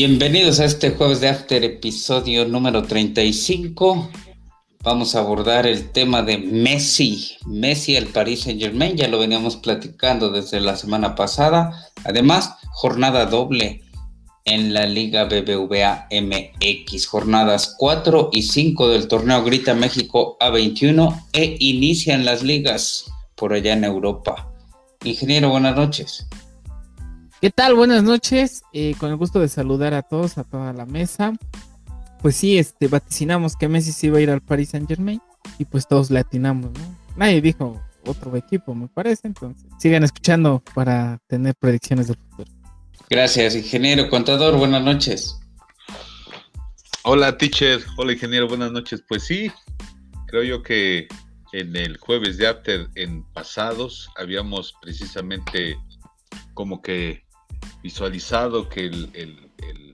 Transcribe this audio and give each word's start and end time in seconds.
Bienvenidos 0.00 0.60
a 0.60 0.64
este 0.64 0.90
jueves 0.90 1.20
de 1.20 1.28
After, 1.28 1.64
episodio 1.64 2.44
número 2.44 2.84
35. 2.84 4.08
Vamos 4.84 5.16
a 5.16 5.18
abordar 5.18 5.66
el 5.66 5.90
tema 5.90 6.22
de 6.22 6.38
Messi, 6.38 7.36
Messi 7.46 7.96
al 7.96 8.06
Paris 8.06 8.42
Saint 8.42 8.60
Germain, 8.60 8.96
ya 8.96 9.08
lo 9.08 9.18
veníamos 9.18 9.56
platicando 9.56 10.30
desde 10.30 10.60
la 10.60 10.76
semana 10.76 11.16
pasada. 11.16 11.90
Además, 12.04 12.54
jornada 12.70 13.26
doble 13.26 13.82
en 14.44 14.72
la 14.72 14.86
Liga 14.86 15.24
BBVA 15.24 16.06
MX, 16.12 17.08
jornadas 17.08 17.74
4 17.76 18.30
y 18.32 18.42
5 18.42 18.90
del 18.90 19.08
torneo 19.08 19.42
Grita 19.42 19.74
México 19.74 20.36
A21 20.38 21.24
e 21.32 21.56
inician 21.58 22.24
las 22.24 22.44
ligas 22.44 23.06
por 23.34 23.52
allá 23.52 23.72
en 23.72 23.82
Europa. 23.82 24.48
Ingeniero, 25.02 25.50
buenas 25.50 25.74
noches. 25.74 26.28
¿Qué 27.40 27.50
tal? 27.50 27.76
Buenas 27.76 28.02
noches. 28.02 28.62
Eh, 28.72 28.96
con 28.98 29.10
el 29.10 29.16
gusto 29.16 29.38
de 29.38 29.46
saludar 29.46 29.94
a 29.94 30.02
todos, 30.02 30.38
a 30.38 30.44
toda 30.44 30.72
la 30.72 30.86
mesa. 30.86 31.34
Pues 32.20 32.34
sí, 32.34 32.58
este, 32.58 32.88
vaticinamos 32.88 33.54
que 33.54 33.68
Messi 33.68 33.92
se 33.92 34.08
iba 34.08 34.18
a 34.18 34.20
ir 34.20 34.30
al 34.30 34.40
Paris 34.40 34.70
Saint 34.70 34.88
Germain 34.88 35.22
y 35.56 35.64
pues 35.64 35.86
todos 35.86 36.10
le 36.10 36.18
atinamos, 36.18 36.72
¿no? 36.72 36.98
Nadie 37.16 37.40
dijo 37.40 37.80
otro 38.04 38.34
equipo, 38.36 38.74
me 38.74 38.88
parece. 38.88 39.28
Entonces, 39.28 39.70
sigan 39.78 40.02
escuchando 40.02 40.64
para 40.74 41.20
tener 41.28 41.54
predicciones 41.54 42.08
del 42.08 42.16
futuro. 42.16 42.50
Gracias, 43.08 43.54
ingeniero. 43.54 44.10
Contador, 44.10 44.56
buenas 44.56 44.82
noches. 44.82 45.38
Hola, 47.04 47.38
teacher. 47.38 47.84
Hola, 47.98 48.14
ingeniero. 48.14 48.48
Buenas 48.48 48.72
noches. 48.72 49.04
Pues 49.08 49.22
sí, 49.22 49.52
creo 50.26 50.42
yo 50.42 50.64
que 50.64 51.06
en 51.52 51.76
el 51.76 51.98
jueves 51.98 52.36
de 52.36 52.48
After 52.48 52.88
en 52.96 53.22
pasados 53.32 54.10
habíamos 54.16 54.74
precisamente 54.82 55.78
como 56.54 56.82
que 56.82 57.27
visualizado 57.82 58.68
que 58.68 58.86
el, 58.86 59.50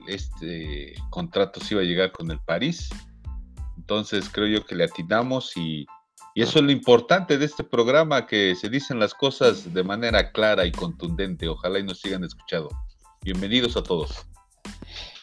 este 0.07 0.93
contrato 1.09 1.59
se 1.59 1.73
iba 1.73 1.81
a 1.81 1.85
llegar 1.85 2.11
con 2.11 2.29
el 2.31 2.39
París. 2.39 2.89
Entonces 3.77 4.29
creo 4.31 4.47
yo 4.47 4.65
que 4.65 4.75
le 4.75 4.85
atinamos 4.85 5.55
y, 5.55 5.85
y, 6.33 6.41
eso 6.41 6.59
es 6.59 6.65
lo 6.65 6.71
importante 6.71 7.37
de 7.37 7.45
este 7.45 7.63
programa, 7.63 8.25
que 8.25 8.55
se 8.55 8.69
dicen 8.69 8.99
las 8.99 9.13
cosas 9.13 9.73
de 9.73 9.83
manera 9.83 10.31
clara 10.31 10.65
y 10.65 10.71
contundente. 10.71 11.47
Ojalá 11.47 11.79
y 11.79 11.83
nos 11.83 11.99
sigan 11.99 12.23
escuchando. 12.23 12.69
Bienvenidos 13.21 13.77
a 13.77 13.83
todos. 13.83 14.11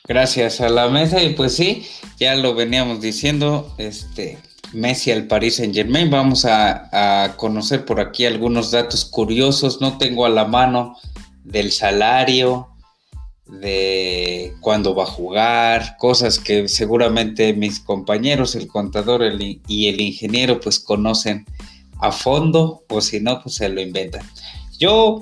Gracias 0.04 0.60
a 0.60 0.68
la 0.68 0.88
mesa 0.88 1.22
y 1.22 1.34
pues 1.34 1.54
sí, 1.54 1.86
ya 2.18 2.34
lo 2.34 2.54
veníamos 2.54 3.00
diciendo, 3.00 3.72
este 3.78 4.38
Messi 4.72 5.12
al 5.12 5.26
Paris 5.26 5.56
Saint 5.56 5.74
Germain. 5.74 6.10
Vamos 6.10 6.44
a, 6.44 7.24
a 7.24 7.36
conocer 7.36 7.84
por 7.84 8.00
aquí 8.00 8.26
algunos 8.26 8.70
datos 8.70 9.04
curiosos. 9.04 9.80
No 9.80 9.98
tengo 9.98 10.26
a 10.26 10.28
la 10.28 10.44
mano 10.44 10.96
del 11.44 11.72
salario, 11.72 12.68
de 13.46 14.54
cuándo 14.60 14.94
va 14.94 15.04
a 15.04 15.06
jugar, 15.06 15.96
cosas 15.98 16.38
que 16.38 16.68
seguramente 16.68 17.52
mis 17.52 17.80
compañeros, 17.80 18.54
el 18.54 18.66
contador 18.66 19.22
y 19.66 19.88
el 19.88 20.00
ingeniero, 20.00 20.60
pues 20.60 20.78
conocen 20.78 21.44
a 22.00 22.12
fondo, 22.12 22.84
o 22.88 23.00
si 23.00 23.20
no, 23.20 23.42
pues 23.42 23.56
se 23.56 23.68
lo 23.68 23.80
inventan. 23.80 24.28
Yo 24.78 25.20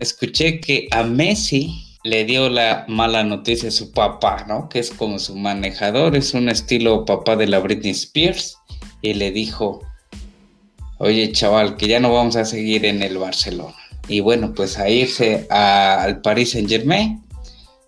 escuché 0.00 0.60
que 0.60 0.88
a 0.90 1.02
Messi 1.02 1.86
le 2.02 2.24
dio 2.24 2.48
la 2.48 2.84
mala 2.88 3.22
noticia 3.24 3.68
a 3.68 3.72
su 3.72 3.92
papá, 3.92 4.44
¿no? 4.48 4.68
Que 4.68 4.78
es 4.78 4.90
como 4.90 5.18
su 5.18 5.36
manejador, 5.36 6.16
es 6.16 6.34
un 6.34 6.48
estilo 6.48 7.04
papá 7.04 7.36
de 7.36 7.46
la 7.46 7.58
Britney 7.58 7.92
Spears, 7.92 8.56
y 9.02 9.14
le 9.14 9.30
dijo, 9.30 9.80
oye 10.98 11.32
chaval, 11.32 11.76
que 11.76 11.88
ya 11.88 12.00
no 12.00 12.12
vamos 12.12 12.36
a 12.36 12.44
seguir 12.44 12.84
en 12.84 13.02
el 13.02 13.16
Barcelona. 13.16 13.76
Y 14.10 14.18
bueno, 14.18 14.52
pues 14.56 14.76
a 14.76 14.88
irse 14.88 15.46
al 15.50 16.20
Paris 16.20 16.50
Saint 16.50 16.68
Germain 16.68 17.22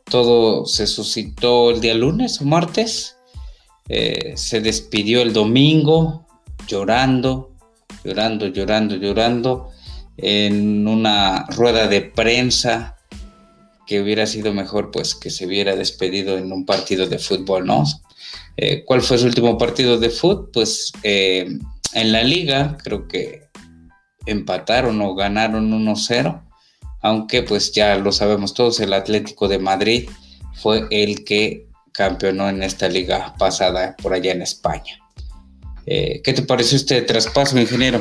todo 0.09 0.67
se 0.67 0.87
suscitó 0.87 1.73
el 1.73 1.81
día 1.81 1.95
lunes 1.95 2.41
o 2.41 2.45
martes. 2.45 3.17
Eh, 3.89 4.35
se 4.37 4.61
despidió 4.61 5.21
el 5.21 5.33
domingo 5.33 6.27
llorando, 6.69 7.51
llorando, 8.05 8.47
llorando, 8.47 8.95
llorando 8.95 9.71
en 10.17 10.87
una 10.87 11.47
rueda 11.47 11.89
de 11.89 12.03
prensa 12.03 12.99
que 13.85 14.01
hubiera 14.01 14.27
sido 14.27 14.55
mejor 14.55 14.93
pues 14.93 15.17
que 15.17 15.29
se 15.31 15.47
hubiera 15.47 15.75
despedido 15.75 16.39
en 16.39 16.53
un 16.53 16.65
partido 16.65 17.09
de 17.09 17.19
fútbol, 17.19 17.67
¿no? 17.67 17.85
Eh, 18.57 18.85
¿Cuál 18.85 19.03
fue 19.03 19.19
su 19.19 19.27
último 19.27 19.59
partido 19.59 19.99
de 19.99 20.11
fútbol? 20.11 20.51
Pues 20.53 20.93
eh, 21.03 21.59
en 21.95 22.13
la 22.13 22.23
liga 22.23 22.79
creo 22.81 23.09
que 23.09 23.51
empataron 24.27 25.01
o 25.01 25.15
ganaron 25.15 25.71
1-0 25.71 26.43
aunque 27.03 27.43
pues 27.43 27.73
ya 27.73 27.97
lo 27.97 28.13
sabemos 28.13 28.55
todos, 28.55 28.81
el 28.81 28.93
Atlético 28.93 29.49
de 29.49 29.59
Madrid 29.59 30.09
fue 30.55 30.87
el 30.91 31.25
que 31.25 31.69
campeonó 31.91 32.49
en 32.49 32.63
esta 32.63 32.89
liga 32.89 33.35
pasada 33.39 33.97
por 34.01 34.15
allá 34.15 34.33
en 34.33 34.43
España. 34.43 34.99
Eh, 35.85 36.23
¿Qué 36.23 36.33
te 36.33 36.43
pareció 36.43 36.77
este 36.77 37.03
traspaso, 37.03 37.59
ingeniero? 37.59 38.01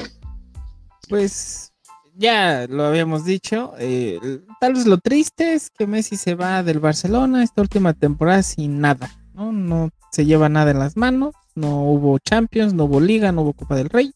Pues 1.10 1.74
ya 2.16 2.68
lo 2.70 2.86
habíamos 2.86 3.26
dicho, 3.26 3.74
eh, 3.80 4.20
tal 4.60 4.74
vez 4.74 4.86
lo 4.86 5.00
triste 5.00 5.56
es 5.56 5.72
que 5.72 5.88
Messi 5.88 6.16
se 6.16 6.36
va 6.36 6.62
del 6.62 6.80
Barcelona 6.80 7.44
esta 7.44 7.62
última 7.62 7.94
temporada 7.94 8.44
sin 8.44 8.80
nada, 8.80 9.10
¿no? 9.34 9.52
No 9.52 9.90
se 10.12 10.26
lleva 10.26 10.48
nada 10.48 10.72
en 10.72 10.80
las 10.80 10.96
manos, 10.96 11.34
no 11.56 11.82
hubo 11.86 12.20
Champions, 12.20 12.74
no 12.74 12.86
hubo 12.86 13.00
Liga, 13.02 13.32
no 13.32 13.42
hubo 13.42 13.54
Copa 13.54 13.76
del 13.76 13.90
Rey. 13.90 14.14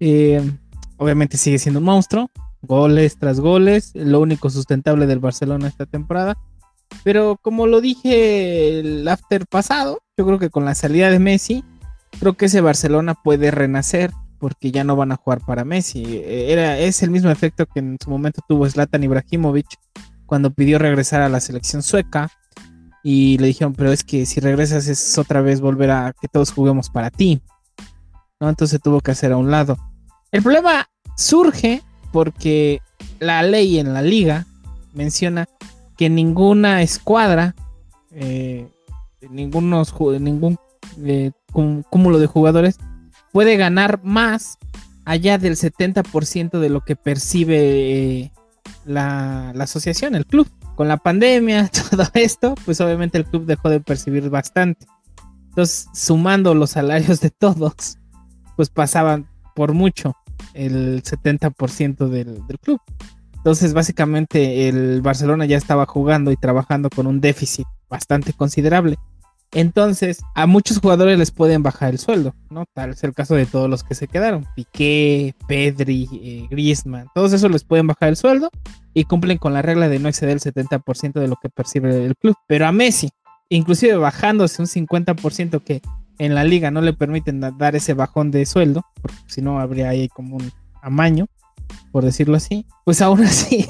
Eh, 0.00 0.42
obviamente 0.96 1.36
sigue 1.36 1.58
siendo 1.58 1.80
un 1.80 1.86
monstruo, 1.86 2.30
goles 2.62 3.18
tras 3.18 3.40
goles, 3.40 3.92
lo 3.94 4.20
único 4.20 4.50
sustentable 4.50 5.06
del 5.06 5.18
Barcelona 5.18 5.68
esta 5.68 5.86
temporada. 5.86 6.36
Pero 7.04 7.38
como 7.40 7.66
lo 7.66 7.80
dije 7.80 8.80
el 8.80 9.08
after 9.08 9.46
pasado, 9.46 10.00
yo 10.16 10.26
creo 10.26 10.38
que 10.38 10.50
con 10.50 10.64
la 10.64 10.74
salida 10.74 11.10
de 11.10 11.18
Messi, 11.18 11.64
creo 12.20 12.34
que 12.34 12.46
ese 12.46 12.60
Barcelona 12.60 13.14
puede 13.14 13.50
renacer 13.50 14.12
porque 14.38 14.70
ya 14.70 14.84
no 14.84 14.96
van 14.96 15.12
a 15.12 15.16
jugar 15.16 15.40
para 15.44 15.64
Messi. 15.64 16.22
Era, 16.24 16.78
es 16.78 17.02
el 17.02 17.10
mismo 17.10 17.30
efecto 17.30 17.66
que 17.66 17.80
en 17.80 17.96
su 18.02 18.10
momento 18.10 18.42
tuvo 18.46 18.68
Zlatan 18.68 19.04
Ibrahimovic 19.04 19.66
cuando 20.26 20.52
pidió 20.52 20.78
regresar 20.78 21.22
a 21.22 21.28
la 21.28 21.40
selección 21.40 21.82
sueca 21.82 22.30
y 23.02 23.38
le 23.38 23.48
dijeron, 23.48 23.72
pero 23.74 23.92
es 23.92 24.02
que 24.02 24.26
si 24.26 24.40
regresas 24.40 24.88
es 24.88 25.16
otra 25.16 25.40
vez 25.40 25.60
volver 25.60 25.90
a 25.90 26.14
que 26.20 26.28
todos 26.28 26.52
juguemos 26.52 26.90
para 26.90 27.10
ti. 27.10 27.40
¿no? 28.40 28.48
Entonces 28.48 28.80
tuvo 28.82 29.00
que 29.00 29.12
hacer 29.12 29.32
a 29.32 29.36
un 29.36 29.50
lado. 29.50 29.76
El 30.36 30.42
problema 30.42 30.86
surge 31.16 31.82
porque 32.12 32.82
la 33.20 33.42
ley 33.42 33.78
en 33.78 33.94
la 33.94 34.02
liga 34.02 34.44
menciona 34.92 35.46
que 35.96 36.10
ninguna 36.10 36.82
escuadra, 36.82 37.54
eh, 38.10 38.68
ningunos, 39.30 39.94
ningún 40.20 40.58
eh, 41.02 41.30
cúmulo 41.88 42.18
de 42.18 42.26
jugadores 42.26 42.76
puede 43.32 43.56
ganar 43.56 44.04
más 44.04 44.58
allá 45.06 45.38
del 45.38 45.56
70% 45.56 46.58
de 46.58 46.68
lo 46.68 46.82
que 46.82 46.96
percibe 46.96 47.56
eh, 47.56 48.32
la, 48.84 49.52
la, 49.54 49.64
asociación, 49.64 50.14
el 50.14 50.26
club. 50.26 50.50
Con 50.74 50.86
la 50.86 50.98
pandemia, 50.98 51.70
todo 51.90 52.04
esto, 52.12 52.56
pues 52.66 52.78
obviamente 52.82 53.16
el 53.16 53.24
club 53.24 53.46
dejó 53.46 53.70
de 53.70 53.80
percibir 53.80 54.28
bastante. 54.28 54.86
Entonces, 55.48 55.88
sumando 55.94 56.54
los 56.54 56.72
salarios 56.72 57.22
de 57.22 57.30
todos, 57.30 57.96
pues 58.54 58.68
pasaban 58.68 59.30
por 59.54 59.72
mucho 59.72 60.14
el 60.56 61.02
70% 61.02 62.08
del, 62.08 62.46
del 62.46 62.58
club. 62.58 62.80
Entonces, 63.34 63.74
básicamente, 63.74 64.68
el 64.68 65.02
Barcelona 65.02 65.46
ya 65.46 65.56
estaba 65.56 65.86
jugando 65.86 66.32
y 66.32 66.36
trabajando 66.36 66.90
con 66.90 67.06
un 67.06 67.20
déficit 67.20 67.66
bastante 67.88 68.32
considerable. 68.32 68.96
Entonces, 69.52 70.18
a 70.34 70.46
muchos 70.46 70.80
jugadores 70.80 71.18
les 71.18 71.30
pueden 71.30 71.62
bajar 71.62 71.90
el 71.90 71.98
sueldo, 71.98 72.34
¿no? 72.50 72.64
Tal 72.74 72.90
es 72.90 73.04
el 73.04 73.14
caso 73.14 73.34
de 73.34 73.46
todos 73.46 73.70
los 73.70 73.84
que 73.84 73.94
se 73.94 74.08
quedaron. 74.08 74.46
Piqué, 74.54 75.34
Pedri, 75.46 76.08
eh, 76.12 76.46
Griezmann, 76.50 77.08
todos 77.14 77.32
esos 77.32 77.50
les 77.50 77.64
pueden 77.64 77.86
bajar 77.86 78.08
el 78.08 78.16
sueldo 78.16 78.50
y 78.92 79.04
cumplen 79.04 79.38
con 79.38 79.54
la 79.54 79.62
regla 79.62 79.88
de 79.88 79.98
no 79.98 80.08
exceder 80.08 80.34
el 80.34 80.40
70% 80.40 81.20
de 81.20 81.28
lo 81.28 81.36
que 81.36 81.48
percibe 81.48 82.04
el 82.04 82.16
club. 82.16 82.34
Pero 82.48 82.66
a 82.66 82.72
Messi, 82.72 83.08
inclusive 83.48 83.96
bajándose 83.96 84.60
un 84.60 84.68
50% 84.68 85.62
que 85.62 85.80
en 86.18 86.34
la 86.34 86.44
liga 86.44 86.70
no 86.70 86.80
le 86.80 86.92
permiten 86.92 87.40
dar 87.40 87.76
ese 87.76 87.94
bajón 87.94 88.30
de 88.30 88.46
sueldo, 88.46 88.84
porque 89.00 89.18
si 89.26 89.42
no 89.42 89.60
habría 89.60 89.90
ahí 89.90 90.08
como 90.08 90.36
un 90.36 90.50
amaño, 90.82 91.26
por 91.92 92.04
decirlo 92.04 92.36
así, 92.36 92.66
pues 92.84 93.00
aún 93.02 93.22
así 93.24 93.68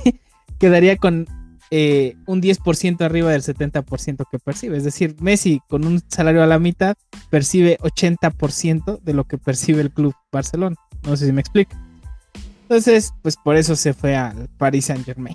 quedaría 0.58 0.96
con 0.96 1.26
eh, 1.70 2.16
un 2.26 2.40
10% 2.40 3.00
arriba 3.02 3.30
del 3.30 3.42
70% 3.42 4.24
que 4.30 4.38
percibe. 4.38 4.76
Es 4.76 4.84
decir, 4.84 5.16
Messi 5.20 5.60
con 5.68 5.84
un 5.84 6.00
salario 6.08 6.42
a 6.42 6.46
la 6.46 6.58
mitad 6.58 6.96
percibe 7.30 7.78
80% 7.78 9.00
de 9.00 9.14
lo 9.14 9.24
que 9.24 9.38
percibe 9.38 9.80
el 9.80 9.90
club 9.90 10.14
Barcelona. 10.30 10.76
No 11.04 11.16
sé 11.16 11.26
si 11.26 11.32
me 11.32 11.40
explico. 11.40 11.76
Entonces, 12.62 13.12
pues 13.22 13.36
por 13.36 13.56
eso 13.56 13.76
se 13.76 13.94
fue 13.94 14.16
al 14.16 14.48
Paris 14.58 14.86
Saint 14.86 15.04
Germain. 15.04 15.34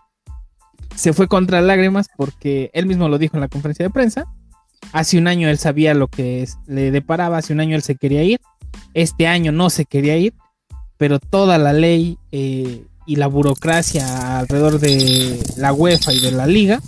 Se 0.95 1.13
fue 1.13 1.27
contra 1.27 1.61
lágrimas 1.61 2.07
porque 2.17 2.69
él 2.73 2.85
mismo 2.85 3.07
lo 3.07 3.17
dijo 3.17 3.37
en 3.37 3.41
la 3.41 3.47
conferencia 3.47 3.85
de 3.85 3.89
prensa 3.89 4.25
Hace 4.91 5.17
un 5.17 5.27
año 5.27 5.49
él 5.49 5.57
sabía 5.57 5.93
lo 5.93 6.07
que 6.07 6.47
le 6.67 6.91
deparaba, 6.91 7.37
hace 7.37 7.53
un 7.53 7.59
año 7.59 7.75
él 7.75 7.81
se 7.81 7.95
quería 7.95 8.23
ir, 8.23 8.39
este 8.93 9.27
año 9.27 9.51
no 9.51 9.69
se 9.69 9.85
quería 9.85 10.17
ir, 10.17 10.33
pero 10.97 11.19
toda 11.19 11.57
la 11.57 11.73
ley 11.73 12.17
eh, 12.31 12.83
y 13.05 13.15
la 13.15 13.27
burocracia 13.27 14.39
alrededor 14.39 14.79
de 14.79 15.41
la 15.57 15.73
UEFA 15.73 16.13
y 16.13 16.19
de 16.19 16.31
la 16.31 16.45
liga 16.45 16.81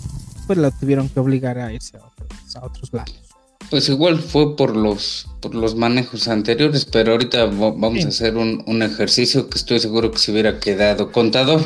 pues 0.46 0.58
lo 0.58 0.70
tuvieron 0.70 1.08
que 1.08 1.20
obligar 1.20 1.58
a 1.58 1.72
irse 1.72 1.96
a 1.96 2.04
otros, 2.04 2.56
a 2.56 2.64
otros 2.64 2.92
lados. 2.92 3.14
Pues 3.70 3.88
igual 3.88 4.18
fue 4.18 4.56
por 4.56 4.76
los, 4.76 5.26
por 5.40 5.54
los 5.54 5.74
manejos 5.74 6.28
anteriores, 6.28 6.84
pero 6.84 7.12
ahorita 7.12 7.46
vamos 7.46 8.04
a 8.04 8.08
hacer 8.08 8.36
un, 8.36 8.62
un, 8.66 8.82
ejercicio 8.82 9.48
que 9.48 9.56
estoy 9.56 9.80
seguro 9.80 10.10
que 10.10 10.18
se 10.18 10.32
hubiera 10.32 10.60
quedado. 10.60 11.10
Contador, 11.10 11.62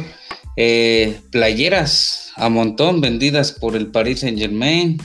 eh, 0.57 1.21
playeras 1.31 2.33
a 2.37 2.49
montón 2.49 3.01
vendidas 3.01 3.53
por 3.53 3.75
el 3.75 3.89
Paris 3.89 4.21
Saint 4.21 4.39
Germain, 4.39 4.99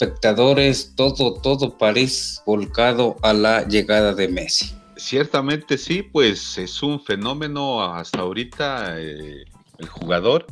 espectadores, 0.00 0.92
todo, 0.94 1.34
todo 1.34 1.76
París 1.76 2.40
volcado 2.46 3.16
a 3.22 3.32
la 3.32 3.66
llegada 3.66 4.14
de 4.14 4.28
Messi. 4.28 4.72
Ciertamente 4.96 5.76
sí, 5.76 6.02
pues 6.02 6.56
es 6.56 6.84
un 6.84 7.00
fenómeno 7.00 7.82
hasta 7.82 8.20
ahorita 8.20 9.00
eh, 9.00 9.44
el 9.78 9.88
jugador 9.88 10.46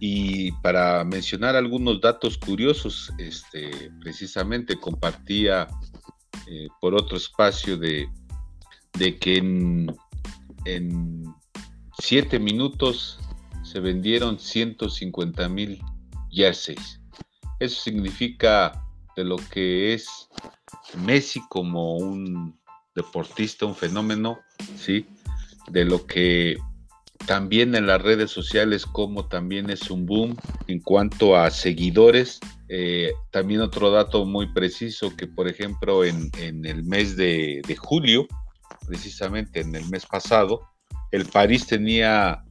y 0.00 0.50
para 0.62 1.04
mencionar 1.04 1.54
algunos 1.54 2.00
datos 2.00 2.38
curiosos, 2.38 3.12
este, 3.18 3.92
precisamente 4.00 4.74
compartía 4.80 5.68
eh, 6.48 6.66
por 6.80 6.94
otro 6.94 7.16
espacio 7.16 7.76
de, 7.76 8.08
de 8.98 9.16
que 9.16 9.36
en, 9.36 9.96
en, 10.64 11.24
siete 12.02 12.40
minutos 12.40 13.20
se 13.62 13.78
vendieron 13.78 14.40
150 14.40 15.48
mil 15.48 15.80
jerseys. 16.30 17.00
Eso 17.58 17.82
significa 17.82 18.82
de 19.16 19.24
lo 19.24 19.36
que 19.36 19.94
es 19.94 20.28
Messi 20.94 21.40
como 21.48 21.96
un 21.96 22.58
deportista, 22.94 23.66
un 23.66 23.74
fenómeno, 23.74 24.38
¿sí? 24.76 25.06
De 25.70 25.84
lo 25.84 26.06
que 26.06 26.56
también 27.26 27.74
en 27.74 27.86
las 27.86 28.00
redes 28.00 28.30
sociales 28.30 28.86
como 28.86 29.26
también 29.26 29.70
es 29.70 29.90
un 29.90 30.06
boom 30.06 30.36
en 30.68 30.80
cuanto 30.80 31.36
a 31.36 31.50
seguidores. 31.50 32.40
Eh, 32.68 33.12
también 33.30 33.60
otro 33.60 33.90
dato 33.90 34.24
muy 34.24 34.52
preciso 34.52 35.14
que 35.16 35.26
por 35.26 35.48
ejemplo 35.48 36.04
en, 36.04 36.30
el 36.36 36.84
mes 36.84 37.16
de, 37.16 37.62
julio, 37.78 38.26
precisamente 38.86 39.60
en 39.60 39.74
el 39.74 39.88
mes 39.88 40.06
pasado, 40.06 40.68
el 41.10 41.26
París 41.26 41.66
tenía 41.66 42.44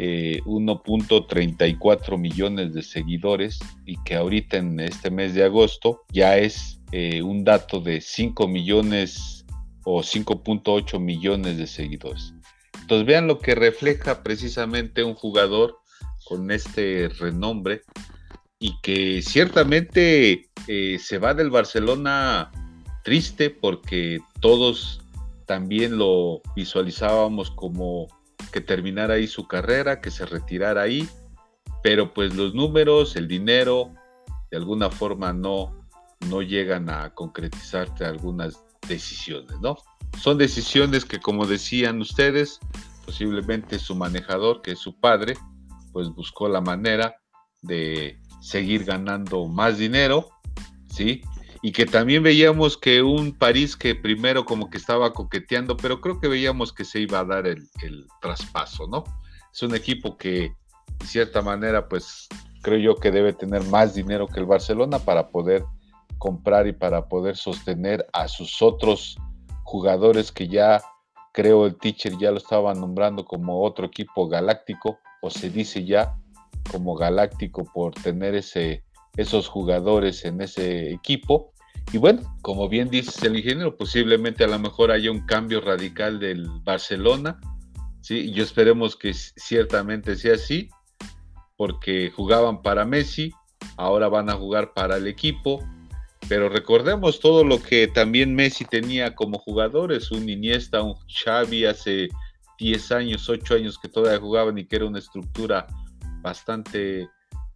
1.34 0.00 2.14
eh, 2.14 2.18
millones 2.18 2.72
de 2.72 2.82
seguidores 2.82 3.58
y 3.84 4.02
que 4.02 4.14
ahorita 4.14 4.56
en 4.56 4.80
este 4.80 5.10
mes 5.10 5.34
de 5.34 5.44
agosto 5.44 6.04
ya 6.10 6.38
es 6.38 6.80
eh, 6.92 7.22
un 7.22 7.44
dato 7.44 7.80
de 7.80 8.00
5 8.00 8.48
millones 8.48 9.44
o 9.84 10.00
5.8 10.00 10.98
millones 10.98 11.58
de 11.58 11.66
seguidores. 11.66 12.32
Entonces 12.80 13.06
vean 13.06 13.26
lo 13.26 13.38
que 13.38 13.54
refleja 13.54 14.22
precisamente 14.22 15.04
un 15.04 15.14
jugador 15.14 15.78
con 16.24 16.50
este 16.50 17.08
renombre 17.18 17.82
y 18.58 18.80
que 18.82 19.22
ciertamente 19.22 20.48
eh, 20.66 20.98
se 20.98 21.18
va 21.18 21.34
del 21.34 21.50
Barcelona 21.50 22.50
triste 23.04 23.50
porque 23.50 24.20
todos 24.40 25.00
también 25.46 25.98
lo 25.98 26.42
visualizábamos 26.54 27.50
como 27.50 28.08
que 28.50 28.60
terminara 28.60 29.14
ahí 29.14 29.26
su 29.26 29.46
carrera, 29.46 30.00
que 30.00 30.10
se 30.10 30.26
retirara 30.26 30.82
ahí, 30.82 31.08
pero 31.82 32.12
pues 32.12 32.34
los 32.34 32.54
números, 32.54 33.16
el 33.16 33.28
dinero, 33.28 33.94
de 34.50 34.56
alguna 34.56 34.90
forma 34.90 35.32
no, 35.32 35.86
no 36.28 36.42
llegan 36.42 36.90
a 36.90 37.14
concretizarte 37.14 38.04
algunas 38.04 38.62
decisiones, 38.86 39.58
¿no? 39.60 39.76
Son 40.18 40.36
decisiones 40.36 41.04
que, 41.04 41.20
como 41.20 41.46
decían 41.46 42.00
ustedes, 42.00 42.58
posiblemente 43.06 43.78
su 43.78 43.94
manejador, 43.94 44.60
que 44.62 44.72
es 44.72 44.78
su 44.78 44.98
padre, 44.98 45.34
pues 45.92 46.08
buscó 46.08 46.48
la 46.48 46.60
manera 46.60 47.14
de 47.62 48.20
seguir 48.40 48.84
ganando 48.84 49.46
más 49.46 49.78
dinero, 49.78 50.28
¿sí? 50.88 51.22
Y 51.62 51.72
que 51.72 51.84
también 51.84 52.22
veíamos 52.22 52.78
que 52.78 53.02
un 53.02 53.36
París 53.36 53.76
que 53.76 53.94
primero 53.94 54.44
como 54.44 54.70
que 54.70 54.78
estaba 54.78 55.12
coqueteando, 55.12 55.76
pero 55.76 56.00
creo 56.00 56.18
que 56.18 56.28
veíamos 56.28 56.72
que 56.72 56.84
se 56.84 57.00
iba 57.00 57.18
a 57.18 57.24
dar 57.24 57.46
el, 57.46 57.68
el 57.82 58.06
traspaso, 58.20 58.86
¿no? 58.86 59.04
Es 59.52 59.62
un 59.62 59.74
equipo 59.74 60.16
que, 60.16 60.54
de 60.98 61.06
cierta 61.06 61.42
manera, 61.42 61.88
pues 61.88 62.28
creo 62.62 62.78
yo 62.78 62.96
que 62.96 63.10
debe 63.10 63.32
tener 63.32 63.62
más 63.64 63.94
dinero 63.94 64.26
que 64.26 64.40
el 64.40 64.46
Barcelona 64.46 64.98
para 64.98 65.28
poder 65.28 65.64
comprar 66.18 66.66
y 66.66 66.72
para 66.72 67.08
poder 67.08 67.36
sostener 67.36 68.06
a 68.12 68.28
sus 68.28 68.60
otros 68.62 69.16
jugadores 69.64 70.30
que 70.32 70.48
ya 70.48 70.82
creo 71.32 71.66
el 71.66 71.76
teacher 71.78 72.16
ya 72.18 72.30
lo 72.30 72.38
estaba 72.38 72.74
nombrando 72.74 73.24
como 73.24 73.62
otro 73.62 73.86
equipo 73.86 74.28
galáctico 74.28 74.98
o 75.22 75.30
se 75.30 75.48
dice 75.50 75.84
ya 75.84 76.16
como 76.70 76.94
galáctico 76.94 77.64
por 77.64 77.94
tener 77.94 78.34
ese, 78.34 78.84
esos 79.20 79.48
jugadores 79.48 80.24
en 80.24 80.40
ese 80.40 80.92
equipo. 80.92 81.52
Y 81.92 81.98
bueno, 81.98 82.22
como 82.42 82.68
bien 82.68 82.88
dice 82.88 83.26
el 83.26 83.36
ingeniero, 83.36 83.76
posiblemente 83.76 84.44
a 84.44 84.48
lo 84.48 84.58
mejor 84.58 84.90
haya 84.90 85.10
un 85.10 85.26
cambio 85.26 85.60
radical 85.60 86.18
del 86.18 86.48
Barcelona. 86.64 87.38
¿sí? 88.00 88.32
Yo 88.32 88.42
esperemos 88.42 88.96
que 88.96 89.12
ciertamente 89.12 90.16
sea 90.16 90.34
así, 90.34 90.70
porque 91.56 92.10
jugaban 92.10 92.62
para 92.62 92.84
Messi, 92.84 93.32
ahora 93.76 94.08
van 94.08 94.30
a 94.30 94.34
jugar 94.34 94.72
para 94.72 94.96
el 94.96 95.06
equipo, 95.06 95.62
pero 96.28 96.48
recordemos 96.48 97.20
todo 97.20 97.44
lo 97.44 97.60
que 97.60 97.88
también 97.88 98.34
Messi 98.34 98.64
tenía 98.64 99.14
como 99.14 99.38
jugadores, 99.38 100.10
un 100.10 100.28
Iniesta, 100.28 100.82
un 100.82 100.94
Xavi 101.24 101.66
hace 101.66 102.08
10 102.58 102.92
años, 102.92 103.28
8 103.28 103.54
años 103.54 103.78
que 103.78 103.88
todavía 103.88 104.20
jugaban 104.20 104.56
y 104.56 104.64
que 104.64 104.76
era 104.76 104.86
una 104.86 104.98
estructura 104.98 105.66
bastante 106.22 107.08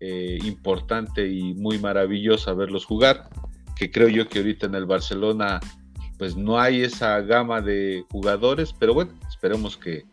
eh, 0.06 0.38
importante 0.44 1.26
y 1.26 1.54
muy 1.54 1.78
maravillosa 1.78 2.52
verlos 2.52 2.84
jugar, 2.84 3.30
que 3.74 3.90
creo 3.90 4.08
yo 4.08 4.28
que 4.28 4.40
ahorita 4.40 4.66
en 4.66 4.74
el 4.74 4.84
Barcelona 4.84 5.60
pues 6.18 6.36
no 6.36 6.60
hay 6.60 6.82
esa 6.82 7.18
gama 7.22 7.62
de 7.62 8.04
jugadores, 8.10 8.74
pero 8.78 8.92
bueno, 8.92 9.12
esperemos 9.26 9.78
que, 9.78 10.04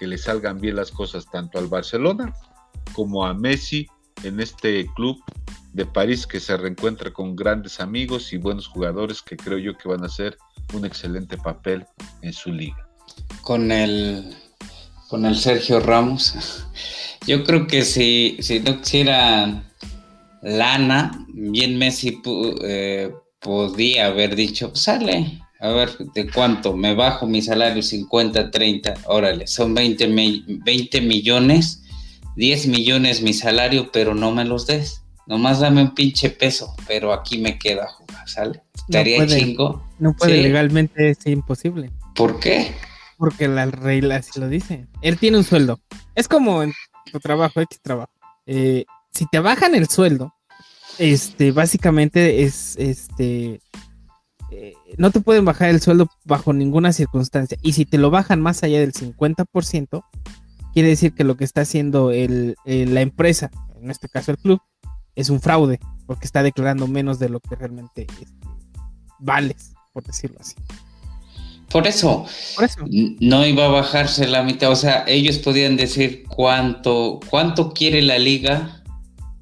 que 0.00 0.08
le 0.08 0.18
salgan 0.18 0.60
bien 0.60 0.74
las 0.74 0.90
cosas 0.90 1.26
tanto 1.30 1.60
al 1.60 1.68
Barcelona 1.68 2.34
como 2.92 3.24
a 3.24 3.34
Messi 3.34 3.86
en 4.24 4.40
este 4.40 4.84
club 4.96 5.22
de 5.74 5.86
París 5.86 6.26
que 6.26 6.40
se 6.40 6.56
reencuentra 6.56 7.12
con 7.12 7.36
grandes 7.36 7.78
amigos 7.78 8.32
y 8.32 8.38
buenos 8.38 8.66
jugadores 8.66 9.22
que 9.22 9.36
creo 9.36 9.58
yo 9.58 9.78
que 9.78 9.88
van 9.88 10.02
a 10.02 10.06
hacer 10.06 10.36
un 10.74 10.84
excelente 10.84 11.38
papel 11.38 11.86
en 12.22 12.32
su 12.32 12.50
liga. 12.50 12.88
Con 13.42 13.70
el 13.70 14.34
con 15.08 15.26
el 15.26 15.36
Sergio 15.36 15.80
Ramos. 15.80 16.34
Yo 17.26 17.44
creo 17.44 17.66
que 17.66 17.82
si, 17.82 18.36
si 18.40 18.60
no 18.60 18.80
quisiera 18.80 19.64
lana, 20.42 21.26
bien 21.28 21.78
Messi 21.78 22.20
eh, 22.62 23.10
podía 23.40 24.06
haber 24.06 24.36
dicho, 24.36 24.74
sale, 24.74 25.40
a 25.60 25.68
ver, 25.70 25.96
¿de 26.14 26.30
cuánto? 26.30 26.76
Me 26.76 26.94
bajo 26.94 27.26
mi 27.26 27.42
salario 27.42 27.82
50, 27.82 28.50
30, 28.50 28.94
órale, 29.06 29.46
son 29.46 29.74
20, 29.74 30.06
20 30.64 31.00
millones, 31.00 31.82
10 32.36 32.68
millones 32.68 33.22
mi 33.22 33.32
salario, 33.32 33.90
pero 33.90 34.14
no 34.14 34.32
me 34.32 34.44
los 34.44 34.66
des. 34.66 35.02
Nomás 35.26 35.58
dame 35.58 35.82
un 35.82 35.94
pinche 35.94 36.30
peso, 36.30 36.76
pero 36.86 37.12
aquí 37.12 37.38
me 37.38 37.58
queda 37.58 37.88
jugar, 37.88 38.28
¿sale? 38.28 38.62
Estaría 38.74 39.18
no 39.18 39.26
chingo. 39.26 39.84
No 39.98 40.14
puede, 40.14 40.40
legalmente 40.40 41.10
es 41.10 41.26
imposible. 41.26 41.90
¿Por 42.14 42.38
qué? 42.38 42.72
Porque 43.16 43.48
la 43.48 43.66
regla 43.66 44.16
así 44.16 44.38
lo 44.38 44.48
dice. 44.48 44.86
Él 45.00 45.18
tiene 45.18 45.38
un 45.38 45.44
sueldo. 45.44 45.80
Es 46.14 46.28
como 46.28 46.62
en 46.62 46.72
tu 47.10 47.18
trabajo, 47.18 47.60
X 47.60 47.80
trabajo. 47.80 48.12
Eh, 48.46 48.84
si 49.12 49.26
te 49.26 49.40
bajan 49.40 49.74
el 49.74 49.88
sueldo, 49.88 50.34
este, 50.98 51.52
básicamente 51.52 52.42
es, 52.42 52.76
este, 52.76 53.60
eh, 54.50 54.74
no 54.98 55.10
te 55.10 55.20
pueden 55.20 55.44
bajar 55.44 55.70
el 55.70 55.80
sueldo 55.80 56.08
bajo 56.24 56.52
ninguna 56.52 56.92
circunstancia. 56.92 57.58
Y 57.62 57.72
si 57.72 57.84
te 57.84 57.98
lo 57.98 58.10
bajan 58.10 58.40
más 58.40 58.62
allá 58.62 58.80
del 58.80 58.92
50%, 58.92 60.04
quiere 60.72 60.88
decir 60.88 61.14
que 61.14 61.24
lo 61.24 61.36
que 61.36 61.44
está 61.44 61.62
haciendo 61.62 62.10
el, 62.10 62.56
la 62.64 63.00
empresa, 63.00 63.50
en 63.80 63.90
este 63.90 64.08
caso 64.08 64.30
el 64.32 64.38
club, 64.38 64.60
es 65.14 65.30
un 65.30 65.40
fraude, 65.40 65.80
porque 66.06 66.26
está 66.26 66.42
declarando 66.42 66.86
menos 66.86 67.18
de 67.18 67.30
lo 67.30 67.40
que 67.40 67.56
realmente 67.56 68.06
este, 68.20 68.48
vales, 69.18 69.72
por 69.92 70.04
decirlo 70.04 70.38
así. 70.40 70.54
Por 71.70 71.86
eso, 71.86 72.24
no 73.20 73.44
iba 73.44 73.66
a 73.66 73.68
bajarse 73.68 74.28
la 74.28 74.42
mitad, 74.44 74.70
o 74.70 74.76
sea, 74.76 75.04
ellos 75.06 75.38
podían 75.38 75.76
decir 75.76 76.24
cuánto, 76.28 77.20
cuánto 77.28 77.72
quiere 77.72 78.02
la 78.02 78.18
liga. 78.18 78.82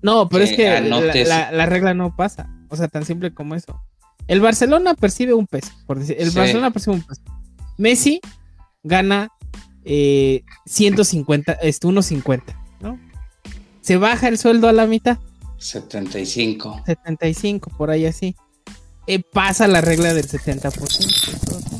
No, 0.01 0.29
pero 0.29 0.45
es 0.45 0.57
que 0.57 0.81
la, 0.81 1.67
regla 1.67 1.93
no 1.93 2.17
pasa, 2.17 2.49
o 2.71 2.77
sea, 2.77 2.89
tan 2.89 3.05
simple 3.05 3.35
como 3.35 3.55
eso. 3.55 3.79
El 4.27 4.41
Barcelona 4.41 4.95
percibe 4.95 5.35
un 5.35 5.47
peso, 5.47 5.71
por 5.87 5.99
decir, 5.99 6.17
el 6.19 6.31
Barcelona 6.31 6.71
percibe 6.71 6.97
un 6.97 7.03
peso. 7.03 7.21
Messi 7.77 8.21
gana 8.83 9.29
eh, 9.85 10.43
150, 10.67 11.53
este, 11.53 11.87
1.50, 11.87 12.43
¿no? 12.81 12.99
Se 13.83 13.99
baja 13.99 14.29
el 14.29 14.39
sueldo 14.39 14.69
a 14.69 14.73
la 14.73 14.87
mitad. 14.87 15.19
75. 15.59 16.83
75, 16.87 17.71
por 17.77 17.91
ahí 17.91 18.07
así. 18.07 18.35
Eh, 19.07 19.23
pasa 19.23 19.69
la 19.69 19.83
regla 19.83 20.15
del 20.15 20.27
70%. 20.27 21.74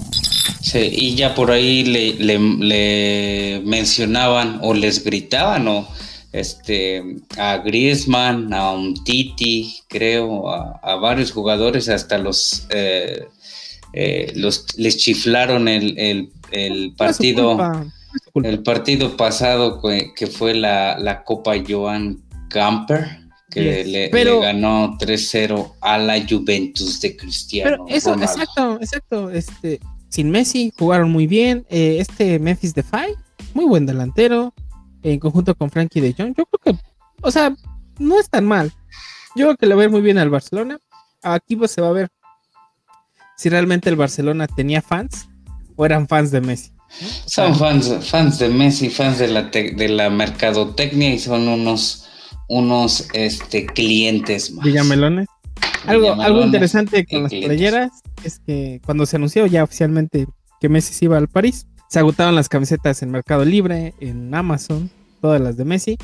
Sí, 0.65 0.79
y 0.79 1.15
ya 1.15 1.35
por 1.35 1.51
ahí 1.51 1.85
le, 1.85 3.61
mencionaban 3.67 4.61
o 4.63 4.73
les 4.73 5.05
gritaban 5.05 5.69
o 5.69 5.87
este, 6.33 7.19
a 7.37 7.59
Griezmann, 7.59 8.55
a 8.55 8.73
un 8.73 9.05
Titi, 9.05 9.83
creo, 9.89 10.49
a, 10.51 10.95
varios 10.97 11.33
jugadores, 11.33 11.91
hasta 11.91 12.17
los, 12.17 12.67
eh, 12.71 13.27
eh, 13.93 14.33
los 14.37 14.65
les 14.79 14.97
chiflaron 14.97 15.69
el, 15.69 16.31
el, 16.51 16.95
partido. 16.97 17.59
El 18.43 18.63
partido 18.63 19.19
pasado 19.19 19.83
que, 19.83 20.27
fue 20.27 20.55
la, 20.55 20.99
la, 20.99 21.25
Copa 21.25 21.57
Joan 21.69 22.23
Camper, 22.49 23.19
que 23.51 23.85
le, 23.85 24.09
ganó 24.09 24.97
3-0 24.99 25.75
a 25.83 25.99
la 25.99 26.27
Juventus 26.27 27.03
de 27.03 27.17
Cristiano. 27.17 27.85
Pero 27.87 27.99
eso, 27.99 28.15
exacto, 28.15 28.79
exacto. 28.81 29.31
Este, 29.31 29.79
sin 30.15 30.31
Messi 30.31 30.73
jugaron 30.79 31.11
muy 31.11 31.27
bien. 31.27 31.67
Eh, 31.69 31.97
este 31.99 32.39
Memphis 32.39 32.73
Defy, 32.73 33.17
muy 33.53 33.65
buen 33.65 33.85
delantero 33.85 34.55
en 35.03 35.19
conjunto 35.19 35.57
con 35.57 35.71
Frankie 35.71 36.01
de 36.01 36.15
Jong. 36.17 36.35
Yo 36.37 36.47
creo 36.47 36.77
que, 36.77 36.83
o 37.21 37.33
sea, 37.33 37.53
no 37.99 38.21
es 38.21 38.31
tan 38.31 38.47
mal. 38.47 38.73
Yo 39.35 39.47
creo 39.47 39.57
que 39.57 39.67
le 39.67 39.75
va 39.75 39.83
a 39.83 39.85
ir 39.87 39.91
muy 39.91 40.03
bien 40.03 40.19
al 40.19 40.31
Barcelona. 40.31 40.79
Aquí 41.21 41.57
pues 41.57 41.73
se 41.73 41.81
va 41.81 41.89
a 41.89 41.93
ver 41.93 42.11
si 43.37 43.49
realmente 43.49 43.91
el 43.91 43.97
Barcelona 43.97 44.47
tenía 44.47 44.83
fans 44.83 45.29
o 45.75 45.85
eran 45.85 46.07
fans 46.07 46.31
de 46.31 46.41
Messi. 46.41 46.71
Son 47.27 47.57
fans, 47.57 47.93
fans 48.09 48.39
de 48.39 48.51
Messi, 48.51 48.91
fans 48.91 49.19
de 49.19 49.27
la, 49.27 49.43
de 49.43 49.89
la 49.89 50.11
mercadotecnia 50.11 51.13
y 51.13 51.19
son 51.19 51.49
unos, 51.49 52.07
unos 52.49 53.09
este, 53.15 53.67
clientes 53.67 54.53
más. 54.53 54.65
Villamelones. 54.65 55.27
Algo, 55.87 56.13
algo 56.21 56.43
interesante 56.43 57.05
con 57.05 57.25
las 57.25 57.33
playeras 57.33 57.91
es 58.25 58.41
que 58.41 58.81
cuando 58.85 59.07
se 59.07 59.17
anunció 59.17 59.47
ya 59.47 59.65
oficialmente 59.65 60.27
que 60.61 60.69
Messi 60.69 60.95
se 60.95 61.05
iba 61.05 61.19
al 61.19 61.29
París, 61.29 61.67
se 61.89 61.99
agotaron 61.99 62.35
las 62.35 62.49
camisetas 62.49 63.03
en 63.03 63.11
Mercado 63.11 63.45
Libre, 63.45 63.95
en 64.01 64.35
Amazon, 64.35 64.91
todas 65.21 65.41
las 65.41 65.57
de 65.57 65.65
Messi. 65.65 65.99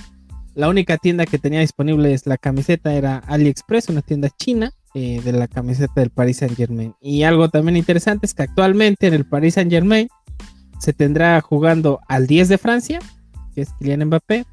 La 0.54 0.68
única 0.68 0.98
tienda 0.98 1.26
que 1.26 1.38
tenía 1.38 1.60
disponible 1.60 2.12
es 2.12 2.26
la 2.26 2.36
camiseta 2.36 2.92
era 2.94 3.18
AliExpress, 3.18 3.88
una 3.88 4.02
tienda 4.02 4.28
china 4.30 4.72
eh, 4.94 5.20
de 5.24 5.32
la 5.32 5.48
camiseta 5.48 6.00
del 6.00 6.10
Paris 6.10 6.38
Saint 6.38 6.56
Germain. 6.56 6.94
Y 7.00 7.22
algo 7.22 7.48
también 7.48 7.76
interesante 7.76 8.26
es 8.26 8.34
que 8.34 8.42
actualmente 8.42 9.06
en 9.06 9.14
el 9.14 9.24
Paris 9.24 9.54
Saint 9.54 9.70
Germain 9.70 10.08
se 10.78 10.92
tendrá 10.92 11.40
jugando 11.40 12.00
al 12.08 12.26
10 12.26 12.48
de 12.48 12.58
Francia, 12.58 12.98
que 13.54 13.62
es 13.62 13.70
Kylian 13.78 14.06
Mbappé, 14.06 14.44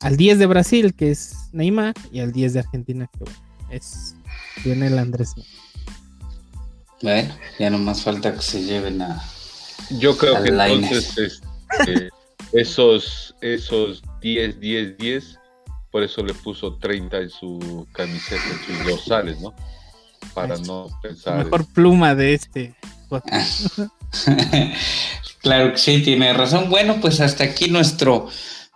al 0.00 0.16
10 0.16 0.38
de 0.38 0.46
Brasil, 0.46 0.94
que 0.94 1.10
es 1.10 1.48
Neymar, 1.52 1.94
y 2.10 2.20
al 2.20 2.32
10 2.32 2.54
de 2.54 2.58
Argentina, 2.60 3.10
que 3.16 3.76
es 3.76 4.16
el 4.64 4.98
Andrés. 4.98 5.34
Bueno, 7.02 7.34
ya 7.58 7.70
no 7.70 7.78
más 7.78 8.02
falta 8.02 8.34
que 8.34 8.42
se 8.42 8.62
lleven 8.62 9.02
a, 9.02 9.22
yo 9.90 10.16
creo 10.16 10.42
que 10.42 10.48
entonces 10.48 11.42
este, 11.78 12.10
esos, 12.52 13.34
esos 13.40 14.02
10, 14.20 14.60
10, 14.60 14.98
10, 14.98 15.38
por 15.90 16.02
eso 16.02 16.22
le 16.24 16.34
puso 16.34 16.76
30 16.76 17.18
en 17.18 17.30
su 17.30 17.86
camiseta, 17.92 18.42
en 18.42 18.66
sus 18.66 18.86
dorsales, 18.86 19.40
¿no? 19.40 19.54
Para 20.32 20.56
no 20.56 20.88
pensar. 21.02 21.44
mejor 21.44 21.66
pluma 21.66 22.14
de 22.14 22.34
este. 22.34 22.74
claro 25.42 25.72
que 25.72 25.78
sí, 25.78 26.02
tiene 26.02 26.32
razón. 26.32 26.70
Bueno, 26.70 27.00
pues 27.00 27.20
hasta 27.20 27.44
aquí 27.44 27.70
nuestro, 27.70 28.28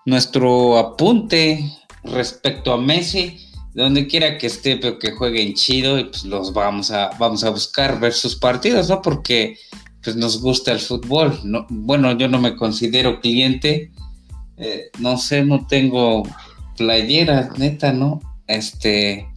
nuestro 0.05 0.79
apunte 0.79 1.73
respecto 2.05 2.73
a 2.73 2.77
Messi. 2.81 3.48
Donde 3.75 4.07
quiera 4.07 4.39
que 4.39 4.47
esté, 4.47 4.77
pero 4.77 4.99
que 4.99 5.13
jueguen 5.13 5.55
chido, 5.55 5.99
y 5.99 6.05
pues 6.05 6.25
los 6.25 6.53
vamos 6.53 6.91
a, 6.91 7.11
vamos 7.19 7.45
a 7.45 7.51
buscar 7.51 8.01
ver 8.01 8.13
sus 8.13 8.37
partidos, 8.37 8.89
¿no? 8.89 9.03
Porque 9.03 9.57
pues 10.03 10.17
nos 10.17 10.41
gusta 10.41 10.73
el 10.73 10.81
fútbol. 10.81 11.39
No, 11.45 11.67
bueno, 11.69 12.17
yo 12.17 12.29
no 12.29 12.41
me 12.41 12.57
considero 12.57 13.21
cliente, 13.21 13.93
eh, 14.57 14.91
no 14.99 15.19
sé, 15.19 15.45
no 15.45 15.67
tengo 15.67 16.23
playera, 16.77 17.51
neta, 17.57 17.93
¿no? 17.93 18.21
Este, 18.47 19.29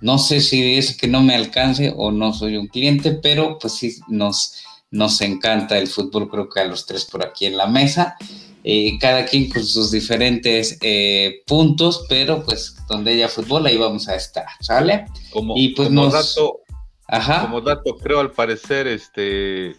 no 0.00 0.18
sé 0.18 0.40
si 0.40 0.76
es 0.76 0.96
que 0.96 1.08
no 1.08 1.22
me 1.22 1.34
alcance 1.34 1.92
o 1.94 2.10
no 2.10 2.32
soy 2.32 2.56
un 2.56 2.68
cliente, 2.68 3.12
pero 3.12 3.58
pues 3.58 3.74
sí 3.74 3.96
nos, 4.08 4.62
nos 4.90 5.20
encanta 5.20 5.78
el 5.78 5.88
fútbol, 5.88 6.30
creo 6.30 6.48
que 6.48 6.60
a 6.60 6.64
los 6.64 6.86
tres 6.86 7.04
por 7.04 7.24
aquí 7.24 7.46
en 7.46 7.56
la 7.56 7.66
mesa. 7.66 8.16
Eh, 8.62 8.98
cada 8.98 9.24
quien 9.24 9.50
con 9.50 9.64
sus 9.64 9.90
diferentes 9.90 10.76
eh, 10.82 11.42
puntos, 11.46 12.04
pero 12.08 12.44
pues 12.44 12.76
donde 12.88 13.12
haya 13.12 13.28
fútbol 13.28 13.64
ahí 13.66 13.78
vamos 13.78 14.06
a 14.08 14.16
estar, 14.16 14.44
¿sale? 14.60 15.06
Como, 15.32 15.56
y 15.56 15.70
pues 15.70 15.88
como 15.88 16.10
dato, 16.10 16.60
Ajá. 17.08 17.42
como 17.42 17.62
dato, 17.62 17.96
creo 17.96 18.20
al 18.20 18.32
parecer, 18.32 18.86
este 18.86 19.76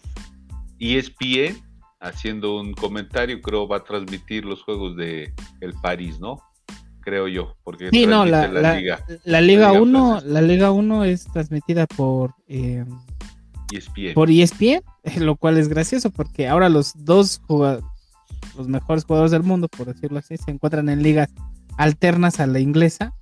ESPN 0.80 1.62
haciendo 2.00 2.56
un 2.60 2.74
comentario, 2.74 3.40
creo 3.40 3.68
va 3.68 3.78
a 3.78 3.84
transmitir 3.84 4.44
los 4.44 4.62
juegos 4.62 4.96
de 4.96 5.32
el 5.60 5.74
París, 5.74 6.18
¿no? 6.18 6.42
Creo 7.00 7.28
yo, 7.28 7.56
porque 7.62 7.88
sí, 7.90 8.06
no, 8.06 8.24
la, 8.24 8.48
Liga. 8.48 9.04
La 9.24 9.40
Liga 9.40 9.72
1, 9.72 10.22
la 10.24 10.42
Liga 10.42 10.72
1 10.72 11.04
es 11.04 11.24
transmitida 11.32 11.86
por 11.86 12.34
eh, 12.48 12.84
ESPN. 13.72 14.14
Por 14.14 14.30
ESPN, 14.30 14.82
lo 15.18 15.36
cual 15.36 15.58
es 15.58 15.68
gracioso 15.68 16.10
porque 16.10 16.48
ahora 16.48 16.68
los 16.68 16.92
dos 16.96 17.40
jugadores, 17.46 17.84
los 18.56 18.68
mejores 18.68 19.04
jugadores 19.04 19.32
del 19.32 19.42
mundo, 19.42 19.68
por 19.68 19.86
decirlo 19.86 20.18
así, 20.18 20.36
se 20.36 20.50
encuentran 20.50 20.88
en 20.88 21.02
ligas 21.02 21.28
alternas 21.78 22.40
a 22.40 22.46
la 22.46 22.60
inglesa 22.60 23.14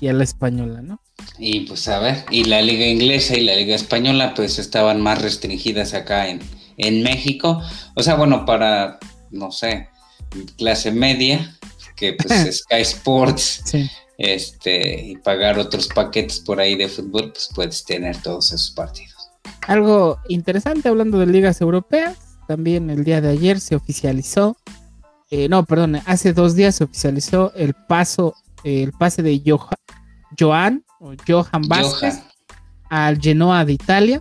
y 0.00 0.08
a 0.08 0.12
la 0.12 0.24
española, 0.24 0.82
¿no? 0.82 1.00
Y 1.38 1.60
pues 1.60 1.88
a 1.88 1.98
ver, 1.98 2.24
y 2.30 2.44
la 2.44 2.62
liga 2.62 2.86
inglesa 2.86 3.36
y 3.36 3.44
la 3.44 3.56
liga 3.56 3.74
española 3.74 4.34
pues 4.34 4.58
estaban 4.58 5.00
más 5.00 5.22
restringidas 5.22 5.94
acá 5.94 6.28
en, 6.28 6.40
en 6.76 7.02
México. 7.02 7.62
O 7.94 8.02
sea, 8.02 8.14
bueno, 8.16 8.44
para, 8.44 8.98
no 9.30 9.50
sé, 9.50 9.88
clase 10.56 10.92
media, 10.92 11.56
que 11.94 12.14
pues 12.14 12.58
Sky 12.62 12.82
Sports, 12.82 13.62
este, 14.18 15.04
y 15.04 15.16
pagar 15.16 15.58
otros 15.58 15.88
paquetes 15.88 16.40
por 16.40 16.60
ahí 16.60 16.76
de 16.76 16.88
fútbol, 16.88 17.32
pues 17.32 17.48
puedes 17.54 17.84
tener 17.84 18.20
todos 18.22 18.52
esos 18.52 18.70
partidos. 18.70 19.30
Algo 19.66 20.18
interesante 20.28 20.88
hablando 20.88 21.18
de 21.18 21.26
ligas 21.26 21.60
europeas, 21.60 22.16
también 22.46 22.90
el 22.90 23.04
día 23.04 23.20
de 23.20 23.30
ayer 23.30 23.60
se 23.60 23.76
oficializó, 23.76 24.56
eh, 25.30 25.48
no, 25.48 25.64
perdón, 25.64 25.96
hace 26.06 26.32
dos 26.32 26.54
días 26.54 26.76
se 26.76 26.84
oficializó 26.84 27.52
el 27.54 27.74
paso, 27.74 28.34
el 28.64 28.92
pase 28.92 29.22
de 29.22 29.42
Johan, 29.44 30.84
o 31.00 31.12
Johan 31.26 31.62
Vázquez 31.68 32.22
al 32.88 33.20
Genoa 33.20 33.64
de 33.64 33.72
Italia 33.72 34.20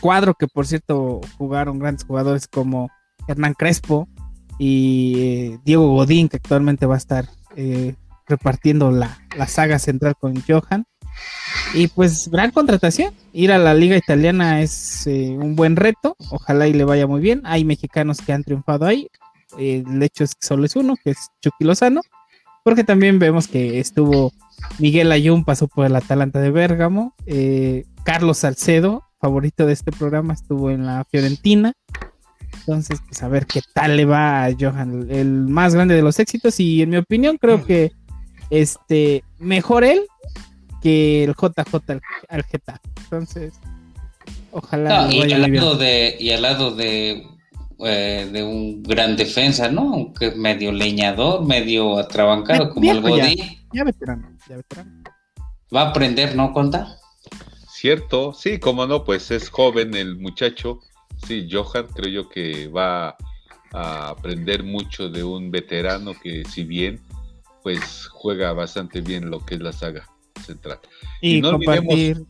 cuadro 0.00 0.34
que 0.34 0.46
por 0.46 0.66
cierto 0.66 1.20
jugaron 1.36 1.78
grandes 1.78 2.04
jugadores 2.04 2.46
como 2.46 2.90
Hernán 3.26 3.54
Crespo 3.54 4.08
y 4.58 5.14
eh, 5.18 5.60
Diego 5.64 5.88
Godín, 5.92 6.28
que 6.28 6.38
actualmente 6.38 6.86
va 6.86 6.94
a 6.94 6.98
estar 6.98 7.28
eh, 7.56 7.94
repartiendo 8.26 8.90
la, 8.90 9.18
saga 9.46 9.78
central 9.78 10.14
con 10.18 10.34
Johan. 10.46 10.86
Y 11.74 11.88
pues 11.88 12.28
gran 12.28 12.50
contratación. 12.50 13.14
Ir 13.32 13.52
a 13.52 13.58
la 13.58 13.74
liga 13.74 13.96
italiana 13.96 14.62
es 14.62 15.06
eh, 15.06 15.36
un 15.38 15.56
buen 15.56 15.76
reto. 15.76 16.16
Ojalá 16.30 16.66
y 16.68 16.72
le 16.72 16.84
vaya 16.84 17.06
muy 17.06 17.20
bien. 17.20 17.42
Hay 17.44 17.64
mexicanos 17.64 18.18
que 18.20 18.32
han 18.32 18.44
triunfado 18.44 18.86
ahí. 18.86 19.08
el 19.58 20.02
hecho 20.02 20.24
es 20.24 20.34
que 20.34 20.46
solo 20.46 20.64
es 20.64 20.76
uno, 20.76 20.94
que 21.02 21.10
es 21.10 21.28
Chucky 21.42 21.64
Lozano. 21.64 22.00
Porque 22.64 22.84
también 22.84 23.18
vemos 23.18 23.48
que 23.48 23.80
estuvo 23.80 24.32
Miguel 24.78 25.12
Ayun, 25.12 25.44
pasó 25.44 25.68
por 25.68 25.86
el 25.86 25.96
Atalanta 25.96 26.40
de 26.40 26.50
Bérgamo. 26.50 27.14
Carlos 28.04 28.38
Salcedo 28.38 29.04
favorito 29.20 29.66
de 29.66 29.72
este 29.72 29.92
programa 29.92 30.34
estuvo 30.34 30.70
en 30.70 30.86
la 30.86 31.04
Fiorentina. 31.10 31.72
Entonces, 32.60 33.00
pues 33.06 33.22
a 33.22 33.28
ver 33.28 33.46
qué 33.46 33.60
tal 33.74 33.96
le 33.96 34.04
va 34.04 34.44
a 34.44 34.52
Johan, 34.58 35.06
el 35.10 35.30
más 35.48 35.74
grande 35.74 35.94
de 35.94 36.02
los 36.02 36.18
éxitos. 36.18 36.58
Y 36.60 36.82
en 36.82 36.90
mi 36.90 36.96
opinión, 36.96 37.38
creo 37.38 37.64
que 37.64 37.92
este 38.50 39.24
mejor 39.38 39.84
él 39.84 40.02
que 40.82 41.24
el 41.24 41.34
JJ 41.34 42.00
al, 42.28 42.44
Getafe. 42.44 42.88
Entonces, 43.04 43.54
ojalá. 44.52 45.08
y, 45.10 45.32
al 45.32 45.52
lado 45.52 45.76
de, 45.76 46.16
y 46.18 46.30
al 46.30 46.42
lado 46.42 46.74
de, 46.74 47.26
eh, 47.80 48.28
de 48.30 48.42
un 48.42 48.82
gran 48.82 49.16
defensa, 49.16 49.70
¿no? 49.70 49.94
Aunque 49.94 50.32
medio 50.32 50.72
leñador, 50.72 51.44
medio 51.44 51.98
atrabancado, 51.98 52.70
como 52.70 52.90
el 52.90 53.00
Godín. 53.00 53.36
Ya, 53.36 53.44
ya 53.72 53.84
veterano, 53.84 54.36
ya 54.48 54.56
veterano. 54.56 55.02
Va 55.74 55.82
a 55.82 55.88
aprender, 55.90 56.34
¿no, 56.34 56.52
Conta? 56.52 56.96
Cierto, 57.68 58.32
sí, 58.32 58.58
como 58.58 58.86
no, 58.86 59.04
pues 59.04 59.30
es 59.30 59.50
joven 59.50 59.94
el 59.94 60.16
muchacho. 60.16 60.80
Sí, 61.26 61.48
Johan 61.50 61.86
creo 61.94 62.22
yo 62.22 62.28
que 62.28 62.68
va 62.68 63.16
a 63.72 64.08
aprender 64.08 64.62
mucho 64.62 65.08
de 65.10 65.24
un 65.24 65.50
veterano 65.50 66.14
que 66.14 66.44
si 66.44 66.64
bien 66.64 67.00
pues 67.62 68.06
juega 68.06 68.52
bastante 68.52 69.00
bien 69.00 69.30
lo 69.30 69.44
que 69.44 69.56
es 69.56 69.60
la 69.60 69.72
saga 69.72 70.08
central. 70.38 70.78
Y, 71.20 71.40
compartir, 71.42 72.26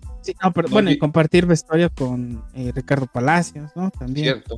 bueno, 0.70 0.90
y 0.90 0.98
compartir 0.98 1.46
vestuario 1.46 1.90
con 1.94 2.42
eh, 2.54 2.72
Ricardo 2.74 3.06
Palacios, 3.06 3.70
¿no? 3.74 3.90
También. 3.90 4.24
Cierto. 4.26 4.56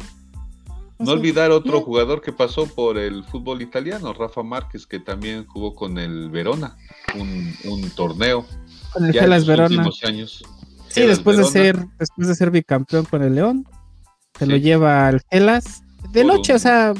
No 0.99 1.12
olvidar 1.12 1.50
otro 1.50 1.80
jugador 1.80 2.21
que 2.21 2.30
pasó 2.30 2.66
por 2.66 2.99
el 2.99 3.25
fútbol 3.25 3.62
italiano, 3.62 4.12
Rafa 4.12 4.42
Márquez, 4.42 4.87
que 4.87 5.00
también 5.00 5.47
jugó 5.47 5.75
con 5.75 5.97
el 5.97 6.28
Verona, 6.28 6.76
un, 7.19 7.90
torneo. 7.97 8.45
Con 8.92 9.07
el 9.07 9.12
Gelas 9.12 9.47
Verona. 9.47 9.88
Años. 10.04 10.42
Sí, 10.88 11.00
después 11.02 11.38
de 11.38 11.45
ser, 11.45 11.87
después 11.99 12.28
de 12.28 12.35
ser 12.35 12.50
bicampeón 12.50 13.07
con 13.07 13.23
el 13.23 13.35
León, 13.35 13.66
se 14.38 14.47
lo 14.47 14.57
lleva 14.57 15.09
al 15.09 15.23
Gelas. 15.30 15.83
De 16.12 16.23
noche, 16.23 16.52
o 16.52 16.59
sea, 16.59 16.92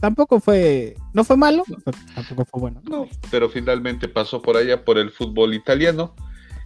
tampoco 0.00 0.40
fue, 0.40 0.94
no 1.12 1.24
fue 1.24 1.36
malo, 1.36 1.64
pero 1.84 1.96
tampoco 2.14 2.44
fue 2.44 2.60
bueno. 2.60 2.82
No, 2.88 3.08
pero 3.30 3.48
finalmente 3.48 4.08
pasó 4.08 4.40
por 4.42 4.56
allá 4.56 4.84
por 4.84 4.98
el 4.98 5.10
fútbol 5.10 5.54
italiano. 5.54 6.14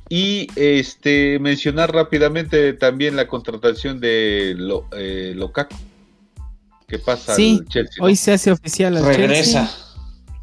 Y 0.08 0.48
este 0.56 1.38
mencionar 1.38 1.92
rápidamente 1.94 2.72
también 2.72 3.14
la 3.14 3.28
contratación 3.28 4.00
de 4.00 4.54
Lo, 4.56 4.88
eh, 4.92 5.34
Locaco, 5.36 5.76
que 6.88 6.98
pasa 6.98 7.34
Sí, 7.36 7.58
al 7.60 7.68
Chelsea. 7.68 7.94
¿no? 7.98 8.06
Hoy 8.06 8.16
se 8.16 8.32
hace 8.32 8.50
oficial 8.50 8.96
al 8.96 9.04
Regresa. 9.06 9.66
Chelsea. 9.66 9.70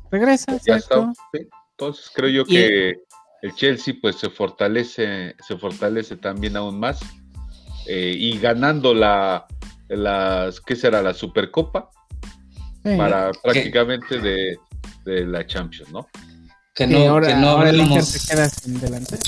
Regresa, 0.10 0.52
Ya 0.66 0.76
exacto. 0.78 1.12
está, 1.12 1.24
sí. 1.34 1.48
Entonces 1.72 2.12
creo 2.16 2.30
yo 2.30 2.42
Y- 2.44 2.46
que 2.46 2.96
el 3.42 3.54
Chelsea 3.56 3.94
pues 4.02 4.16
se 4.16 4.30
fortalece, 4.30 5.36
se 5.46 5.58
fortalece 5.58 6.16
también 6.16 6.56
aún 6.56 6.80
más. 6.80 7.00
eh, 7.90 8.14
y 8.18 8.38
ganando 8.40 8.94
la 8.94 9.48
las, 9.90 10.60
¿qué 10.62 10.76
será? 10.76 11.02
La 11.02 11.14
Supercopa 11.14 11.90
Sí. 12.92 12.98
para 12.98 13.32
prácticamente 13.44 14.20
de, 14.20 14.58
de 15.06 15.26
la 15.26 15.46
Champions, 15.46 15.92
¿no? 15.92 16.08
Que 16.74 16.86
Sí, 16.86 16.94
no, 16.94 17.00
ahora, 17.10 17.28
que 17.28 17.34
no 17.36 17.50
ahora 17.50 17.70
hablamos, 17.70 18.08
se 18.08 18.28
queda 18.34 18.50
sin 18.50 18.80
delantero. 18.80 19.22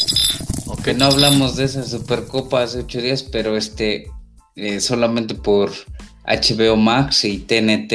que 0.84 0.94
no 0.94 1.06
hablamos 1.06 1.56
de 1.56 1.64
esa 1.66 1.84
Supercopa 1.84 2.62
hace 2.64 2.80
ocho 2.80 3.02
días, 3.02 3.24
pero 3.24 3.58
este 3.58 4.08
eh, 4.56 4.80
solamente 4.80 5.34
por 5.36 5.72
HBO 6.28 6.76
Max 6.76 7.26
y 7.26 7.40
TNT 7.40 7.94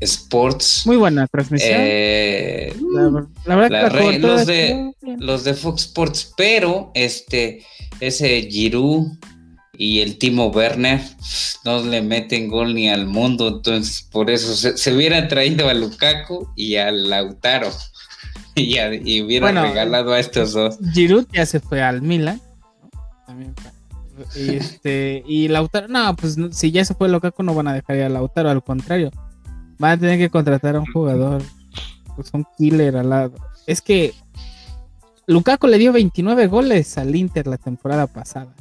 Sports. 0.00 0.82
Muy 0.84 0.96
buena 0.96 1.28
transmisión. 1.28 1.76
eh, 1.80 2.74
la, 2.92 3.26
la 3.44 3.56
verdad 3.56 3.82
la 3.82 3.88
re- 3.88 4.18
los 4.18 4.46
de 4.46 4.92
los 5.20 5.44
de 5.44 5.54
Fox 5.54 5.82
Sports, 5.82 6.32
pero 6.36 6.90
este 6.94 7.64
ese 8.00 8.42
Giroud 8.50 9.12
y 9.80 10.00
el 10.00 10.18
Timo 10.18 10.48
Werner 10.48 11.00
no 11.64 11.80
le 11.84 12.02
meten 12.02 12.48
gol 12.48 12.74
ni 12.74 12.88
al 12.88 13.06
mundo, 13.06 13.46
entonces 13.46 14.02
por 14.10 14.28
eso 14.28 14.54
se, 14.56 14.76
se 14.76 14.92
hubiera 14.92 15.28
traído 15.28 15.68
a 15.68 15.74
Lukaku 15.74 16.48
y 16.56 16.74
a 16.76 16.90
Lautaro 16.90 17.70
y, 18.56 18.76
a- 18.78 18.92
y 18.92 19.22
hubiera 19.22 19.46
Bueno, 19.46 19.62
regalado 19.62 20.12
a 20.12 20.18
estos 20.18 20.52
dos. 20.52 20.78
Giroud 20.92 21.26
ya 21.32 21.46
se 21.46 21.60
fue 21.60 21.80
al 21.80 22.02
Milan. 22.02 22.40
Y, 24.34 24.50
este, 24.56 25.22
y 25.28 25.46
Lautaro, 25.46 25.86
no, 25.86 26.16
pues 26.16 26.36
si 26.50 26.72
ya 26.72 26.84
se 26.84 26.94
fue 26.94 27.08
Lukaku 27.08 27.44
no 27.44 27.54
van 27.54 27.68
a 27.68 27.74
dejar 27.74 27.96
ir 27.96 28.02
a 28.02 28.08
Lautaro, 28.08 28.50
al 28.50 28.64
contrario. 28.64 29.12
Van 29.78 29.92
a 29.92 29.96
tener 30.00 30.18
que 30.18 30.28
contratar 30.28 30.74
a 30.74 30.80
un 30.80 30.86
jugador, 30.92 31.40
pues 32.16 32.30
un 32.32 32.44
killer 32.56 32.96
al 32.96 33.10
lado. 33.10 33.32
Es 33.68 33.80
que 33.80 34.12
Lukaku 35.28 35.68
le 35.68 35.78
dio 35.78 35.92
29 35.92 36.48
goles 36.48 36.98
al 36.98 37.14
Inter 37.14 37.46
la 37.46 37.58
temporada 37.58 38.08
pasada. 38.08 38.52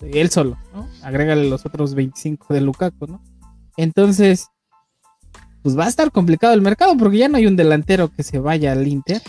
Él 0.00 0.30
solo, 0.30 0.56
¿no? 0.72 0.88
Agrégale 1.02 1.48
los 1.48 1.66
otros 1.66 1.94
25 1.94 2.54
de 2.54 2.60
Lukaku, 2.60 3.06
¿no? 3.06 3.22
Entonces, 3.76 4.46
pues 5.62 5.78
va 5.78 5.86
a 5.86 5.88
estar 5.88 6.10
complicado 6.12 6.54
el 6.54 6.62
mercado 6.62 6.96
porque 6.96 7.18
ya 7.18 7.28
no 7.28 7.36
hay 7.36 7.46
un 7.46 7.56
delantero 7.56 8.08
que 8.12 8.22
se 8.22 8.38
vaya 8.38 8.72
al 8.72 8.86
Inter. 8.86 9.20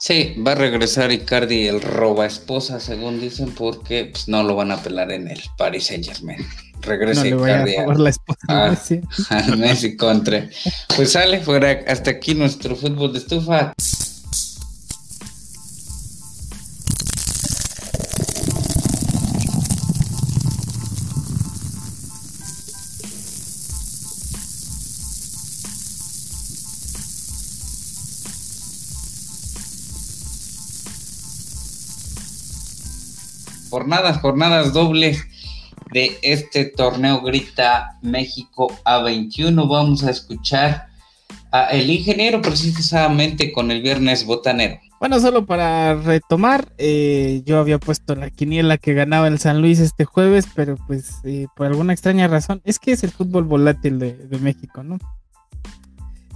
Sí, 0.00 0.36
va 0.46 0.52
a 0.52 0.54
regresar 0.54 1.10
Icardi 1.10 1.66
el 1.66 1.80
roba 1.80 2.24
esposa, 2.26 2.78
según 2.78 3.20
dicen, 3.20 3.50
porque 3.56 4.10
pues, 4.12 4.28
no 4.28 4.42
lo 4.44 4.54
van 4.54 4.70
a 4.70 4.76
pelar 4.80 5.10
en 5.10 5.28
el 5.28 5.40
Paris 5.56 5.86
Saint 5.86 6.06
Germain. 6.06 6.38
No 6.40 6.80
Regresa 6.82 7.22
vaya 7.22 7.62
Icardi 7.64 7.76
a 7.76 7.82
a- 7.82 7.94
la 7.96 8.10
esposa. 8.10 8.38
¿no? 8.48 8.76
Sí. 8.76 9.00
al 9.30 9.58
Messi 9.58 9.96
contra. 9.96 10.48
Pues 10.94 11.10
sale 11.12 11.40
fuera 11.40 11.80
hasta 11.88 12.10
aquí 12.10 12.34
nuestro 12.34 12.76
fútbol 12.76 13.12
de 13.12 13.18
estufa. 13.18 13.72
Jornadas, 34.20 34.72
dobles 34.72 35.24
de 35.92 36.18
este 36.22 36.66
torneo 36.66 37.22
Grita 37.22 37.98
México 38.02 38.68
A21. 38.84 39.68
Vamos 39.68 40.04
a 40.04 40.10
escuchar 40.10 40.88
a 41.50 41.68
el 41.68 41.88
ingeniero 41.88 42.42
precisamente 42.42 43.52
con 43.52 43.70
el 43.70 43.80
viernes 43.80 44.26
botanero. 44.26 44.78
Bueno, 45.00 45.20
solo 45.20 45.46
para 45.46 45.94
retomar, 45.94 46.68
eh, 46.76 47.42
yo 47.46 47.58
había 47.58 47.78
puesto 47.78 48.14
la 48.14 48.30
quiniela 48.30 48.76
que 48.78 48.94
ganaba 48.94 49.28
el 49.28 49.38
San 49.38 49.62
Luis 49.62 49.78
este 49.78 50.04
jueves, 50.04 50.46
pero 50.54 50.76
pues 50.86 51.20
eh, 51.24 51.46
por 51.56 51.66
alguna 51.66 51.92
extraña 51.92 52.26
razón, 52.26 52.60
es 52.64 52.78
que 52.78 52.92
es 52.92 53.04
el 53.04 53.10
fútbol 53.10 53.44
volátil 53.44 53.98
de, 53.98 54.14
de 54.14 54.38
México, 54.38 54.82
¿no? 54.82 54.98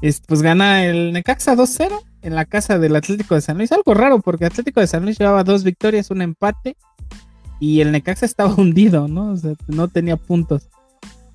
Es, 0.01 0.21
pues 0.21 0.43
gana 0.43 0.85
el 0.85 1.13
Necaxa 1.13 1.55
2-0 1.55 2.01
en 2.23 2.35
la 2.35 2.45
casa 2.45 2.79
del 2.79 2.97
Atlético 2.97 3.35
de 3.35 3.41
San 3.41 3.59
Luis, 3.59 3.73
algo 3.73 3.95
raro 3.95 4.21
porque 4.21 4.47
Atlético 4.47 4.81
de 4.81 4.87
San 4.87 5.03
Luis 5.03 5.19
llevaba 5.19 5.45
dos 5.45 5.65
victorias, 5.65 6.11
un 6.11 6.23
empate, 6.23 6.77
y 7.63 7.81
el 7.81 7.93
Necaxa 7.93 8.27
estaba 8.27 8.53
hundido, 8.59 9.07
¿no? 9.07 9.31
O 9.31 9.37
sea, 9.37 9.53
no 9.69 9.87
tenía 9.87 10.17
puntos. 10.17 10.69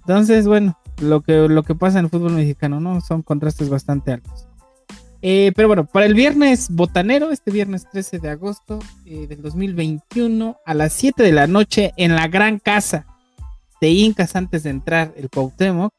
Entonces, 0.02 0.46
bueno, 0.46 0.78
lo 1.02 1.22
que, 1.22 1.48
lo 1.48 1.64
que 1.64 1.74
pasa 1.74 2.00
en 2.00 2.06
el 2.06 2.12
fútbol 2.12 2.34
mexicano, 2.34 2.82
¿no? 2.82 3.00
Son 3.00 3.22
contrastes 3.22 3.70
bastante 3.70 4.12
altos. 4.12 4.46
Eh, 5.22 5.54
pero 5.56 5.70
bueno, 5.70 5.86
para 5.86 6.06
el 6.06 6.14
viernes 6.14 6.68
botanero, 6.70 7.32
este 7.32 7.50
viernes 7.50 7.90
13 7.90 8.20
de 8.20 8.30
agosto 8.30 8.80
eh, 9.06 9.26
del 9.28 9.42
2021, 9.42 10.58
a 10.66 10.74
las 10.74 10.92
7 10.94 11.24
de 11.24 11.32
la 11.32 11.48
noche, 11.48 11.94
en 11.96 12.14
la 12.14 12.28
gran 12.28 12.60
casa 12.60 13.06
de 13.80 13.90
Incas, 13.92 14.36
antes 14.36 14.64
de 14.64 14.72
entrar 14.72 15.14
el 15.16 15.30
Cuauhtémoc, 15.30 15.94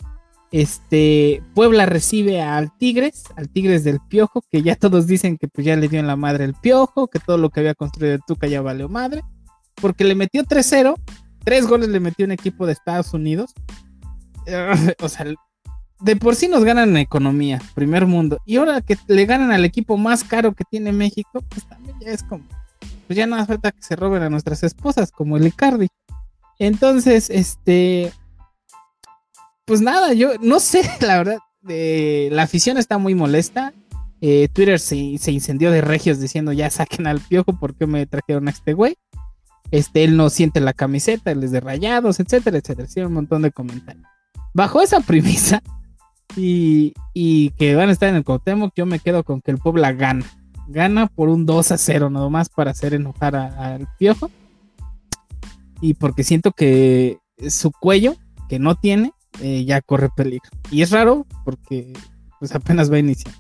este, 0.53 1.43
Puebla 1.55 1.87
recibe 1.87 2.43
al 2.43 2.77
Tigres, 2.77 3.25
al 3.35 3.49
Tigres 3.49 3.83
del 3.83 4.01
Piojo, 4.11 4.43
que 4.51 4.61
ya 4.61 4.77
todos 4.77 5.07
dicen 5.07 5.39
que 5.39 5.49
pues 5.49 5.67
ya 5.67 5.75
le 5.77 5.89
dio 5.89 6.01
en 6.01 6.07
la 6.07 6.17
madre 6.17 6.45
el 6.45 6.55
Piojo, 6.55 7.09
que 7.09 7.19
todo 7.19 7.39
lo 7.39 7.49
que 7.49 7.61
había 7.61 7.75
construido 7.75 8.15
el 8.15 8.23
Tuca 8.27 8.47
ya 8.47 8.61
valió 8.61 8.91
madre, 8.91 9.23
porque 9.81 10.05
le 10.05 10.15
metió 10.15 10.43
3-0, 10.45 10.95
tres 11.45 11.67
goles 11.67 11.89
le 11.89 12.01
metió 12.01 12.27
un 12.27 12.33
equipo 12.33 12.67
de 12.67 12.73
Estados 12.73 13.15
Unidos. 13.15 13.55
o 15.01 15.09
sea, 15.09 15.27
de 16.01 16.17
por 16.17 16.37
sí 16.37 16.49
nos 16.49 16.65
ganan 16.65 16.91
en 16.91 16.97
economía, 16.99 17.61
primer 17.75 18.07
mundo. 18.07 18.39
Y 18.45 18.57
ahora 18.57 18.81
que 18.81 18.97
le 19.07 19.27
ganan 19.27 19.51
al 19.51 19.65
equipo 19.65 19.97
más 19.97 20.25
caro 20.25 20.53
que 20.55 20.65
tiene 20.65 20.93
México, 20.93 21.43
pues 21.49 21.67
también 21.69 21.97
ya 22.01 22.11
es 22.11 22.23
como, 22.23 22.45
pues 23.07 23.17
ya 23.17 23.25
hace 23.25 23.47
falta 23.47 23.73
que 23.73 23.83
se 23.83 23.97
roben 23.97 24.23
a 24.23 24.31
nuestras 24.31 24.63
esposas, 24.63 25.11
como 25.11 25.37
el 25.37 25.47
Icardi. 25.47 25.89
Entonces, 26.59 27.31
este, 27.31 28.13
pues 29.65 29.81
nada, 29.81 30.13
yo 30.13 30.33
no 30.41 30.61
sé, 30.61 30.83
la 31.01 31.19
verdad, 31.19 31.39
la 31.63 32.43
afición 32.43 32.79
está 32.79 32.99
muy 32.99 33.15
molesta. 33.15 33.73
Eh, 34.21 34.49
Twitter 34.53 34.81
se, 34.81 35.17
se 35.19 35.31
incendió 35.31 35.71
de 35.71 35.81
regios 35.81 36.19
diciendo 36.19 36.53
ya 36.53 36.71
saquen 36.71 37.07
al 37.07 37.21
piojo 37.21 37.53
porque 37.59 37.87
me 37.87 38.07
trajeron 38.07 38.49
a 38.49 38.51
este 38.51 38.73
güey. 38.73 38.97
Este, 39.71 40.05
él 40.05 40.17
no 40.17 40.31
siente 40.31 40.61
la 40.61 40.73
camiseta, 40.73 41.31
él 41.31 41.45
es 41.45 41.51
de 41.51 41.61
rayados, 41.61 42.21
etcétera, 42.21 42.59
etcétera. 42.59 42.89
Sí, 42.89 43.01
un 43.01 43.13
montón 43.13 43.43
de 43.43 43.51
comentarios. 43.51 44.07
Bajo 44.55 44.81
esa 44.81 45.01
premisa, 45.01 45.63
y, 46.37 46.95
y 47.15 47.51
que 47.51 47.75
van 47.75 47.89
a 47.89 47.93
estar 47.93 48.09
en 48.09 48.17
el 48.17 48.25
Cuauhtémoc, 48.25 48.73
yo 48.77 48.87
me 48.87 48.99
quedo 48.99 49.25
con 49.25 49.41
que 49.41 49.51
el 49.51 49.59
Puebla 49.59 49.93
gana. 49.93 50.25
Gana 50.69 51.07
por 51.07 51.29
un 51.29 51.47
2 51.47 51.73
a 51.73 51.79
0, 51.79 52.11
nada 52.11 52.29
más 52.29 52.49
para 52.49 52.71
hacer 52.71 52.95
enojar 52.95 53.35
al 53.35 53.89
Piojo. 53.99 54.31
Y 55.81 55.95
porque 55.95 56.25
siento 56.25 56.53
que 56.53 57.19
su 57.49 57.71
cuello, 57.71 58.15
que 58.49 58.59
no 58.59 58.75
tiene, 58.75 59.13
eh, 59.41 59.65
ya 59.65 59.81
corre 59.81 60.11
peligro. 60.15 60.51
Y 60.71 60.83
es 60.83 60.91
raro 60.91 61.27
porque 61.45 61.93
pues 62.39 62.55
apenas 62.55 62.91
va 62.91 62.97
a 62.97 63.01
iniciar. 63.01 63.35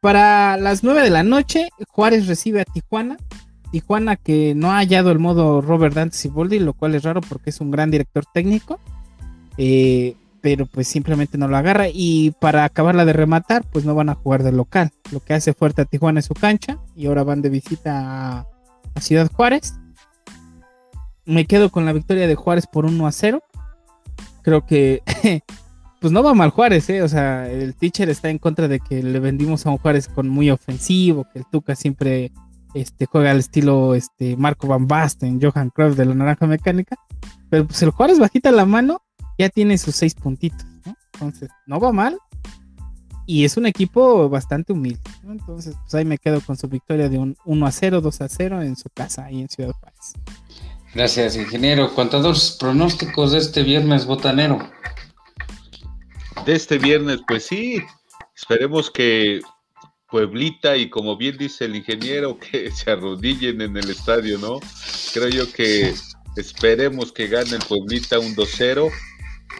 Para 0.00 0.56
las 0.56 0.82
9 0.82 1.02
de 1.02 1.10
la 1.10 1.22
noche, 1.22 1.68
Juárez 1.88 2.26
recibe 2.26 2.60
a 2.60 2.64
Tijuana. 2.64 3.16
Tijuana 3.72 4.16
que 4.16 4.54
no 4.54 4.70
ha 4.70 4.76
hallado 4.76 5.10
el 5.10 5.18
modo 5.18 5.62
Robert 5.62 5.94
Dante 5.94 6.16
Siboldi, 6.16 6.60
lo 6.60 6.74
cual 6.74 6.94
es 6.94 7.02
raro 7.02 7.22
porque 7.22 7.50
es 7.50 7.60
un 7.60 7.70
gran 7.72 7.90
director 7.90 8.24
técnico. 8.32 8.78
Eh, 9.56 10.14
pero 10.42 10.66
pues 10.66 10.88
simplemente 10.88 11.38
no 11.38 11.48
lo 11.48 11.56
agarra. 11.56 11.86
Y 11.92 12.32
para 12.32 12.64
acabarla 12.64 13.06
de 13.06 13.14
rematar, 13.14 13.64
pues 13.70 13.86
no 13.86 13.94
van 13.94 14.10
a 14.10 14.14
jugar 14.14 14.42
de 14.42 14.52
local. 14.52 14.90
Lo 15.10 15.20
que 15.20 15.32
hace 15.32 15.54
fuerte 15.54 15.82
a 15.82 15.84
Tijuana 15.86 16.20
es 16.20 16.26
su 16.26 16.34
cancha. 16.34 16.78
Y 16.94 17.06
ahora 17.06 17.22
van 17.24 17.40
de 17.40 17.48
visita 17.48 18.40
a, 18.40 18.46
Ciudad 19.00 19.30
Juárez. 19.32 19.74
Me 21.24 21.46
quedo 21.46 21.70
con 21.70 21.86
la 21.86 21.94
victoria 21.94 22.26
de 22.26 22.34
Juárez 22.34 22.66
por 22.66 22.84
1 22.84 23.06
a 23.06 23.12
0. 23.12 23.42
Creo 24.42 24.66
que 24.66 25.02
pues 26.00 26.12
no 26.12 26.22
va 26.22 26.34
mal 26.34 26.50
Juárez, 26.50 26.90
¿eh? 26.90 27.02
O 27.02 27.08
sea, 27.08 27.50
el 27.50 27.74
teacher 27.74 28.10
está 28.10 28.28
en 28.28 28.38
contra 28.38 28.68
de 28.68 28.80
que 28.80 29.02
le 29.02 29.18
vendimos 29.20 29.64
a 29.64 29.70
un 29.70 29.78
Juárez 29.78 30.08
con 30.08 30.28
muy 30.28 30.50
ofensivo, 30.50 31.26
que 31.32 31.38
el 31.38 31.46
Tuca 31.46 31.74
siempre 31.76 32.32
este, 32.74 33.06
juega 33.06 33.30
al 33.30 33.38
estilo 33.38 33.94
este, 33.94 34.36
Marco 34.36 34.66
Van 34.66 34.86
Basten, 34.86 35.40
Johan 35.40 35.70
Cruyff 35.70 35.96
de 35.96 36.06
la 36.06 36.14
Naranja 36.14 36.46
Mecánica. 36.46 36.96
Pero 37.50 37.66
pues 37.66 37.82
el 37.82 37.90
Juárez 37.90 38.18
bajita 38.18 38.50
la 38.50 38.64
mano 38.64 39.02
ya 39.38 39.48
tiene 39.48 39.78
sus 39.78 39.94
seis 39.94 40.14
puntitos, 40.14 40.64
¿no? 40.84 40.94
Entonces, 41.14 41.50
no 41.66 41.80
va 41.80 41.92
mal. 41.92 42.18
Y 43.26 43.44
es 43.44 43.56
un 43.56 43.66
equipo 43.66 44.28
bastante 44.28 44.72
humilde, 44.72 45.00
¿no? 45.22 45.32
Entonces, 45.32 45.76
pues 45.80 45.94
ahí 45.94 46.04
me 46.04 46.18
quedo 46.18 46.40
con 46.40 46.56
su 46.56 46.68
victoria 46.68 47.08
de 47.08 47.18
un 47.18 47.36
1 47.44 47.66
a 47.66 47.70
0, 47.70 48.00
2 48.00 48.20
a 48.20 48.28
0 48.28 48.62
en 48.62 48.76
su 48.76 48.88
casa, 48.90 49.26
ahí 49.26 49.40
en 49.40 49.48
Ciudad 49.48 49.72
Juárez. 49.72 50.14
Gracias, 50.94 51.36
ingeniero. 51.36 51.94
Contadores 51.94 52.56
pronósticos 52.58 53.32
de 53.32 53.38
este 53.38 53.62
viernes 53.62 54.06
botanero. 54.06 54.58
de 56.44 56.52
este 56.54 56.78
viernes, 56.78 57.20
pues 57.26 57.46
sí, 57.46 57.80
esperemos 58.34 58.90
que 58.90 59.40
Pueblita 60.12 60.76
y 60.76 60.90
como 60.90 61.16
bien 61.16 61.38
dice 61.38 61.64
el 61.64 61.74
ingeniero, 61.74 62.38
que 62.50 62.70
se 62.70 62.90
arrodillen 62.90 63.62
en 63.62 63.76
el 63.78 63.88
estadio, 63.90 64.38
¿no? 64.38 64.60
Creo 65.14 65.28
yo 65.28 65.50
que 65.50 65.94
esperemos 66.36 67.12
que 67.12 67.28
gane 67.28 67.52
el 67.52 67.62
Pueblita 67.66 68.18
un 68.18 68.36
2-0 68.36 68.90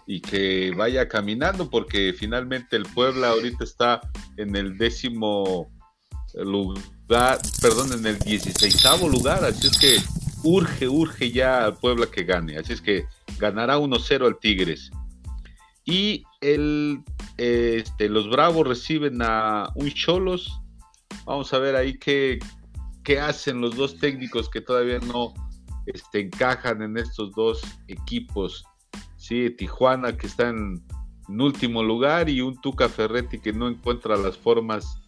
y 0.07 0.21
que 0.21 0.73
vaya 0.77 1.09
caminando 1.09 1.71
porque 1.71 2.15
finalmente 2.17 2.77
el 2.77 2.85
Puebla 2.85 3.31
ahorita 3.31 3.65
está 3.65 4.03
en 4.37 4.55
el 4.55 4.77
décimo 4.77 5.71
lugar, 6.35 7.41
perdón, 7.61 7.93
en 7.95 8.07
el 8.07 8.19
16 8.19 8.85
lugar, 9.11 9.45
así 9.45 9.67
es 9.67 9.79
que 9.79 9.97
urge, 10.43 10.87
urge 10.87 11.31
ya 11.31 11.65
al 11.65 11.79
Puebla 11.79 12.07
que 12.07 12.25
gane, 12.25 12.59
así 12.59 12.75
es 12.75 12.83
que 12.83 13.07
ganará 13.39 13.79
1-0 13.79 14.27
al 14.27 14.39
Tigres. 14.39 14.91
Y 15.85 16.25
el, 16.41 17.01
este, 17.39 18.09
los 18.09 18.29
Bravos 18.29 18.67
reciben 18.67 19.23
a 19.23 19.71
un 19.75 19.91
Cholos, 19.91 20.61
vamos 21.25 21.53
a 21.53 21.59
ver 21.59 21.77
ahí 21.77 21.99
qué, 21.99 22.39
qué 23.05 23.21
hacen 23.21 23.61
los 23.61 23.77
dos 23.77 23.99
técnicos 23.99 24.49
que 24.49 24.61
todavía 24.61 24.99
no 25.01 25.33
este, 25.87 26.21
encajan 26.21 26.83
en 26.83 26.97
estos 26.97 27.33
dos 27.33 27.63
equipos 27.89 28.65
Sí, 29.23 29.51
Tijuana 29.51 30.17
que 30.17 30.27
está 30.27 30.49
en, 30.49 30.83
último 31.29 31.85
lugar 31.85 32.29
y 32.29 32.41
un 32.41 32.61
Tuca 32.61 32.89
Ferretti 32.89 33.39
que 33.39 33.53
no 33.53 33.69
encuentra 33.69 34.17
las 34.17 34.37
formas 34.37 34.99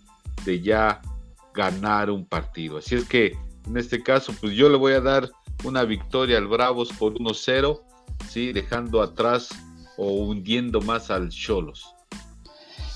de 0.44 0.60
ya 0.60 1.02
ganar 1.52 2.12
un 2.12 2.24
partido. 2.24 2.78
Así 2.78 2.94
es 2.94 3.08
que 3.08 3.36
en 3.66 3.76
este 3.76 4.04
caso, 4.04 4.32
pues 4.40 4.54
yo 4.54 4.68
le 4.68 4.76
voy 4.76 4.92
a 4.92 5.00
dar 5.00 5.28
una 5.64 5.82
victoria 5.82 6.38
al 6.38 6.46
Bravos 6.46 6.92
por 6.92 7.14
1-0, 7.14 7.82
¿sí? 8.28 8.52
dejando 8.52 9.02
atrás 9.02 9.48
o 9.96 10.12
hundiendo 10.12 10.80
más 10.80 11.10
al 11.10 11.30
Cholos. 11.30 11.93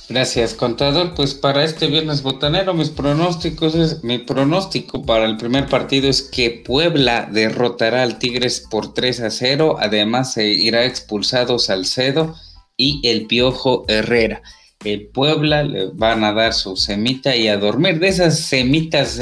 Gracias, 0.09 0.55
contador. 0.55 1.13
Pues 1.15 1.35
para 1.35 1.65
este 1.65 1.87
viernes 1.87 2.23
botanero, 2.23 2.73
mis 2.73 2.89
pronósticos 2.89 3.75
es, 3.75 4.03
mi 4.03 4.17
pronóstico 4.17 5.03
para 5.05 5.27
el 5.27 5.37
primer 5.37 5.67
partido 5.67 6.09
es 6.09 6.23
que 6.23 6.51
Puebla 6.51 7.29
derrotará 7.31 8.03
al 8.03 8.19
Tigres 8.19 8.67
por 8.71 8.95
3 8.95 9.21
a 9.21 9.31
0. 9.31 9.77
Además, 9.79 10.33
se 10.33 10.49
irá 10.49 10.87
expulsado 10.87 11.59
Salcedo 11.59 12.35
y 12.79 13.07
el 13.07 13.27
Piojo 13.27 13.85
Herrera. 13.87 14.41
El 14.83 15.09
Puebla 15.09 15.63
le 15.63 15.89
van 15.93 16.25
a 16.25 16.33
dar 16.33 16.55
su 16.55 16.77
semita 16.77 17.37
y 17.37 17.49
a 17.49 17.59
dormir. 17.59 17.99
De 17.99 18.09
esas 18.09 18.41
semitas 18.41 19.21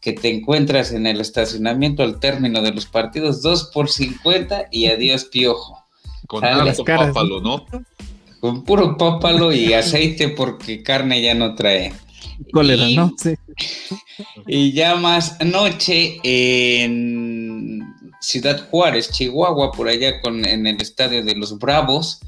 que 0.00 0.12
te 0.12 0.28
encuentras 0.28 0.92
en 0.92 1.08
el 1.08 1.20
estacionamiento 1.20 2.04
al 2.04 2.20
término 2.20 2.62
de 2.62 2.72
los 2.72 2.86
partidos, 2.86 3.42
2 3.42 3.70
por 3.74 3.90
50 3.90 4.68
y 4.70 4.86
adiós 4.86 5.24
Piojo. 5.24 5.82
Con 6.28 6.44
alto 6.44 6.84
pápalo, 6.84 7.40
¿no? 7.40 7.66
Con 8.42 8.64
puro 8.64 8.96
pápalo 8.98 9.52
y 9.52 9.72
aceite 9.72 10.28
porque 10.28 10.82
carne 10.82 11.22
ya 11.22 11.32
no 11.32 11.54
trae. 11.54 11.94
Cólera, 12.52 12.88
¿no? 12.88 13.14
Sí. 13.16 13.34
Y 14.48 14.72
ya 14.72 14.96
más 14.96 15.40
noche 15.44 16.18
en 16.24 17.84
Ciudad 18.20 18.68
Juárez, 18.68 19.12
Chihuahua, 19.12 19.70
por 19.70 19.86
allá 19.86 20.20
con, 20.20 20.44
en 20.44 20.66
el 20.66 20.82
estadio 20.82 21.24
de 21.24 21.36
los 21.36 21.56
Bravos, 21.56 22.18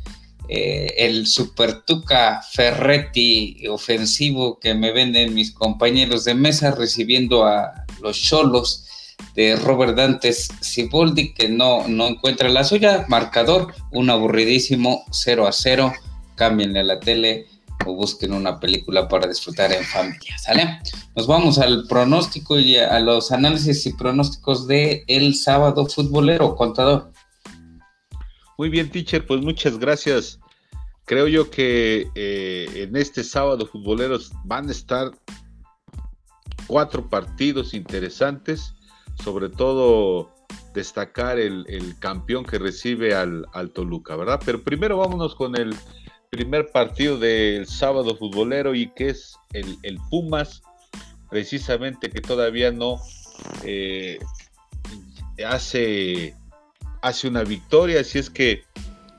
eh, 0.48 0.94
el 0.98 1.27
Super 1.27 1.83
Tuca 1.83 2.42
Ferretti 2.48 3.66
ofensivo 3.68 4.61
que 4.61 4.72
me 4.72 4.92
venden 4.92 5.35
mis 5.35 5.50
compañeros 5.50 6.24
de 6.24 6.35
mesa 6.35 6.70
recibiendo 6.70 7.44
a 7.44 7.87
los 8.00 8.22
Cholos 8.22 8.87
de 9.34 9.56
Robert 9.56 9.96
Dantes 9.96 10.48
Siboldi 10.60 11.34
que 11.34 11.48
no, 11.48 11.88
no 11.88 12.06
encuentra 12.06 12.48
la 12.48 12.64
suya. 12.64 13.04
Marcador, 13.08 13.74
un 13.90 14.10
aburridísimo 14.10 15.04
0 15.10 15.46
a 15.46 15.52
0 15.52 15.92
cámbienle 16.36 16.80
a 16.80 16.84
la 16.84 17.00
tele 17.00 17.46
o 17.86 17.94
busquen 17.94 18.32
una 18.32 18.60
película 18.60 19.08
para 19.08 19.26
disfrutar 19.26 19.72
en 19.72 19.84
familia, 19.84 20.38
¿sale? 20.38 20.80
Nos 21.14 21.26
vamos 21.26 21.58
al 21.58 21.86
pronóstico 21.88 22.58
y 22.58 22.76
a 22.76 22.98
los 23.00 23.32
análisis 23.32 23.84
y 23.86 23.92
pronósticos 23.92 24.66
de 24.66 25.04
el 25.06 25.34
sábado 25.34 25.86
futbolero, 25.86 26.54
contador. 26.56 27.12
Muy 28.56 28.68
bien, 28.68 28.90
teacher, 28.90 29.26
pues 29.26 29.40
muchas 29.42 29.78
gracias. 29.78 30.38
Creo 31.04 31.28
yo 31.28 31.50
que 31.50 32.08
eh, 32.14 32.66
en 32.74 32.96
este 32.96 33.24
sábado 33.24 33.66
futboleros 33.66 34.32
van 34.44 34.68
a 34.68 34.72
estar 34.72 35.10
cuatro 36.66 37.08
partidos 37.08 37.74
interesantes, 37.74 38.73
sobre 39.22 39.48
todo 39.48 40.31
destacar 40.74 41.38
el, 41.38 41.94
campeón 42.00 42.44
que 42.44 42.59
recibe 42.59 43.14
al, 43.14 43.46
al 43.53 43.70
Toluca, 43.70 44.16
¿verdad? 44.16 44.40
Pero 44.44 44.62
primero 44.62 44.98
vámonos 44.98 45.35
con 45.35 45.57
el 45.57 45.74
primer 46.35 46.66
partido 46.72 47.16
del 47.16 47.66
sábado 47.66 48.16
futbolero 48.16 48.74
y 48.74 48.88
que 48.88 49.11
es 49.11 49.37
el, 49.53 49.98
Pumas, 50.11 50.62
precisamente 51.31 52.11
que 52.11 52.20
todavía 52.20 52.72
no 52.72 53.00
eh, 53.62 54.18
hace, 55.46 56.35
hace 57.03 57.29
una 57.29 57.44
victoria, 57.44 58.00
así 58.00 58.18
es 58.18 58.31
que 58.31 58.64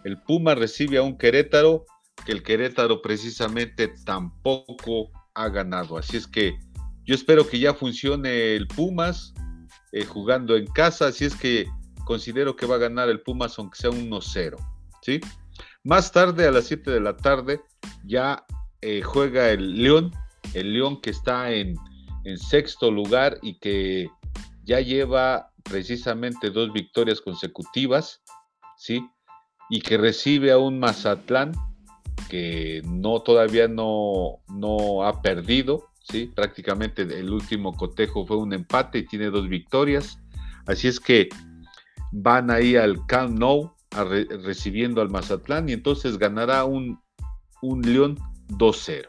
el 0.04 0.22
Pumas 0.24 0.58
recibe 0.58 0.98
a 0.98 1.04
un 1.04 1.18
Querétaro, 1.18 1.86
que 2.26 2.34
el 2.34 2.44
Querétaro 2.44 3.02
precisamente 3.02 3.94
tampoco 4.06 5.10
ha 5.36 5.48
ganado, 5.48 5.98
así 5.98 6.18
es 6.18 6.28
que 6.28 6.60
yo 7.06 7.16
espero 7.16 7.48
que 7.48 7.60
ya 7.60 7.74
funcione 7.74 8.58
el 8.58 8.68
Pumas 8.68 9.34
eh, 9.96 10.04
jugando 10.04 10.58
en 10.58 10.68
casa, 10.68 11.08
así 11.08 11.24
es 11.24 11.38
que 11.38 11.70
considero 12.04 12.58
que 12.58 12.66
va 12.66 12.76
a 12.76 12.80
ganar 12.80 13.08
el 13.08 13.22
Pumas 13.22 13.58
aunque 13.58 13.80
sea 13.80 13.92
1-0, 13.92 14.58
¿sí? 15.02 15.22
Más 15.86 16.12
tarde, 16.12 16.46
a 16.46 16.52
las 16.52 16.66
7 16.66 16.92
de 16.92 17.00
la 17.00 17.16
tarde, 17.16 17.62
ya 18.04 18.46
eh, 18.82 19.02
juega 19.02 19.52
el 19.52 19.82
León, 19.82 20.12
el 20.54 20.74
León 20.74 21.00
que 21.00 21.12
está 21.12 21.50
en, 21.50 21.78
sexto 22.36 22.92
lugar 22.92 23.38
y 23.42 23.58
que 23.60 24.10
ya 24.66 24.82
lleva 24.82 25.54
precisamente 25.64 26.50
dos 26.50 26.74
victorias 26.74 27.22
consecutivas, 27.22 28.22
¿sí? 28.76 29.08
Y 29.70 29.80
que 29.80 29.98
recibe 29.98 30.52
a 30.52 30.58
un 30.58 30.78
Mazatlán 30.78 31.54
que 32.30 32.82
no 32.84 33.22
todavía 33.22 33.70
no, 33.70 34.42
no 34.50 35.06
ha 35.06 35.22
perdido, 35.22 35.88
¿sí? 36.10 36.32
Prácticamente 36.36 37.02
el 37.02 37.30
último 37.32 37.74
cotejo 37.74 38.26
fue 38.26 38.38
un 38.38 38.54
empate 38.54 39.00
y 39.00 39.06
tiene 39.06 39.30
dos 39.30 39.48
victorias. 39.48 40.20
Así 40.66 40.88
es 40.88 41.00
que 41.00 41.30
van 42.12 42.50
ahí 42.50 42.76
al 42.76 43.06
Camp 43.06 43.38
Nou 43.38 43.76
recibiendo 44.44 45.02
al 45.02 45.10
Mazatlán 45.10 45.70
y 45.70 45.74
entonces 45.74 46.18
ganará 46.18 46.66
un, 46.66 47.00
un 47.62 47.82
León 47.82 48.18
2-0. 48.50 49.08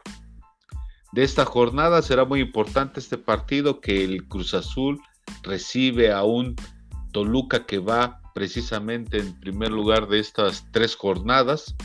De 1.13 1.23
esta 1.23 1.45
jornada 1.45 2.01
será 2.01 2.25
muy 2.25 2.41
importante 2.41 2.99
este 2.99 3.17
partido 3.17 3.81
que 3.81 4.03
el 4.03 4.27
Cruz 4.27 4.53
Azul 4.53 4.99
recibe 5.43 6.11
a 6.11 6.23
un 6.23 6.55
Toluca 7.11 7.65
que 7.65 7.79
va 7.79 8.21
precisamente 8.33 9.17
en 9.17 9.39
primer 9.39 9.71
lugar 9.71 10.07
de 10.07 10.19
estas 10.19 10.69
tres 10.71 10.95
jornadas, 10.95 11.75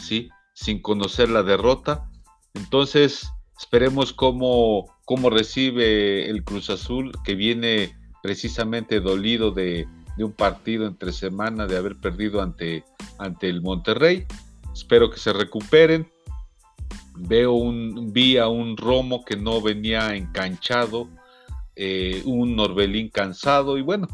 ¿sí? 0.00 0.28
sin 0.54 0.82
conocer 0.82 1.28
la 1.28 1.42
derrota. 1.42 2.10
Entonces, 2.54 3.30
esperemos 3.62 4.12
cómo, 4.12 4.92
cómo 5.04 5.30
recibe 5.30 6.28
el 6.28 6.42
Cruz 6.42 6.68
Azul, 6.68 7.12
que 7.24 7.36
viene 7.36 7.96
precisamente 8.20 8.98
dolido 8.98 9.52
de, 9.52 9.86
de 10.16 10.24
un 10.24 10.32
partido 10.32 10.84
entre 10.84 11.12
semana 11.12 11.66
de 11.66 11.76
haber 11.76 11.96
perdido 11.96 12.42
ante, 12.42 12.84
ante 13.18 13.48
el 13.48 13.62
Monterrey. 13.62 14.26
Espero 14.74 15.10
que 15.10 15.18
se 15.18 15.32
recuperen. 15.32 16.10
Veo 17.14 17.52
un, 17.52 18.12
vi 18.12 18.36
a 18.36 18.48
un 18.48 18.76
Romo 18.76 19.24
que 19.24 19.36
no 19.36 19.62
venía 19.62 20.16
enganchado, 20.16 21.08
eh, 21.76 22.20
un 22.24 22.56
Norbelín 22.56 23.10
cansado 23.10 23.78
y 23.78 23.82
bueno, 23.82 24.08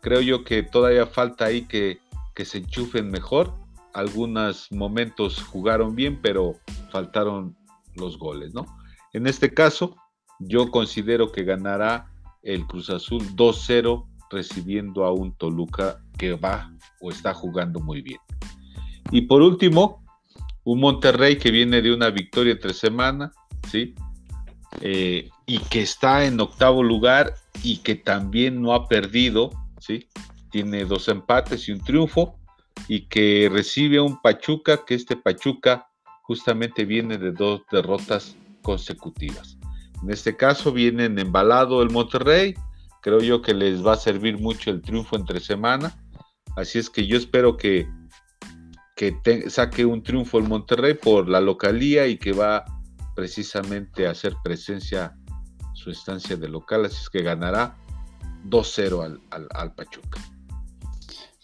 creo 0.00 0.22
yo 0.22 0.44
que 0.44 0.62
todavía 0.62 1.06
falta 1.06 1.44
ahí 1.44 1.66
que, 1.66 1.98
que 2.34 2.46
se 2.46 2.58
enchufen 2.58 3.10
mejor. 3.10 3.52
Algunos 3.92 4.72
momentos 4.72 5.42
jugaron 5.42 5.94
bien, 5.94 6.20
pero 6.22 6.54
faltaron 6.90 7.54
los 7.96 8.18
goles, 8.18 8.54
¿no? 8.54 8.66
En 9.14 9.28
este 9.28 9.54
caso, 9.54 9.96
yo 10.40 10.72
considero 10.72 11.30
que 11.30 11.44
ganará 11.44 12.10
el 12.42 12.66
Cruz 12.66 12.90
Azul 12.90 13.22
2-0 13.36 14.06
recibiendo 14.28 15.04
a 15.04 15.12
un 15.12 15.32
Toluca 15.36 16.02
que 16.18 16.34
va 16.34 16.72
o 17.00 17.10
está 17.10 17.32
jugando 17.32 17.78
muy 17.78 18.02
bien. 18.02 18.18
Y 19.12 19.22
por 19.22 19.40
último, 19.40 20.04
un 20.64 20.80
Monterrey 20.80 21.38
que 21.38 21.52
viene 21.52 21.80
de 21.80 21.94
una 21.94 22.10
victoria 22.10 22.54
entre 22.54 22.74
semana, 22.74 23.30
¿sí? 23.70 23.94
Eh, 24.80 25.28
y 25.46 25.58
que 25.60 25.82
está 25.82 26.24
en 26.24 26.40
octavo 26.40 26.82
lugar 26.82 27.34
y 27.62 27.76
que 27.78 27.94
también 27.94 28.60
no 28.60 28.74
ha 28.74 28.88
perdido, 28.88 29.50
¿sí? 29.78 30.08
Tiene 30.50 30.84
dos 30.86 31.06
empates 31.06 31.68
y 31.68 31.72
un 31.72 31.80
triunfo 31.80 32.36
y 32.88 33.06
que 33.06 33.48
recibe 33.52 33.98
a 33.98 34.02
un 34.02 34.20
Pachuca, 34.20 34.84
que 34.84 34.96
este 34.96 35.16
Pachuca 35.16 35.86
justamente 36.22 36.84
viene 36.84 37.16
de 37.16 37.30
dos 37.30 37.62
derrotas 37.70 38.36
consecutivas. 38.64 39.56
En 40.02 40.10
este 40.10 40.36
caso 40.36 40.72
vienen 40.72 41.20
embalado 41.20 41.82
el 41.82 41.90
Monterrey, 41.90 42.54
Creo 43.04 43.20
yo 43.20 43.42
que 43.42 43.52
les 43.52 43.84
va 43.84 43.92
a 43.92 43.96
servir 43.96 44.38
mucho 44.38 44.70
el 44.70 44.80
triunfo 44.80 45.16
entre 45.16 45.38
semana. 45.38 45.94
Así 46.56 46.78
es 46.78 46.88
que 46.88 47.06
yo 47.06 47.18
espero 47.18 47.54
que 47.58 47.86
que 48.96 49.50
saque 49.50 49.84
un 49.84 50.02
triunfo 50.02 50.38
el 50.38 50.48
Monterrey 50.48 50.94
por 50.94 51.28
la 51.28 51.42
localía 51.42 52.06
y 52.06 52.16
que 52.16 52.32
va 52.32 52.64
precisamente 53.14 54.06
a 54.06 54.12
hacer 54.12 54.34
presencia 54.42 55.14
su 55.74 55.90
estancia 55.90 56.34
de 56.36 56.48
local, 56.48 56.86
así 56.86 56.96
es 57.02 57.10
que 57.10 57.22
ganará 57.22 57.76
2-0 58.48 59.20
al, 59.30 59.74
Pachuca. 59.74 60.18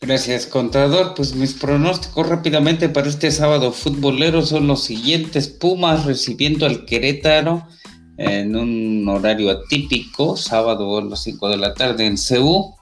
Gracias, 0.00 0.46
contador. 0.46 1.14
Pues 1.14 1.34
mis 1.34 1.52
pronósticos 1.52 2.26
rápidamente 2.26 2.88
para 2.88 3.08
este 3.08 3.30
sábado 3.30 3.70
futbolero 3.70 4.40
son 4.40 4.66
los 4.66 4.82
siguientes. 4.82 5.48
Pumas 5.48 6.06
recibiendo 6.06 6.64
al 6.64 6.86
Querétaro 6.86 7.68
en 8.16 8.56
un 8.56 9.06
horario 9.08 9.50
atípico, 9.50 10.38
sábado 10.38 10.98
a 10.98 11.04
las 11.04 11.22
5 11.22 11.50
de 11.50 11.56
la 11.58 11.74
tarde 11.74 12.06
en 12.06 12.16
CEU. 12.16 12.76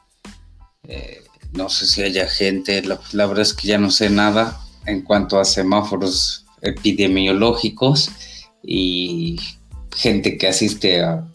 Eh, 0.84 1.22
no 1.52 1.68
sé 1.68 1.86
si 1.86 2.02
haya 2.02 2.28
gente, 2.28 2.82
la, 2.82 3.26
verdad 3.26 3.42
es 3.42 3.54
que 3.54 3.66
ya 3.66 3.78
no 3.78 3.90
sé 3.90 4.10
nada 4.10 4.60
en 4.86 5.02
cuanto 5.02 5.40
a 5.40 5.44
semáforos 5.44 6.44
epidemiológicos 6.62 8.10
y 8.62 9.40
gente 9.96 10.38
que 10.38 10.48
asiste 10.48 11.02
a, 11.02 11.26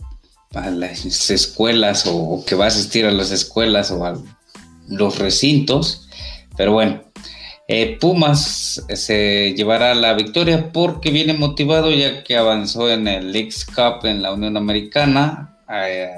las 0.54 1.32
escuelas 1.32 2.06
o, 2.08 2.44
que 2.46 2.56
va 2.56 2.66
a 2.66 2.68
asistir 2.68 3.06
a 3.06 3.12
las 3.12 3.32
escuelas 3.32 3.90
o 3.90 4.06
a 4.06 4.22
los 4.88 5.20
recintos. 5.20 6.08
Pero 6.56 6.74
bueno, 6.74 7.02
eh, 7.68 7.98
Pumas 8.00 8.84
se 8.94 9.54
llevará 9.56 9.96
la 9.96 10.14
victoria 10.14 10.72
porque 10.72 11.12
viene 11.12 11.34
motivado 11.34 11.92
ya 11.92 12.24
que 12.24 12.38
avanzó 12.38 12.90
en 12.90 13.08
el 13.08 13.32
Leagues 13.32 13.66
Cup 13.66 14.06
en 14.06 14.22
la 14.22 14.34
Unión 14.34 14.58
Americana 14.58 15.58
eh, 15.70 16.10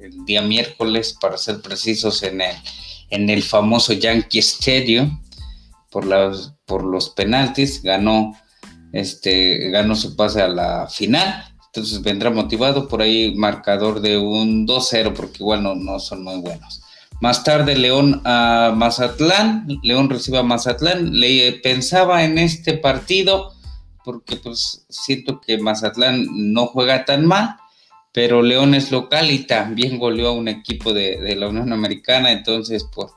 el 0.00 0.24
día 0.26 0.42
miércoles, 0.42 1.16
para 1.18 1.38
ser 1.38 1.62
precisos, 1.62 2.22
en 2.22 2.42
el 2.42 2.54
en 3.10 3.30
el 3.30 3.42
famoso 3.42 3.92
Yankee 3.92 4.40
Stadium 4.40 5.20
por, 5.90 6.04
por 6.66 6.84
los 6.84 7.10
penaltis, 7.10 7.82
ganó, 7.82 8.36
este, 8.92 9.70
ganó 9.70 9.94
su 9.94 10.16
pase 10.16 10.42
a 10.42 10.48
la 10.48 10.88
final. 10.88 11.44
Entonces 11.66 12.02
vendrá 12.02 12.30
motivado 12.30 12.88
por 12.88 13.02
ahí 13.02 13.34
marcador 13.36 14.00
de 14.00 14.18
un 14.18 14.66
2-0 14.66 15.12
porque 15.12 15.38
igual 15.38 15.62
no, 15.62 15.74
no 15.74 15.98
son 15.98 16.22
muy 16.22 16.40
buenos. 16.40 16.82
Más 17.20 17.44
tarde 17.44 17.76
León 17.76 18.20
a 18.24 18.72
Mazatlán, 18.76 19.66
León 19.82 20.10
recibe 20.10 20.38
a 20.38 20.42
Mazatlán, 20.42 21.18
le 21.18 21.52
pensaba 21.62 22.24
en 22.24 22.38
este 22.38 22.74
partido 22.74 23.54
porque 24.04 24.36
pues 24.36 24.84
siento 24.88 25.40
que 25.40 25.58
Mazatlán 25.58 26.26
no 26.52 26.66
juega 26.66 27.04
tan 27.04 27.26
mal, 27.26 27.56
pero 28.12 28.42
León 28.42 28.74
es 28.74 28.92
local 28.92 29.30
y 29.30 29.40
también 29.40 29.98
goleó 29.98 30.28
a 30.28 30.32
un 30.32 30.46
equipo 30.46 30.92
de, 30.92 31.34
la 31.34 31.48
Unión 31.48 31.72
Americana, 31.72 32.30
entonces 32.30 32.84
por, 32.84 33.10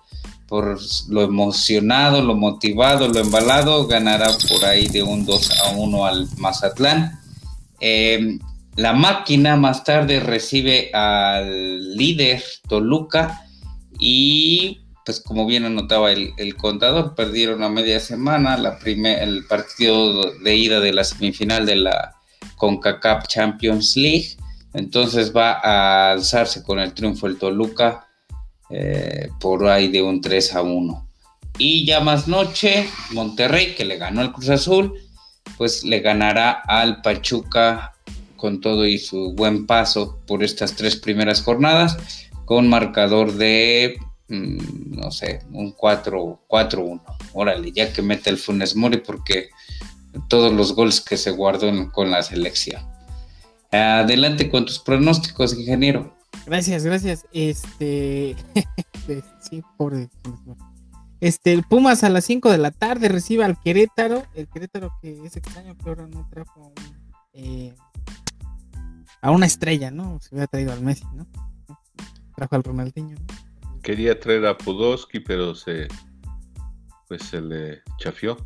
por 0.47 0.79
lo 1.10 1.21
emocionado, 1.21 2.21
lo 2.21 2.36
motivado, 2.36 3.07
lo 3.10 3.19
embalado, 3.19 3.86
ganará 3.86 4.29
por 4.47 4.65
ahí 4.65 4.88
de 4.88 5.03
un 5.03 5.25
2 5.25 5.51
a 5.65 5.69
1 5.71 6.05
al 6.05 6.27
Mazatlán. 6.38 7.19
Em, 7.79 8.39
la 8.75 8.93
máquina 8.93 9.55
más 9.57 9.83
tarde 9.83 10.19
recibe 10.19 10.91
al 10.93 11.95
líder 11.95 12.43
Toluca 12.67 13.46
y 13.99 14.81
pues 15.05 15.21
como 15.21 15.45
bien 15.45 15.63
anotaba 15.63 16.12
el, 16.12 16.55
contador, 16.57 17.15
perdieron 17.15 17.63
a 17.63 17.69
media 17.69 17.99
semana 17.99 18.57
la 18.57 18.77
el 18.83 19.45
partido 19.45 20.33
de 20.39 20.55
ida 20.55 20.81
de 20.81 20.91
la 20.91 21.05
semifinal 21.05 21.65
de 21.65 21.77
la 21.77 22.15
CONCACAF 22.57 23.27
Champions 23.27 23.95
League 23.95 24.38
entonces 24.77 25.36
va 25.36 25.53
a 25.53 26.12
alzarse 26.12 26.62
con 26.62 26.79
el 26.79 26.93
triunfo 26.93 27.25
el 27.25 27.39
Toluca 27.39 28.07
eh, 28.69 29.29
por 29.39 29.67
ahí 29.67 29.88
de 29.88 30.03
un 30.03 30.21
3 30.21 30.53
a 30.53 30.62
1. 30.62 31.07
Y 31.57 31.86
ya 31.86 31.99
más 31.99 32.27
noche, 32.27 32.88
Monterrey, 33.12 33.73
que 33.73 33.86
le 33.86 33.97
ganó 33.97 34.21
al 34.21 34.31
Cruz 34.31 34.49
Azul, 34.49 34.93
pues 35.57 35.83
le 35.83 36.01
ganará 36.01 36.51
al 36.51 37.01
Pachuca 37.01 37.93
con 38.36 38.62
todo 38.62 38.86
y 38.86 38.99
su 38.99 39.33
buen 39.33 39.65
paso 39.65 40.19
por 40.27 40.43
estas 40.43 40.75
tres 40.75 40.95
primeras 40.95 41.41
jornadas, 41.41 41.97
con 42.47 42.69
marcador 42.69 43.33
de, 43.33 43.99
mm, 44.29 44.95
no 44.95 45.12
sé, 45.12 45.41
un 45.51 45.73
4-1. 45.73 47.03
Órale, 47.33 47.73
ya 47.73 47.91
que 47.91 48.01
mete 48.01 48.29
el 48.29 48.38
Funes 48.38 48.73
Mori, 48.73 48.99
porque 48.99 49.49
todos 50.29 50.53
los 50.53 50.73
goles 50.73 51.01
que 51.01 51.17
se 51.17 51.31
guardó 51.31 51.69
con 51.91 52.10
la 52.10 52.23
selección. 52.23 52.81
Adelante 53.69 54.49
con 54.49 54.65
tus 54.65 54.79
pronósticos, 54.79 55.60
ingeniero. 55.60 56.15
Gracias, 56.45 56.86
gracias. 56.86 57.25
Este, 57.33 58.38
sí, 59.41 59.62
pobre. 59.75 60.10
Este, 61.19 61.51
el 61.51 61.63
Pumas 61.63 62.05
a 62.05 62.10
las 62.10 62.23
5 62.23 62.49
de 62.49 62.60
la 62.60 62.71
tarde 62.71 63.10
recibe 63.10 63.43
al 63.43 63.60
Querétaro. 63.60 64.23
El 64.36 64.47
Querétaro 64.47 64.93
que 65.01 65.21
es 65.25 65.36
extraño 65.36 65.75
que 65.75 65.89
ahora 65.89 66.07
no 66.07 66.25
trajo 66.29 66.71
eh, 67.33 67.75
a 69.21 69.31
una 69.31 69.47
estrella, 69.47 69.91
¿no? 69.91 70.17
Se 70.21 70.33
hubiera 70.33 70.47
traído 70.47 70.71
al 70.71 70.81
Messi, 70.81 71.03
¿no? 71.13 71.27
Trajo 72.38 72.56
al 72.56 72.63
Ronaldinho. 72.63 73.17
Quería 73.82 74.19
traer 74.19 74.45
a 74.45 74.56
Podolski, 74.56 75.19
pero 75.19 75.56
se 75.56 75.88
pues 77.08 77.23
se 77.23 77.41
le 77.41 77.82
chafió. 77.97 78.38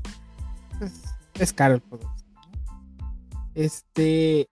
Pues, 0.79 1.03
es 1.33 1.51
caro 1.51 1.75
el 1.75 1.81
Podolski. 1.81 2.23
Este, 3.53 4.47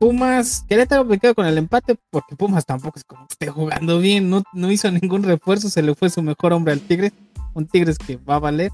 Pumas, 0.00 0.64
Querétaro 0.68 1.04
me 1.04 1.20
quedo 1.20 1.36
con 1.36 1.46
el 1.46 1.58
empate 1.58 1.96
porque 2.10 2.34
Pumas 2.34 2.66
tampoco 2.66 2.98
es 2.98 3.04
como 3.04 3.28
que 3.28 3.34
esté 3.34 3.46
jugando 3.50 4.00
bien, 4.00 4.28
no, 4.28 4.42
no 4.52 4.72
hizo 4.72 4.90
ningún 4.90 5.22
refuerzo, 5.22 5.70
se 5.70 5.80
le 5.80 5.94
fue 5.94 6.10
su 6.10 6.20
mejor 6.20 6.52
hombre 6.52 6.72
al 6.72 6.80
Tigres, 6.80 7.12
un 7.54 7.68
Tigres 7.68 7.98
que 7.98 8.16
va 8.16 8.34
a 8.34 8.40
valer. 8.40 8.72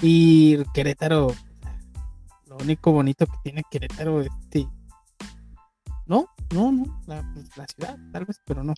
Y 0.00 0.58
Querétaro, 0.74 1.34
lo 2.46 2.56
único 2.58 2.92
bonito 2.92 3.26
que 3.26 3.36
tiene 3.42 3.64
Querétaro 3.68 4.20
es 4.20 4.28
este. 4.44 4.68
No, 6.10 6.26
no, 6.52 6.72
no, 6.72 7.00
la, 7.06 7.22
ciudad, 7.68 7.96
tal 8.12 8.24
vez, 8.24 8.40
pero 8.44 8.64
no. 8.64 8.74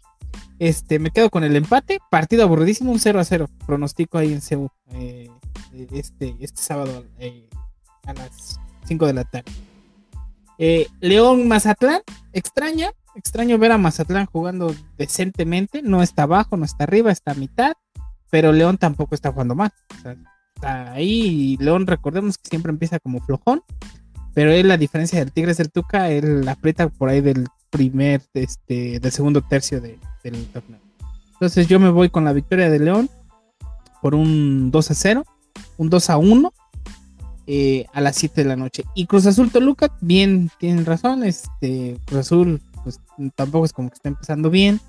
Este, 0.59 0.99
me 0.99 1.11
quedo 1.11 1.31
con 1.31 1.45
el 1.45 1.57
empate, 1.57 1.99
partido 2.11 2.43
aburridísimo, 2.43 2.93
un 2.93 3.01
0 3.01 3.19
a 3.19 3.25
0. 3.25 3.49
Pronostico 3.67 4.19
ahí 4.19 4.35
en 4.35 4.43
Cebu 4.43 4.69
eh, 4.91 5.31
este, 5.93 6.37
este 6.41 6.61
sábado 6.61 7.07
eh, 7.19 7.49
a 8.05 8.13
las 8.13 8.61
5 8.85 9.07
de 9.07 9.13
la 9.15 9.25
tarde. 9.25 9.51
Eh, 10.59 10.89
León 11.01 11.49
Mazatlán, 11.49 12.03
extraña, 12.35 12.91
extraño 13.15 13.57
ver 13.57 13.73
a 13.73 13.79
Mazatlán 13.79 14.27
jugando 14.27 14.77
decentemente, 14.99 15.81
no 15.81 16.03
está 16.03 16.25
abajo, 16.25 16.59
no 16.59 16.67
está 16.67 16.85
arriba, 16.85 17.11
está 17.11 17.33
a 17.33 17.37
mitad, 17.37 17.73
pero 18.29 18.53
León 18.53 18.77
tampoco 18.77 19.15
está 19.15 19.33
jugando 19.33 19.55
mal. 19.55 19.73
está 20.55 20.93
ahí 20.93 21.55
y 21.55 21.57
León 21.57 21.87
recordemos 21.87 22.37
que 22.37 22.51
siempre 22.51 22.73
empieza 22.73 22.99
como 22.99 23.21
flojón, 23.23 23.63
pero 24.35 24.51
es 24.51 24.65
la 24.65 24.77
diferencia 24.77 25.19
del 25.19 25.33
Tigres 25.33 25.59
del 25.59 25.71
Tuca, 25.71 26.11
él 26.11 26.49
aprieta 26.49 26.89
por 26.89 27.09
ahí 27.09 27.21
del 27.21 27.47
primer, 27.71 28.23
este, 28.35 29.01
del 29.01 29.13
segundo 29.13 29.43
tercio 29.43 29.81
del 29.81 29.99
torneo. 30.53 30.81
Entonces 31.33 31.67
yo 31.67 31.81
me 31.81 31.91
voy 31.91 32.09
con 32.09 32.25
la 32.25 32.33
victoria 32.33 32.71
de 32.71 32.79
León 32.79 33.11
por 34.01 34.15
un 34.15 34.71
2 34.71 34.91
a 34.91 34.95
0, 34.95 35.25
un 35.77 35.91
2 35.91 36.11
a 36.11 36.17
1 36.17 36.53
eh, 37.49 37.87
a 37.93 38.01
las 38.01 38.17
7 38.17 38.43
de 38.43 38.49
la 38.49 38.57
noche. 38.57 38.85
Y 38.95 39.07
Cruz 39.07 39.27
Azul 39.27 39.51
Toluca, 39.51 39.97
bien, 40.01 40.51
tienen 40.59 40.87
razón. 40.87 41.25
Este, 41.25 41.99
Cruz 42.05 42.21
Azul, 42.21 42.61
pues 42.85 43.01
tampoco 43.35 43.65
es 43.65 43.73
como 43.73 43.89
que 43.91 43.95
está 43.95 44.09
empezando 44.09 44.51
bien. 44.51 44.81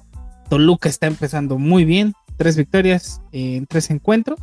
Toluca 0.50 0.90
está 0.90 1.08
empezando 1.08 1.58
muy 1.58 1.86
bien. 1.86 2.14
Tres 2.38 2.56
victorias 2.56 3.22
en 3.32 3.66
tres 3.66 3.90
encuentros. 3.90 4.40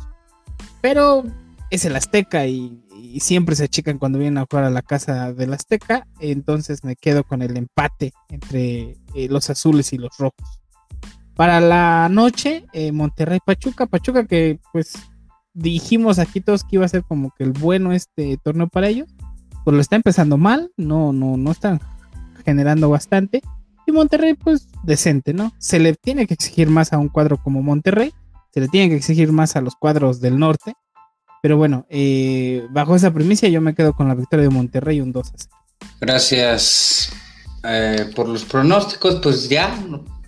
Pero 0.81 1.23
es 1.69 1.85
el 1.85 1.95
Azteca 1.95 2.45
y, 2.47 2.77
siempre 3.19 3.55
se 3.55 3.65
achican 3.65 3.97
cuando 3.97 4.19
vienen 4.19 4.37
a 4.37 4.45
jugar 4.49 4.65
a 4.65 4.69
la 4.69 4.81
casa 4.81 5.33
del 5.33 5.53
Azteca. 5.53 6.07
Entonces 6.19 6.83
me 6.83 6.95
quedo 6.95 7.23
con 7.23 7.41
el 7.41 7.57
empate 7.57 8.13
entre 8.29 8.97
eh, 9.15 9.27
los 9.29 9.49
azules 9.49 9.93
y 9.93 9.97
los 9.97 10.17
rojos. 10.17 10.61
Para 11.35 11.59
la 11.59 12.09
noche, 12.09 12.65
eh, 12.73 12.91
Monterrey 12.91 13.39
Pachuca. 13.45 13.85
Pachuca 13.85 14.25
que 14.25 14.59
pues 14.71 14.93
dijimos 15.53 16.19
aquí 16.19 16.41
todos 16.41 16.63
que 16.63 16.77
iba 16.77 16.85
a 16.85 16.89
ser 16.89 17.03
como 17.03 17.31
que 17.31 17.43
el 17.43 17.51
bueno 17.51 17.91
este 17.91 18.37
torneo 18.43 18.67
para 18.67 18.87
ellos, 18.87 19.09
pues 19.63 19.75
lo 19.75 19.81
está 19.81 19.95
empezando 19.95 20.37
mal, 20.37 20.71
no, 20.77 21.13
no, 21.13 21.37
no 21.37 21.51
están 21.51 21.79
generando 22.45 22.89
bastante. 22.89 23.41
Y 23.87 23.91
Monterrey, 23.91 24.35
pues 24.35 24.67
decente, 24.83 25.33
¿no? 25.33 25.51
Se 25.57 25.79
le 25.79 25.95
tiene 25.95 26.27
que 26.27 26.33
exigir 26.33 26.69
más 26.69 26.93
a 26.93 26.97
un 26.97 27.09
cuadro 27.09 27.37
como 27.37 27.61
Monterrey, 27.61 28.13
se 28.53 28.59
le 28.59 28.67
tiene 28.67 28.89
que 28.89 28.97
exigir 28.97 29.31
más 29.31 29.55
a 29.55 29.61
los 29.61 29.75
cuadros 29.75 30.21
del 30.21 30.37
norte. 30.37 30.73
Pero 31.41 31.57
bueno, 31.57 31.85
eh, 31.89 32.65
bajo 32.69 32.95
esa 32.95 33.13
primicia 33.13 33.49
yo 33.49 33.61
me 33.61 33.73
quedo 33.73 33.93
con 33.93 34.07
la 34.07 34.15
victoria 34.15 34.43
de 34.43 34.53
Monterrey 34.53 35.01
un 35.01 35.11
2 35.11 35.27
a 35.27 35.31
0. 35.35 35.49
Gracias 35.99 37.11
eh, 37.63 38.11
por 38.15 38.29
los 38.29 38.45
pronósticos, 38.45 39.15
pues 39.15 39.49
ya 39.49 39.75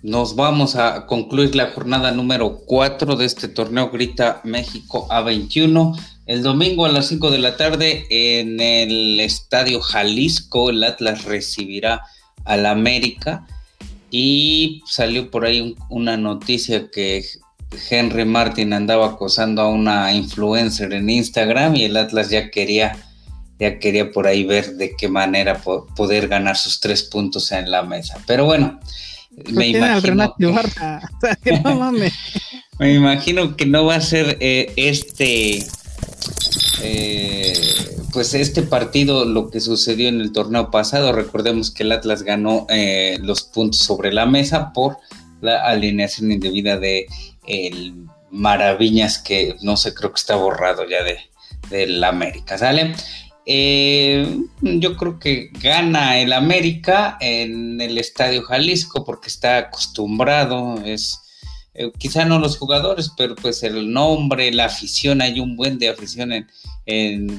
nos 0.02 0.36
vamos 0.36 0.76
a 0.76 1.06
concluir 1.06 1.54
la 1.54 1.70
jornada 1.70 2.10
número 2.10 2.58
4 2.66 3.16
de 3.16 3.24
este 3.24 3.48
torneo 3.48 3.90
Grita 3.90 4.40
México 4.44 5.08
A21. 5.08 5.98
El 6.26 6.42
domingo 6.42 6.84
a 6.84 6.90
las 6.90 7.08
5 7.08 7.30
de 7.30 7.38
la 7.38 7.56
tarde 7.56 8.06
en 8.10 8.60
el 8.60 9.18
Estadio 9.20 9.80
Jalisco, 9.80 10.70
el 10.70 10.84
Atlas 10.84 11.24
recibirá 11.24 12.02
al 12.44 12.66
América. 12.66 13.46
Y 14.10 14.82
salió 14.86 15.30
por 15.30 15.44
ahí 15.44 15.74
una 15.88 16.16
noticia 16.16 16.90
que 16.90 17.24
Henry 17.90 18.24
Martin 18.24 18.72
andaba 18.72 19.06
acosando 19.06 19.62
a 19.62 19.68
una 19.68 20.12
influencer 20.12 20.92
en 20.92 21.10
Instagram 21.10 21.76
y 21.76 21.84
el 21.84 21.96
Atlas 21.96 22.30
ya 22.30 22.50
quería, 22.50 22.96
ya 23.58 23.78
quería 23.78 24.10
por 24.10 24.26
ahí 24.26 24.44
ver 24.44 24.76
de 24.76 24.94
qué 24.96 25.08
manera 25.08 25.60
poder 25.96 26.28
ganar 26.28 26.56
sus 26.56 26.80
tres 26.80 27.02
puntos 27.02 27.52
en 27.52 27.70
la 27.70 27.82
mesa. 27.82 28.18
Pero 28.26 28.44
bueno, 28.44 28.80
me 29.52 29.68
imagino, 29.68 30.34
que, 30.38 31.60
no 31.62 31.92
me 32.78 32.94
imagino 32.94 33.56
que 33.56 33.66
no 33.66 33.84
va 33.84 33.96
a 33.96 34.00
ser 34.00 34.36
eh, 34.40 34.72
este 34.76 35.66
eh, 36.82 37.52
pues 38.12 38.32
este 38.34 38.62
partido, 38.62 39.24
lo 39.24 39.50
que 39.50 39.60
sucedió 39.60 40.08
en 40.08 40.20
el 40.20 40.32
torneo 40.32 40.70
pasado, 40.70 41.12
recordemos 41.12 41.72
que 41.72 41.82
el 41.82 41.90
Atlas 41.90 42.22
ganó 42.22 42.66
eh, 42.70 43.18
los 43.20 43.42
puntos 43.42 43.80
sobre 43.80 44.12
la 44.12 44.24
mesa 44.24 44.72
por 44.72 44.98
la 45.40 45.64
alineación 45.64 46.30
indebida 46.30 46.78
de 46.78 47.06
el 47.46 48.06
Maraviñas, 48.30 49.18
que 49.18 49.56
no 49.62 49.76
sé, 49.76 49.94
creo 49.94 50.12
que 50.12 50.18
está 50.18 50.36
borrado 50.36 50.88
ya 50.88 51.02
de 51.02 51.18
del 51.70 52.02
América, 52.04 52.58
¿sale? 52.58 52.94
Eh, 53.46 54.38
yo 54.62 54.96
creo 54.96 55.18
que 55.18 55.50
gana 55.52 56.18
el 56.18 56.32
América 56.32 57.18
en 57.20 57.80
el 57.80 57.98
Estadio 57.98 58.42
Jalisco 58.42 59.04
porque 59.04 59.28
está 59.28 59.58
acostumbrado, 59.58 60.82
es 60.84 61.20
eh, 61.74 61.92
quizá 61.98 62.24
no 62.24 62.38
los 62.38 62.56
jugadores, 62.56 63.10
pero 63.16 63.34
pues 63.34 63.62
el 63.62 63.92
nombre, 63.92 64.52
la 64.52 64.66
afición, 64.66 65.20
hay 65.20 65.40
un 65.40 65.56
buen 65.56 65.78
de 65.78 65.90
afición 65.90 66.32
en, 66.32 66.46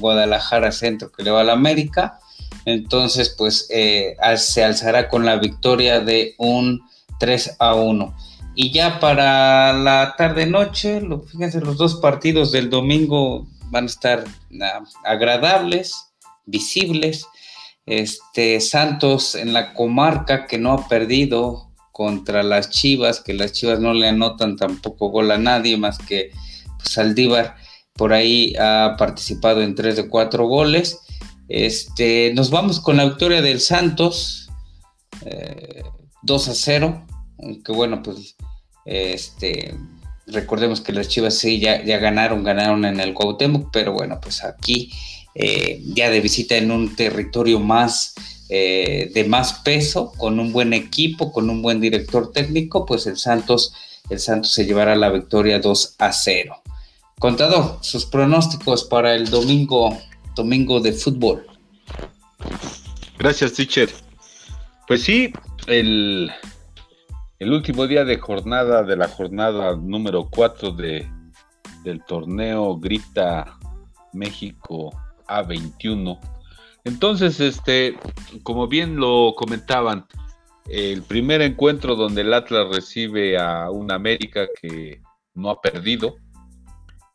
Guadalajara 0.00 0.72
Centro 0.72 1.10
que 1.10 1.22
le 1.22 1.30
va 1.30 1.40
al 1.40 1.50
América. 1.50 2.18
Entonces, 2.64 3.34
pues 3.36 3.68
eh, 3.70 4.16
se 4.36 4.64
alzará 4.64 5.08
con 5.08 5.24
la 5.24 5.36
victoria 5.36 6.00
de 6.00 6.34
un 6.38 6.82
3 7.20 7.56
a 7.60 7.74
1. 7.74 8.14
Y 8.58 8.70
ya 8.70 8.98
para 9.00 9.74
la 9.74 10.14
tarde-noche, 10.16 11.02
fíjense, 11.30 11.60
los 11.60 11.76
dos 11.76 11.96
partidos 11.96 12.52
del 12.52 12.70
domingo 12.70 13.46
van 13.70 13.84
a 13.84 13.86
estar 13.86 14.24
ah, 14.62 14.82
agradables, 15.04 16.12
visibles. 16.46 17.26
Este 17.84 18.60
Santos 18.60 19.34
en 19.34 19.52
la 19.52 19.74
comarca 19.74 20.46
que 20.46 20.58
no 20.58 20.72
ha 20.72 20.88
perdido 20.88 21.70
contra 21.92 22.42
las 22.42 22.70
Chivas, 22.70 23.20
que 23.20 23.34
las 23.34 23.52
Chivas 23.52 23.78
no 23.78 23.92
le 23.92 24.08
anotan 24.08 24.56
tampoco 24.56 25.10
gol 25.10 25.30
a 25.30 25.38
nadie 25.38 25.76
más 25.76 25.98
que 25.98 26.30
pues, 26.78 26.90
Saldívar 26.90 27.56
por 27.92 28.12
ahí 28.12 28.54
ha 28.58 28.96
participado 28.98 29.62
en 29.62 29.74
tres 29.74 29.96
de 29.96 30.08
cuatro 30.08 30.46
goles. 30.46 31.00
Este, 31.48 32.32
nos 32.34 32.50
vamos 32.50 32.80
con 32.80 32.96
la 32.96 33.04
victoria 33.04 33.42
del 33.42 33.60
Santos, 33.60 34.50
2 36.22 36.48
eh, 36.48 36.50
a 36.50 36.54
0, 36.54 37.06
aunque 37.38 37.72
bueno, 37.72 38.02
pues 38.02 38.36
este, 38.84 39.74
recordemos 40.26 40.80
que 40.80 40.92
las 40.92 41.08
Chivas 41.08 41.38
sí 41.38 41.60
ya, 41.60 41.84
ya 41.84 41.98
ganaron, 41.98 42.44
ganaron 42.44 42.84
en 42.84 43.00
el 43.00 43.14
Cuauhtémoc, 43.14 43.70
pero 43.72 43.92
bueno, 43.92 44.18
pues 44.20 44.44
aquí 44.44 44.92
eh, 45.34 45.82
ya 45.84 46.10
de 46.10 46.20
visita 46.20 46.56
en 46.56 46.70
un 46.70 46.96
territorio 46.96 47.60
más 47.60 48.14
eh, 48.48 49.10
de 49.12 49.24
más 49.24 49.54
peso, 49.64 50.12
con 50.16 50.38
un 50.38 50.52
buen 50.52 50.72
equipo, 50.72 51.32
con 51.32 51.50
un 51.50 51.62
buen 51.62 51.80
director 51.80 52.30
técnico, 52.32 52.86
pues 52.86 53.06
el 53.06 53.16
Santos, 53.16 53.74
el 54.08 54.20
Santos 54.20 54.52
se 54.52 54.64
llevará 54.64 54.94
la 54.94 55.10
victoria 55.10 55.58
2 55.58 55.96
a 55.98 56.12
0. 56.12 56.62
Contador, 57.18 57.78
sus 57.80 58.06
pronósticos 58.06 58.84
para 58.84 59.14
el 59.14 59.28
domingo, 59.30 59.98
domingo 60.36 60.78
de 60.80 60.92
fútbol. 60.92 61.46
Gracias, 63.18 63.54
teacher. 63.54 63.90
Pues 64.86 65.02
sí, 65.02 65.32
el, 65.66 66.30
el 67.38 67.52
último 67.52 67.86
día 67.86 68.04
de 68.04 68.18
jornada 68.18 68.82
de 68.82 68.96
la 68.96 69.08
jornada 69.08 69.76
número 69.76 70.28
4 70.30 70.72
de, 70.72 71.08
del 71.84 72.02
torneo 72.04 72.76
Grita 72.78 73.58
México 74.12 74.90
A21 75.28 76.18
entonces, 76.86 77.40
este, 77.40 77.98
como 78.44 78.68
bien 78.68 78.94
lo 78.94 79.34
comentaban, 79.36 80.06
el 80.68 81.02
primer 81.02 81.42
encuentro 81.42 81.96
donde 81.96 82.20
el 82.20 82.32
Atlas 82.32 82.68
recibe 82.72 83.36
a 83.36 83.72
un 83.72 83.90
América 83.90 84.46
que 84.62 85.02
no 85.34 85.50
ha 85.50 85.60
perdido 85.60 86.14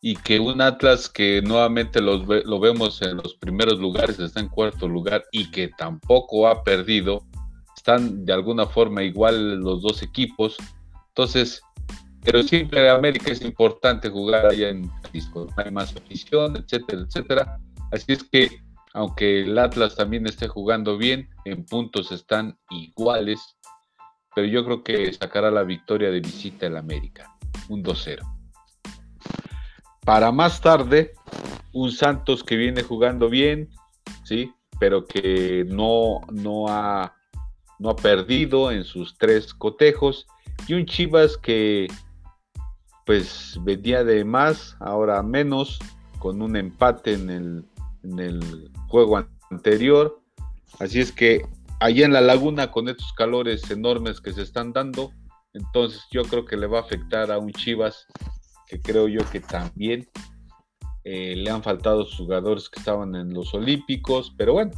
y 0.02 0.18
que 0.18 0.42
un 0.42 0.60
Atlas 0.60 1.08
que 1.08 1.42
nuevamente 1.42 2.02
lo 2.02 2.60
vemos 2.60 3.02
en 3.02 3.16
los 3.16 3.36
primeros 3.36 3.80
lugares, 3.80 4.20
está 4.20 4.42
en 4.42 4.50
cuarto 4.50 4.90
lugar 4.90 5.24
y 5.32 5.50
que 5.52 5.70
tampoco 5.70 6.50
ha 6.50 6.66
perdido, 6.66 7.24
están 7.82 8.26
de 8.26 8.34
alguna 8.34 8.68
forma 8.68 9.02
igual 9.02 9.56
los 9.56 9.82
dos 9.82 10.04
equipos. 10.04 10.56
Entonces, 11.08 11.64
pero 12.24 12.44
siempre 12.44 12.88
América 12.88 13.32
es 13.32 13.42
importante 13.42 14.08
jugar 14.08 14.46
allá 14.46 14.70
en 14.70 14.88
Disco, 15.12 15.48
hay 15.58 15.72
más 15.72 15.96
afición, 15.96 16.58
etcétera, 16.58 17.02
etcétera. 17.02 17.60
Así 17.92 18.14
es 18.14 18.24
que 18.24 18.62
aunque 18.94 19.42
el 19.42 19.58
Atlas 19.58 19.96
también 19.96 20.28
esté 20.28 20.48
jugando 20.48 20.96
bien, 20.98 21.28
en 21.46 21.66
puntos 21.66 22.12
están 22.12 22.60
iguales, 22.70 23.58
pero 24.36 24.46
yo 24.46 24.64
creo 24.64 24.84
que 24.84 25.12
sacará 25.14 25.50
la 25.50 25.64
victoria 25.64 26.12
de 26.12 26.20
visita 26.20 26.68
el 26.68 26.78
América, 26.78 27.36
un 27.68 27.84
2-0. 27.84 28.20
Para 30.06 30.32
más 30.32 30.62
tarde, 30.62 31.14
un 31.74 31.92
Santos 31.92 32.44
que 32.44 32.58
viene 32.58 32.84
jugando 32.84 33.28
bien, 33.28 33.70
sí, 34.24 34.52
pero 34.80 35.06
que 35.06 35.66
no, 35.68 36.22
no, 36.32 36.68
ha, 36.68 37.16
no 37.82 37.90
ha 37.90 37.96
perdido 37.96 38.72
en 38.72 38.84
sus 38.84 39.18
tres 39.18 39.54
cotejos, 39.54 40.28
y 40.68 40.76
un 40.76 40.86
Chivas 40.86 41.36
que 41.38 41.88
pues 43.06 43.60
venía 43.64 44.04
de 44.04 44.24
más, 44.24 44.78
ahora 44.80 45.24
menos, 45.24 45.80
con 46.20 46.42
un 46.42 46.56
empate 46.56 47.14
en 47.14 47.30
el 47.32 47.66
en 48.04 48.20
el 48.20 48.72
juego 48.88 49.24
anterior. 49.50 50.22
Así 50.80 51.00
es 51.00 51.12
que 51.12 51.46
allá 51.80 52.06
en 52.06 52.14
la 52.14 52.22
laguna 52.22 52.72
con 52.72 52.88
estos 52.88 53.12
calores 53.14 53.70
enormes 53.72 54.22
que 54.22 54.34
se 54.34 54.44
están 54.44 54.74
dando, 54.74 55.12
entonces 55.54 56.02
yo 56.12 56.24
creo 56.24 56.46
que 56.46 56.58
le 56.58 56.68
va 56.68 56.80
a 56.80 56.82
afectar 56.84 57.32
a 57.32 57.40
un 57.40 57.52
Chivas 57.52 58.06
que 58.68 58.80
creo 58.80 59.08
yo 59.08 59.28
que 59.32 59.40
también 59.40 60.08
eh, 61.04 61.36
le 61.36 61.50
han 61.50 61.64
faltado 61.64 62.06
jugadores 62.06 62.70
que 62.70 62.80
estaban 62.80 63.16
en 63.16 63.34
los 63.34 63.54
Olímpicos, 63.54 64.34
pero 64.38 64.54
bueno, 64.54 64.72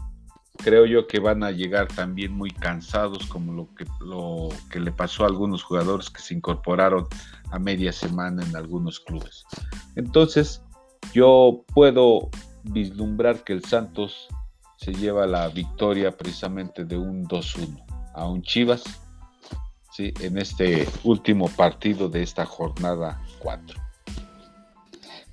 creo 0.57 0.85
yo 0.85 1.07
que 1.07 1.19
van 1.19 1.43
a 1.43 1.51
llegar 1.51 1.87
también 1.87 2.31
muy 2.31 2.51
cansados 2.51 3.25
como 3.27 3.53
lo 3.53 3.67
que, 3.75 3.85
lo 4.01 4.49
que 4.69 4.79
le 4.79 4.91
pasó 4.91 5.23
a 5.23 5.27
algunos 5.27 5.63
jugadores 5.63 6.09
que 6.09 6.21
se 6.21 6.33
incorporaron 6.33 7.07
a 7.51 7.59
media 7.59 7.91
semana 7.91 8.43
en 8.43 8.55
algunos 8.55 8.99
clubes. 8.99 9.45
Entonces, 9.95 10.61
yo 11.13 11.63
puedo 11.73 12.29
vislumbrar 12.63 13.43
que 13.43 13.53
el 13.53 13.63
Santos 13.63 14.27
se 14.77 14.93
lleva 14.93 15.25
la 15.25 15.47
victoria 15.49 16.11
precisamente 16.11 16.85
de 16.85 16.97
un 16.97 17.25
2-1 17.27 17.83
a 18.13 18.27
un 18.27 18.41
Chivas 18.41 18.83
¿sí? 19.91 20.13
en 20.19 20.37
este 20.37 20.87
último 21.03 21.47
partido 21.49 22.09
de 22.09 22.23
esta 22.23 22.45
jornada 22.45 23.21
4. 23.39 23.79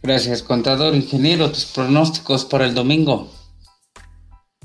Gracias, 0.03 0.43
contador 0.43 0.95
ingeniero. 0.95 1.51
Tus 1.51 1.67
pronósticos 1.67 2.47
para 2.47 2.65
el 2.65 2.75
domingo. 2.75 3.31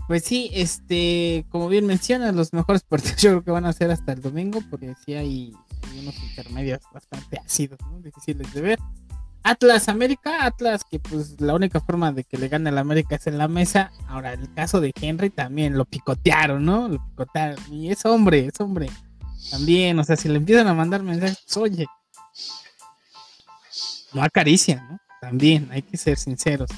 Pues 0.07 0.23
sí, 0.23 0.51
este, 0.53 1.45
como 1.49 1.67
bien 1.67 1.85
mencionas, 1.87 2.35
los 2.35 2.53
mejores 2.53 2.83
partidos 2.83 3.17
yo 3.21 3.29
creo 3.31 3.43
que 3.43 3.51
van 3.51 3.65
a 3.65 3.73
ser 3.73 3.91
hasta 3.91 4.13
el 4.13 4.21
domingo, 4.21 4.61
porque 4.69 4.93
sí 5.05 5.13
hay, 5.15 5.53
unos 5.99 6.15
intermedios 6.23 6.81
bastante 6.93 7.39
ácidos, 7.43 7.79
difíciles 8.01 8.53
de 8.53 8.61
ver. 8.61 8.79
Atlas 9.43 9.89
América, 9.89 10.43
Atlas 10.43 10.83
que 10.89 10.99
pues 10.99 11.39
la 11.39 11.53
única 11.53 11.79
forma 11.79 12.11
de 12.11 12.23
que 12.23 12.37
le 12.37 12.47
gane 12.47 12.69
al 12.69 12.79
América 12.79 13.15
es 13.15 13.27
en 13.27 13.37
la 13.37 13.47
mesa. 13.47 13.91
Ahora, 14.07 14.33
el 14.33 14.51
caso 14.53 14.81
de 14.81 14.91
Henry 14.99 15.29
también 15.29 15.77
lo 15.77 15.85
picotearon, 15.85 16.65
¿no? 16.65 16.87
Lo 16.87 17.05
picotearon. 17.09 17.57
Y 17.71 17.91
es 17.91 18.03
hombre, 18.05 18.47
es 18.47 18.59
hombre. 18.59 18.89
También, 19.51 19.99
o 19.99 20.03
sea, 20.03 20.15
si 20.15 20.29
le 20.29 20.37
empiezan 20.37 20.65
a 20.65 20.73
mandar 20.73 21.03
mensajes, 21.03 21.55
oye, 21.57 21.85
no 24.13 24.23
acarician, 24.23 24.87
¿no? 24.89 24.99
También, 25.21 25.69
hay 25.71 25.83
que 25.83 25.97
ser 25.97 26.17
sinceros. 26.17 26.69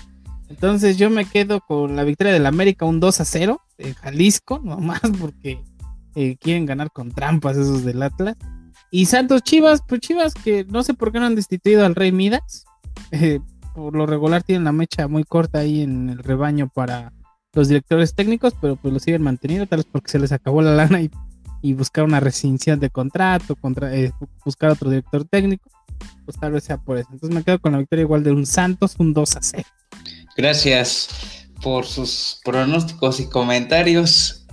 Entonces 0.49 0.97
yo 0.97 1.09
me 1.09 1.25
quedo 1.25 1.61
con 1.61 1.95
la 1.95 2.03
victoria 2.03 2.33
del 2.33 2.45
América, 2.45 2.85
un 2.85 2.99
2 2.99 3.21
a 3.21 3.25
0 3.25 3.61
en 3.77 3.93
Jalisco, 3.93 4.59
nomás 4.63 5.01
porque 5.19 5.63
eh, 6.15 6.37
quieren 6.37 6.65
ganar 6.65 6.91
con 6.91 7.11
trampas 7.11 7.57
esos 7.57 7.83
del 7.83 8.01
Atlas. 8.01 8.35
Y 8.89 9.05
Santos 9.05 9.43
Chivas, 9.43 9.81
pues 9.87 10.01
Chivas 10.01 10.33
que 10.33 10.65
no 10.65 10.83
sé 10.83 10.93
por 10.93 11.11
qué 11.11 11.19
no 11.19 11.25
han 11.25 11.35
destituido 11.35 11.85
al 11.85 11.95
Rey 11.95 12.11
Midas. 12.11 12.65
Eh, 13.11 13.39
por 13.75 13.95
lo 13.95 14.07
regular 14.07 14.41
tienen 14.41 14.63
la 14.63 14.71
mecha 14.71 15.07
muy 15.07 15.23
corta 15.23 15.59
ahí 15.59 15.83
en 15.83 16.09
el 16.09 16.19
rebaño 16.19 16.67
para 16.67 17.13
los 17.53 17.67
directores 17.67 18.15
técnicos, 18.15 18.55
pero 18.59 18.75
pues 18.75 18.93
lo 18.93 18.99
siguen 18.99 19.21
manteniendo, 19.21 19.67
tal 19.67 19.77
vez 19.77 19.87
porque 19.91 20.09
se 20.09 20.19
les 20.19 20.31
acabó 20.31 20.61
la 20.61 20.71
lana 20.75 21.01
y, 21.01 21.11
buscar 21.73 22.05
una 22.05 22.19
rescisión 22.19 22.79
de 22.79 22.89
contrato, 22.89 23.55
contra, 23.55 23.93
eh, 23.93 24.13
buscar 24.45 24.71
otro 24.71 24.89
director 24.89 25.25
técnico, 25.25 25.69
pues 26.23 26.37
tal 26.39 26.53
vez 26.53 26.63
sea 26.63 26.77
por 26.77 26.97
eso. 26.97 27.09
Entonces 27.11 27.35
me 27.35 27.43
quedo 27.43 27.59
con 27.59 27.73
la 27.73 27.79
victoria 27.79 28.03
igual 28.03 28.23
de 28.23 28.31
un 28.31 28.45
Santos, 28.45 28.95
un 28.97 29.13
2 29.13 29.35
a 29.35 29.39
0. 29.41 29.63
Gracias 30.38 31.09
por 31.63 31.88
sus 31.88 32.39
pronósticos 32.45 33.19
y 33.19 33.27
comentarios. 33.27 34.45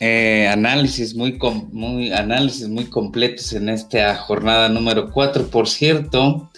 eh, 0.00 0.48
análisis 0.48 1.14
muy, 1.14 1.38
muy, 1.72 2.12
análisis 2.12 2.68
muy 2.68 2.84
completos 2.86 3.54
en 3.54 3.70
esta 3.70 4.16
jornada 4.16 4.68
número 4.68 5.10
4. 5.10 5.46
Por 5.48 5.66
cierto, 5.66 6.50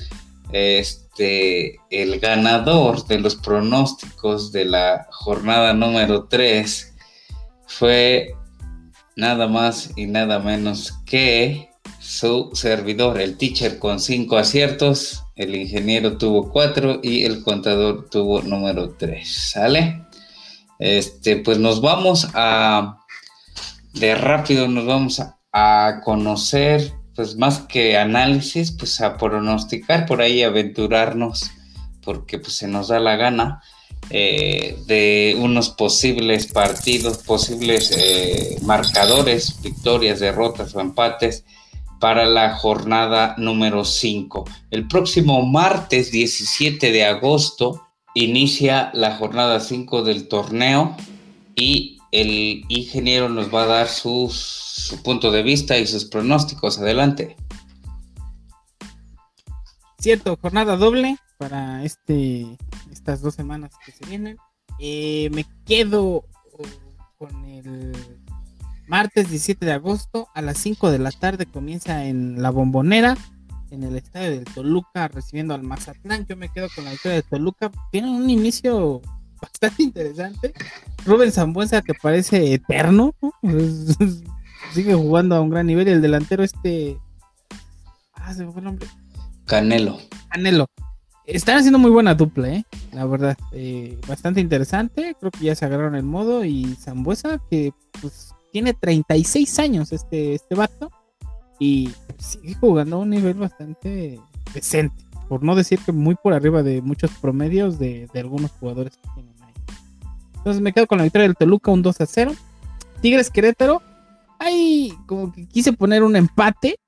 este, 0.53 1.76
el 1.91 2.18
ganador 2.18 3.07
de 3.07 3.20
los 3.20 3.37
pronósticos 3.37 4.51
de 4.51 4.64
la 4.64 5.07
jornada 5.12 5.74
número 5.74 6.24
3 6.24 6.95
fue 7.66 8.35
nada 9.14 9.47
más 9.47 9.91
y 9.97 10.07
nada 10.07 10.41
menos 10.41 10.93
que 11.07 11.72
su 12.13 12.51
servidor, 12.53 13.19
el 13.21 13.39
teacher 13.39 13.79
con 13.79 13.99
5 13.99 14.37
aciertos, 14.37 15.23
el 15.35 15.55
ingeniero 15.55 16.19
tuvo 16.19 16.51
4 16.51 17.01
y 17.03 17.25
el 17.25 17.43
contador 17.43 18.11
tuvo 18.11 18.43
número 18.43 18.91
3. 18.91 19.51
¿Sale? 19.53 20.05
Este, 20.79 21.37
pues 21.37 21.59
nos 21.59 21.81
vamos 21.81 22.29
a 22.35 22.99
de 23.95 24.15
rápido 24.15 24.69
nos 24.69 24.87
vamos 24.87 25.23
a, 25.53 26.01
conocer, 26.03 26.93
pues 27.15 27.37
más 27.37 27.61
que 27.61 27.99
análisis, 27.99 28.73
pues 28.73 29.01
a 29.01 29.17
pronosticar, 29.17 30.07
por 30.07 30.23
ahí 30.23 30.43
aventurarnos, 30.43 31.51
porque 32.03 32.39
pues 32.39 32.55
se 32.55 32.69
nos 32.69 32.89
da 32.89 33.01
la 33.01 33.17
gana. 33.17 33.63
Eh, 34.11 34.77
de 34.87 35.37
unos 35.39 35.71
posibles 35.71 36.47
partidos, 36.49 37.19
posibles 37.19 37.93
eh, 37.97 38.59
marcadores, 38.63 39.63
victorias, 39.63 40.21
derrotas 40.21 40.75
o 40.75 40.81
empates 40.81 41.45
para 42.03 42.26
la 42.26 42.57
jornada 42.57 43.36
número 43.38 43.84
5. 43.84 44.44
El 44.72 44.88
próximo 44.88 45.46
martes 45.46 46.11
17 46.11 46.90
de 46.90 47.05
agosto 47.05 47.86
inicia 48.12 48.90
la 48.92 49.14
jornada 49.14 49.61
5 49.61 50.03
del 50.03 50.26
torneo 50.26 50.96
y 51.55 52.00
el 52.11 52.64
ingeniero 52.68 53.28
nos 53.28 53.55
va 53.55 53.62
a 53.62 53.66
dar 53.66 53.88
su 53.88 54.28
punto 55.05 55.30
de 55.30 55.44
vista 55.44 55.78
y 55.78 55.86
sus 55.86 56.05
pronósticos. 56.05 56.80
Adelante. 56.80 57.36
Cierto, 60.00 60.36
jornada 60.42 60.76
doble 60.76 61.18
para 61.38 61.84
este 61.84 62.59
estas 62.90 63.20
dos 63.20 63.36
semanas 63.36 63.74
que 63.86 63.92
se 63.92 64.05
vienen. 64.07 64.38
Eh, 64.80 65.30
me 65.32 65.46
quedo 65.64 66.24
con 67.16 67.44
el 67.44 67.92
martes 68.93 69.30
17 69.30 69.64
de 69.64 69.72
agosto 69.72 70.28
a 70.34 70.43
las 70.43 70.59
5 70.59 70.90
de 70.90 70.99
la 70.99 71.11
tarde 71.12 71.47
comienza 71.47 72.05
en 72.05 72.43
la 72.43 72.51
bombonera 72.51 73.16
en 73.70 73.84
el 73.84 73.97
estadio 73.97 74.28
del 74.32 74.45
Toluca 74.45 75.09
recibiendo 75.09 75.55
al 75.55 75.62
Mazatlán. 75.62 76.26
Yo 76.26 76.36
me 76.36 76.51
quedo 76.51 76.68
con 76.74 76.84
la 76.84 76.90
victoria 76.90 77.16
de 77.16 77.22
Toluca. 77.22 77.72
Tiene 77.90 78.11
un 78.11 78.28
inicio 78.28 79.01
bastante 79.40 79.82
interesante. 79.82 80.53
Rubén 81.07 81.32
Zambuesa 81.32 81.80
que 81.80 81.95
parece 81.95 82.53
eterno, 82.53 83.14
sigue 84.74 84.93
jugando 84.93 85.36
a 85.36 85.40
un 85.40 85.49
gran 85.49 85.68
nivel. 85.68 85.88
Y 85.88 85.93
el 85.93 86.03
delantero 86.03 86.43
este... 86.43 86.99
Ah, 88.12 88.34
se 88.34 88.45
me 88.45 88.53
fue 88.53 88.61
el 88.61 88.66
nombre. 88.66 88.86
Canelo. 89.47 90.01
Canelo. 90.28 90.66
Están 91.24 91.57
haciendo 91.57 91.78
muy 91.78 91.90
buena 91.90 92.14
dupla, 92.14 92.49
¿eh? 92.51 92.64
La 92.93 93.07
verdad. 93.07 93.38
Eh, 93.53 93.99
bastante 94.07 94.43
interesante. 94.43 95.16
Creo 95.18 95.30
que 95.30 95.47
ya 95.47 95.55
se 95.55 95.64
agarraron 95.64 95.95
el 95.95 96.03
modo. 96.03 96.45
Y 96.45 96.74
Zambuesa 96.74 97.40
que 97.49 97.72
pues 98.03 98.32
tiene 98.53 98.74
36 98.74 99.59
años 99.59 99.92
este, 99.92 100.34
este 100.34 100.55
vato. 100.55 100.90
Y 101.59 101.90
sigue 102.18 102.55
jugando 102.55 102.96
a 102.96 103.00
un 103.00 103.11
nivel 103.11 103.34
bastante 103.34 104.20
decente. 104.53 105.05
Por 105.28 105.42
no 105.42 105.55
decir 105.55 105.78
que 105.78 105.92
muy 105.92 106.14
por 106.14 106.34
arriba 106.34 106.62
de 106.62 106.82
muchos 106.82 107.11
promedios 107.12 107.78
de, 107.78 108.09
de 108.12 108.20
algunos 108.20 108.50
jugadores 108.53 108.96
que 108.96 109.09
tienen. 109.14 109.32
Entonces 110.42 110.61
me 110.61 110.72
quedo 110.72 110.88
con 110.88 110.98
la 110.98 111.05
victoria 111.05 111.28
del 111.28 111.36
Toluca, 111.36 111.70
un 111.70 111.82
2 111.82 112.00
a 112.00 112.07
0. 112.07 112.32
Tigres 113.00 113.30
Querétaro. 113.30 113.80
Ahí 114.40 114.92
como 115.07 115.32
que 115.32 115.46
quise 115.46 115.72
poner 115.72 116.03
un 116.03 116.16
empate, 116.16 116.80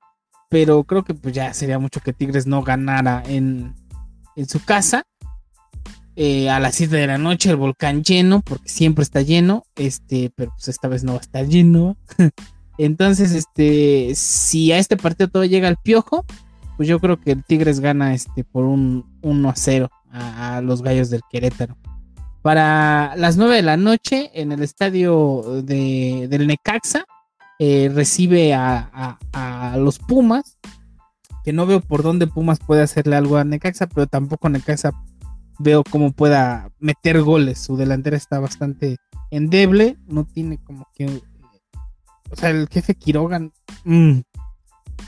pero 0.49 0.83
creo 0.83 1.05
que 1.05 1.13
pues 1.13 1.33
ya 1.33 1.53
sería 1.53 1.79
mucho 1.79 2.01
que 2.01 2.11
Tigres 2.11 2.45
no 2.45 2.63
ganara 2.63 3.23
en, 3.25 3.73
su 4.45 4.61
casa. 4.65 5.03
Eh, 6.15 6.49
a 6.49 6.59
las 6.59 6.75
7 6.75 6.95
de 6.95 7.07
la 7.07 7.17
noche 7.17 7.49
el 7.49 7.57
volcán 7.57 8.03
lleno, 8.03 8.41
porque 8.41 8.69
siempre 8.69 9.03
está 9.03 9.21
lleno, 9.21 9.63
este, 9.75 10.31
pero 10.35 10.51
pues 10.51 10.69
esta 10.69 10.87
vez 10.87 11.03
no 11.03 11.13
va 11.13 11.19
a 11.19 11.21
estar 11.21 11.47
lleno. 11.47 11.97
Entonces, 12.77 13.31
este, 13.31 14.13
si 14.15 14.71
a 14.71 14.77
este 14.77 14.97
partido 14.97 15.29
todo 15.29 15.45
llega 15.45 15.67
al 15.67 15.77
piojo, 15.77 16.25
pues 16.77 16.87
yo 16.89 16.99
creo 16.99 17.19
que 17.19 17.31
el 17.31 17.43
Tigres 17.43 17.79
gana 17.79 18.13
este 18.13 18.43
por 18.43 18.65
un 18.65 19.05
1 19.21 19.49
a 19.49 19.55
0 19.55 19.89
a 20.11 20.61
los 20.61 20.81
gallos 20.81 21.09
del 21.09 21.21
Querétaro 21.29 21.77
para 22.45 23.15
las 23.15 23.37
9 23.37 23.55
de 23.55 23.61
la 23.63 23.75
noche 23.75 24.29
en 24.35 24.51
el 24.51 24.61
estadio 24.61 25.63
de, 25.63 26.27
del 26.29 26.45
Necaxa. 26.45 27.03
Eh, 27.57 27.89
recibe 27.91 28.53
a, 28.53 29.17
los 29.79 29.97
Pumas. 29.97 30.59
Que 31.43 31.53
no 31.53 31.65
veo 31.65 31.81
por 31.81 32.03
dónde 32.03 32.27
Pumas 32.27 32.59
puede 32.59 32.83
hacerle 32.83 33.15
algo 33.15 33.37
a 33.37 33.43
Necaxa, 33.43 33.87
pero 33.87 34.05
tampoco 34.05 34.47
Necaxa 34.47 34.91
veo 35.59 35.83
cómo 35.83 36.11
pueda 36.11 36.69
meter 36.79 37.21
goles. 37.21 37.59
Su 37.59 37.77
delantera 37.77 38.17
está 38.17 38.39
bastante 38.39 38.97
endeble. 39.31 39.97
No 40.07 40.25
tiene 40.25 40.57
como 40.63 40.87
que. 40.93 41.21
O 42.31 42.35
sea, 42.35 42.49
el 42.49 42.67
jefe 42.69 42.95
Quiroga. 42.95 43.39
Mm, 43.83 44.21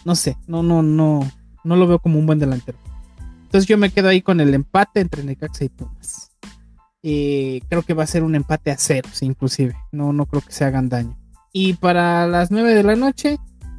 no 0.05 0.15
sé, 0.15 0.37
no, 0.47 0.63
no, 0.63 0.81
no. 0.83 1.29
No 1.63 1.75
lo 1.75 1.87
veo 1.87 1.99
como 1.99 2.19
un 2.19 2.25
buen 2.25 2.39
delantero. 2.39 2.77
Entonces 3.43 3.67
yo 3.67 3.77
me 3.77 3.89
quedo 3.89 4.09
ahí 4.09 4.21
con 4.21 4.39
el 4.39 4.53
empate 4.53 4.99
entre 4.99 5.23
Necaxa 5.23 5.65
y 5.65 5.69
Pumas. 5.69 6.31
Eh, 7.03 7.61
creo 7.69 7.83
que 7.83 7.93
va 7.93 8.03
a 8.03 8.07
ser 8.07 8.23
un 8.23 8.35
empate 8.35 8.71
a 8.71 8.77
ceros, 8.77 9.21
inclusive. 9.21 9.75
No, 9.91 10.13
no 10.13 10.25
creo 10.25 10.41
que 10.41 10.51
se 10.51 10.65
hagan 10.65 10.89
daño. 10.89 11.17
Y 11.53 11.73
para 11.73 12.27
las 12.27 12.51
9 12.51 12.73
de 12.73 12.83
la 12.83 12.95
noche, 12.95 13.37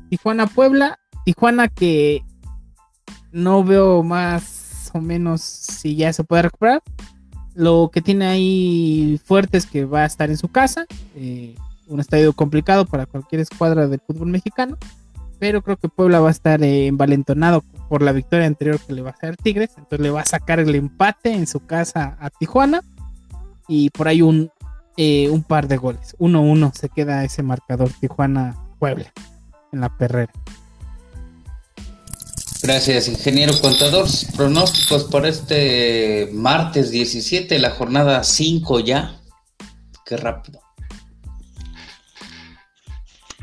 Tijuana 0.09 0.47
Puebla. 0.47 0.99
Tijuana 1.25 1.69
que 1.69 2.25
no 3.31 3.63
veo 3.63 4.03
más 4.03 4.58
o 4.95 5.01
menos 5.01 5.41
si 5.41 5.97
ya 5.97 6.13
se 6.13 6.25
puede 6.25 6.43
recuperar. 6.43 6.83
Lo 7.55 7.91
que 7.93 8.03
tiene 8.03 8.27
ahí 8.27 9.21
fuerte 9.25 9.59
es 9.59 9.67
que 9.67 9.85
va 9.85 10.03
a 10.03 10.07
estar 10.07 10.31
en 10.31 10.37
su 10.37 10.49
casa. 10.49 10.87
Eh, 11.17 11.55
un 11.89 12.01
estadio 12.01 12.33
complicado 12.33 12.85
para 12.87 13.07
cualquier 13.07 13.41
escuadra 13.41 13.89
del 13.89 14.01
fútbol 14.01 14.29
mexicano. 14.29 14.77
Pero 15.39 15.63
creo 15.63 15.77
que 15.77 15.89
Puebla 15.89 16.21
va 16.21 16.29
a 16.29 16.33
estar 16.33 16.63
eh, 16.63 16.87
envalentonado 16.87 17.63
por 17.89 18.03
la 18.03 18.13
victoria 18.13 18.47
anterior 18.47 18.79
que 18.81 18.93
le 18.93 19.03
va 19.03 19.11
a 19.11 19.13
hacer 19.13 19.37
Tigres. 19.37 19.71
Entonces 19.77 20.01
le 20.01 20.11
va 20.11 20.23
a 20.23 20.27
sacar 20.27 20.61
el 20.61 20.75
empate 20.75 21.33
en 21.33 21.47
su 21.47 21.61
casa 21.61 22.17
a 22.21 22.31
Tijuana 22.31 22.83
y 23.69 23.91
por 23.91 24.09
ahí 24.09 24.23
un, 24.23 24.51
eh, 24.97 25.29
un 25.31 25.43
par 25.43 25.69
de 25.69 25.77
goles. 25.77 26.17
1-1 26.19 26.73
se 26.75 26.89
queda 26.89 27.25
ese 27.25 27.43
marcador 27.43 27.91
Tijuana-Puebla 28.01 29.13
en 29.73 29.81
la 29.81 29.97
perrera. 29.97 30.33
Gracias, 32.69 33.09
ingeniero 33.09 33.55
contador. 33.63 34.07
Pronósticos 34.37 35.05
para 35.05 35.29
este 35.29 36.29
martes 36.35 36.91
17, 36.91 37.59
la 37.61 37.71
jornada 37.71 38.23
5 38.23 38.81
ya. 38.81 39.19
Qué 40.05 40.19
rápido. 40.19 40.61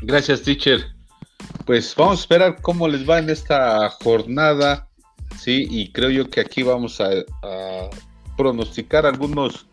Gracias, 0.02 0.42
teacher. 0.42 0.94
Pues 1.64 1.92
vamos 1.96 2.18
a 2.18 2.20
esperar 2.20 2.62
cómo 2.62 2.86
les 2.86 3.10
va 3.10 3.18
en 3.18 3.28
esta 3.28 3.90
jornada. 3.90 4.88
Sí, 5.36 5.66
y 5.68 5.90
creo 5.90 6.10
yo 6.10 6.30
que 6.30 6.38
aquí 6.38 6.62
vamos 6.62 7.00
a, 7.00 7.08
a 7.42 7.90
pronosticar 8.36 9.06
algunos 9.06 9.66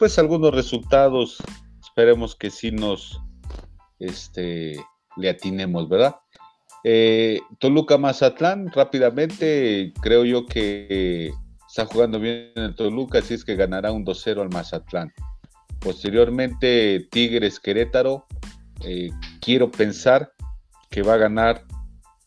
pues 0.00 0.18
algunos 0.18 0.52
resultados, 0.52 1.36
esperemos 1.80 2.34
que 2.34 2.50
sí 2.50 2.72
nos 2.72 3.20
este, 4.00 4.84
le 5.16 5.30
atinemos, 5.30 5.88
¿verdad? 5.88 6.16
Eh, 6.84 7.40
Toluca 7.58 7.98
Mazatlán, 7.98 8.70
rápidamente, 8.72 9.92
creo 10.00 10.24
yo 10.24 10.46
que 10.46 11.32
está 11.68 11.86
jugando 11.86 12.18
bien 12.18 12.52
el 12.56 12.74
Toluca, 12.74 13.18
así 13.18 13.34
es 13.34 13.44
que 13.44 13.56
ganará 13.56 13.92
un 13.92 14.04
2-0 14.04 14.40
al 14.40 14.50
Mazatlán. 14.50 15.12
Posteriormente, 15.78 17.08
Tigres 17.10 17.60
Querétaro, 17.60 18.26
eh, 18.84 19.10
quiero 19.40 19.70
pensar 19.70 20.32
que 20.90 21.02
va 21.02 21.14
a 21.14 21.18
ganar 21.18 21.64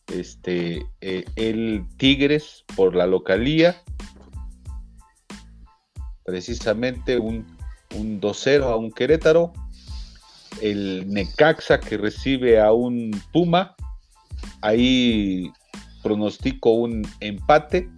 este, 0.08 0.86
eh, 1.00 1.24
el 1.36 1.84
Tigres 1.96 2.64
por 2.76 2.94
la 2.94 3.06
localía. 3.06 3.76
Precisamente 6.24 7.18
un 7.18 7.44
un 7.94 8.20
2-0 8.20 8.64
a 8.64 8.76
un 8.76 8.90
Querétaro, 8.90 9.52
el 10.60 11.08
Necaxa 11.08 11.80
que 11.80 11.96
recibe 11.96 12.60
a 12.60 12.72
un 12.72 13.10
Puma, 13.32 13.74
ahí 14.60 15.52
pronostico 16.02 16.70
un 16.70 17.06
empate 17.20 17.88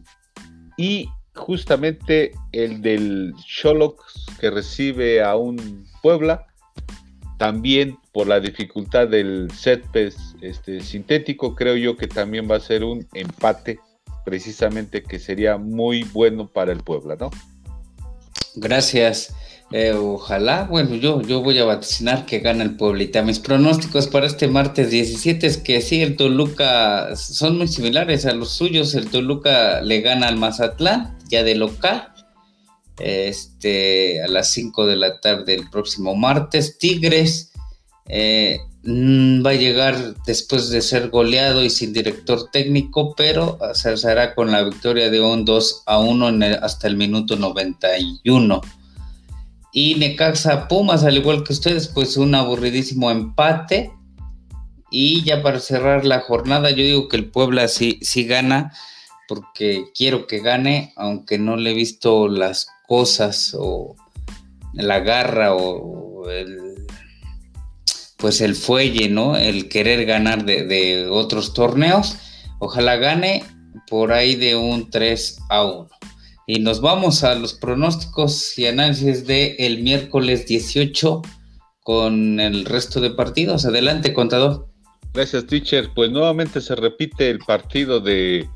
y 0.76 1.08
justamente 1.34 2.32
el 2.52 2.80
del 2.80 3.34
Cholox 3.44 4.26
que 4.40 4.50
recibe 4.50 5.22
a 5.22 5.36
un 5.36 5.86
Puebla, 6.02 6.46
también 7.38 7.98
por 8.12 8.26
la 8.26 8.40
dificultad 8.40 9.08
del 9.08 9.50
set 9.50 9.84
este, 10.40 10.80
sintético, 10.80 11.54
creo 11.54 11.76
yo 11.76 11.96
que 11.96 12.06
también 12.06 12.48
va 12.50 12.56
a 12.56 12.60
ser 12.60 12.84
un 12.84 13.06
empate 13.12 13.78
precisamente 14.24 15.02
que 15.02 15.18
sería 15.18 15.56
muy 15.56 16.04
bueno 16.04 16.48
para 16.48 16.72
el 16.72 16.82
Puebla, 16.82 17.16
¿no? 17.18 17.30
Gracias. 18.54 19.34
Eh, 19.72 19.92
ojalá, 19.92 20.64
bueno, 20.64 20.94
yo, 20.94 21.20
yo 21.22 21.42
voy 21.42 21.58
a 21.58 21.64
vaticinar 21.64 22.24
que 22.24 22.38
gana 22.38 22.62
el 22.62 22.76
Pueblita. 22.76 23.22
Mis 23.22 23.40
pronósticos 23.40 24.06
para 24.06 24.26
este 24.26 24.46
martes 24.46 24.90
17 24.90 25.44
es 25.46 25.56
que 25.56 25.80
sí, 25.80 26.02
el 26.02 26.16
Toluca 26.16 27.16
son 27.16 27.58
muy 27.58 27.66
similares 27.66 28.26
a 28.26 28.32
los 28.32 28.50
suyos. 28.50 28.94
El 28.94 29.10
Toluca 29.10 29.80
le 29.80 30.02
gana 30.02 30.28
al 30.28 30.36
Mazatlán, 30.36 31.18
ya 31.28 31.42
de 31.42 31.56
local, 31.56 32.12
este, 33.00 34.22
a 34.22 34.28
las 34.28 34.50
5 34.52 34.86
de 34.86 34.96
la 34.96 35.20
tarde 35.20 35.54
el 35.54 35.68
próximo 35.68 36.14
martes. 36.14 36.78
Tigres 36.78 37.52
eh, 38.06 38.60
mm, 38.84 39.44
va 39.44 39.50
a 39.50 39.54
llegar 39.54 40.14
después 40.26 40.70
de 40.70 40.80
ser 40.80 41.10
goleado 41.10 41.64
y 41.64 41.70
sin 41.70 41.92
director 41.92 42.50
técnico, 42.52 43.16
pero 43.16 43.58
se 43.74 43.88
alzará 43.88 44.36
con 44.36 44.52
la 44.52 44.62
victoria 44.62 45.10
de 45.10 45.20
un 45.20 45.44
2 45.44 45.82
a 45.86 45.98
1 45.98 46.30
hasta 46.62 46.86
el 46.86 46.96
minuto 46.96 47.34
91. 47.34 48.60
Y 49.78 49.96
Necaxa 49.96 50.68
Pumas, 50.68 51.04
al 51.04 51.18
igual 51.18 51.44
que 51.44 51.52
ustedes, 51.52 51.88
pues 51.88 52.16
un 52.16 52.34
aburridísimo 52.34 53.10
empate. 53.10 53.92
Y 54.90 55.22
ya 55.22 55.42
para 55.42 55.60
cerrar 55.60 56.06
la 56.06 56.20
jornada, 56.20 56.70
yo 56.70 56.82
digo 56.82 57.08
que 57.08 57.18
el 57.18 57.30
Puebla 57.30 57.68
sí, 57.68 57.98
sí 58.00 58.24
gana, 58.24 58.72
porque 59.28 59.84
quiero 59.94 60.26
que 60.26 60.38
gane, 60.38 60.94
aunque 60.96 61.38
no 61.38 61.58
le 61.58 61.72
he 61.72 61.74
visto 61.74 62.26
las 62.26 62.68
cosas 62.88 63.54
o 63.54 63.96
la 64.72 65.00
garra 65.00 65.54
o 65.54 66.30
el 66.30 66.86
pues 68.16 68.40
el 68.40 68.54
fuelle, 68.54 69.10
¿no? 69.10 69.36
El 69.36 69.68
querer 69.68 70.06
ganar 70.06 70.46
de, 70.46 70.64
de, 70.64 71.06
otros 71.10 71.52
torneos. 71.52 72.16
Ojalá 72.60 72.96
gane 72.96 73.44
por 73.90 74.12
ahí 74.12 74.36
de 74.36 74.56
un 74.56 74.88
3 74.88 75.38
a 75.50 75.66
1. 75.66 75.95
Y 76.48 76.60
nos 76.60 76.80
vamos 76.80 77.24
a 77.24 77.34
los 77.34 77.54
pronósticos 77.54 78.56
y 78.56 78.66
análisis 78.66 79.26
del 79.26 79.56
el 79.58 79.82
miércoles 79.82 80.46
18 80.46 81.22
con 81.82 82.38
el 82.38 82.64
resto 82.64 83.00
de 83.00 83.10
partidos. 83.10 83.66
Adelante, 83.66 84.14
contador. 84.14 84.68
Gracias, 85.12 85.46
teacher. 85.46 85.90
Pues 85.92 86.12
nuevamente 86.12 86.60
se 86.60 86.76
repite 86.76 87.30
el 87.30 87.40
partido 87.40 87.98
de, 87.98 88.48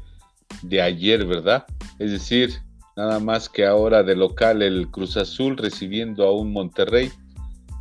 de 0.63 0.81
ayer, 0.81 1.27
¿verdad? 1.27 1.67
Es 1.99 2.13
decir, 2.13 2.63
nada 2.97 3.19
más 3.19 3.49
que 3.49 3.67
ahora 3.67 4.05
de 4.05 4.15
local 4.15 4.63
el 4.63 4.89
Cruz 4.89 5.17
Azul 5.17 5.57
recibiendo 5.57 6.29
a 6.29 6.33
un 6.33 6.53
Monterrey 6.53 7.11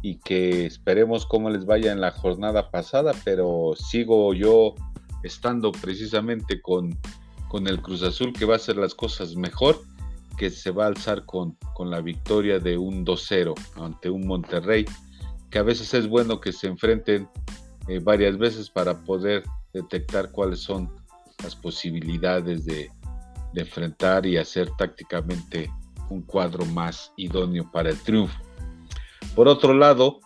y 0.01 0.15
que 0.15 0.65
esperemos 0.65 1.27
cómo 1.27 1.51
les 1.51 1.65
vaya 1.65 1.91
en 1.91 2.01
la 2.01 2.09
jornada 2.09 2.71
pasada, 2.71 3.13
pero 3.23 3.73
sigo 3.75 4.33
yo 4.33 4.73
estando 5.23 5.71
precisamente 5.71 6.61
con, 6.61 6.97
con 7.47 7.67
el 7.67 7.79
Cruz 7.79 8.01
Azul 8.01 8.33
que 8.33 8.45
va 8.45 8.53
a 8.53 8.57
hacer 8.57 8.77
las 8.77 8.95
cosas 8.95 9.35
mejor 9.35 9.83
que 10.37 10.49
se 10.49 10.71
va 10.71 10.85
a 10.85 10.87
alzar 10.87 11.25
con, 11.25 11.57
con 11.73 11.89
la 11.89 12.01
victoria 12.01 12.59
de 12.59 12.77
un 12.77 13.05
2-0 13.05 13.53
ante 13.75 14.09
un 14.09 14.25
Monterrey, 14.25 14.85
que 15.49 15.59
a 15.59 15.63
veces 15.63 15.93
es 15.93 16.07
bueno 16.07 16.39
que 16.39 16.51
se 16.51 16.67
enfrenten 16.67 17.27
eh, 17.87 17.99
varias 17.99 18.37
veces 18.37 18.69
para 18.69 19.03
poder 19.03 19.43
detectar 19.73 20.31
cuáles 20.31 20.59
son 20.59 20.89
las 21.43 21.55
posibilidades 21.55 22.65
de, 22.65 22.91
de 23.53 23.61
enfrentar 23.61 24.25
y 24.25 24.37
hacer 24.37 24.69
tácticamente 24.77 25.71
un 26.09 26.21
cuadro 26.21 26.65
más 26.65 27.11
idóneo 27.17 27.69
para 27.71 27.89
el 27.89 27.97
triunfo. 27.99 28.37
Por 29.35 29.47
otro 29.47 29.73
lado, 29.73 30.19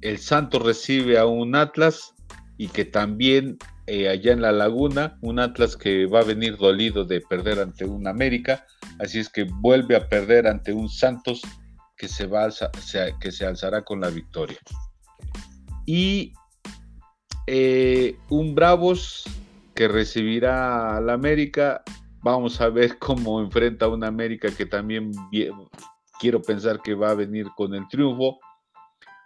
el 0.00 0.18
Santo 0.18 0.58
recibe 0.58 1.18
a 1.18 1.26
un 1.26 1.54
Atlas 1.54 2.14
y 2.56 2.68
que 2.68 2.84
también 2.84 3.58
eh, 3.86 4.08
allá 4.08 4.32
en 4.32 4.42
la 4.42 4.52
laguna, 4.52 5.16
un 5.20 5.38
Atlas 5.38 5.76
que 5.76 6.06
va 6.06 6.20
a 6.20 6.24
venir 6.24 6.56
dolido 6.56 7.04
de 7.04 7.20
perder 7.20 7.60
ante 7.60 7.84
un 7.84 8.08
América, 8.08 8.66
Así 8.98 9.18
es 9.18 9.28
que 9.28 9.44
vuelve 9.44 9.96
a 9.96 10.08
perder 10.08 10.46
ante 10.46 10.72
un 10.72 10.88
Santos 10.88 11.42
que 11.96 12.08
se, 12.08 12.26
va 12.26 12.48
que 13.20 13.32
se 13.32 13.46
alzará 13.46 13.82
con 13.82 14.00
la 14.00 14.08
victoria. 14.08 14.58
Y 15.86 16.32
eh, 17.46 18.16
un 18.28 18.54
Bravos 18.54 19.24
que 19.74 19.88
recibirá 19.88 20.96
al 20.96 21.10
América. 21.10 21.82
Vamos 22.22 22.60
a 22.60 22.68
ver 22.68 22.98
cómo 22.98 23.40
enfrenta 23.40 23.86
a 23.86 23.88
un 23.88 24.04
América 24.04 24.48
que 24.50 24.66
también 24.66 25.12
quiero 26.18 26.42
pensar 26.42 26.80
que 26.82 26.94
va 26.94 27.10
a 27.10 27.14
venir 27.14 27.46
con 27.56 27.74
el 27.74 27.86
triunfo. 27.88 28.38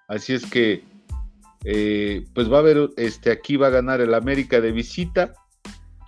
Así 0.09 0.35
es 0.35 0.45
que, 0.45 0.85
eh, 1.65 2.27
pues 2.35 2.53
va 2.53 2.57
a 2.57 2.61
haber, 2.61 2.91
este, 2.97 3.31
aquí 3.31 3.57
va 3.57 3.69
a 3.69 3.71
ganar 3.71 4.01
el 4.01 4.13
América 4.13 4.61
de 4.61 4.73
visita, 4.73 5.33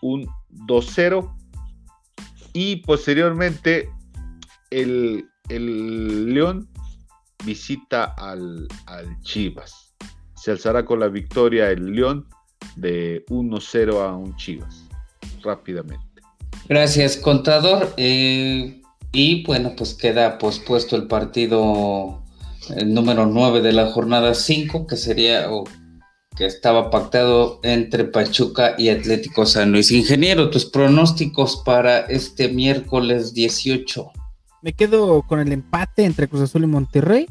un 0.01 0.27
2-0 0.51 1.33
y 2.53 2.77
posteriormente 2.77 3.91
el, 4.71 5.29
León 5.49 6.69
visita 7.45 8.15
al, 8.17 8.69
Chivas. 9.23 9.95
Se 10.35 10.51
alzará 10.51 10.85
con 10.85 11.01
la 11.01 11.09
victoria 11.09 11.71
el 11.71 11.93
León 11.93 12.27
de 12.77 13.25
1-0 13.27 14.03
a 14.03 14.17
un 14.17 14.37
Chivas. 14.37 14.85
Rápidamente. 15.43 16.23
Gracias, 16.69 17.17
contador. 17.17 17.93
Eh, 17.97 18.81
y 19.13 19.45
bueno, 19.45 19.75
pues 19.77 19.95
queda 19.95 20.39
pospuesto 20.39 20.97
el 20.97 21.07
partido 21.07 22.23
el 22.77 22.95
número 22.95 23.27
9 23.27 23.61
de 23.61 23.73
la 23.73 23.91
jornada 23.91 24.35
5, 24.35 24.87
que 24.87 24.97
sería, 24.97 25.49
que 26.37 26.47
estaba 26.47 26.91
pactado 26.91 27.61
entre 27.63 28.05
Pachuca 28.05 28.75
y 28.79 28.89
Atlético 28.89 29.47
San 29.47 29.73
Luis. 29.73 29.91
Ingeniero, 29.91 30.51
tus 30.51 30.65
pronósticos 30.65 31.63
para 31.65 32.01
este 32.01 32.49
miércoles 32.49 33.35
18. 33.35 34.11
Me 34.63 34.73
quedo 34.73 35.23
con 35.23 35.41
el 35.41 35.53
empate 35.53 36.05
entre 36.05 36.29
Cruz 36.29 36.43
Azul 36.43 36.65
y 36.65 36.69
Monterrey. 36.69 37.27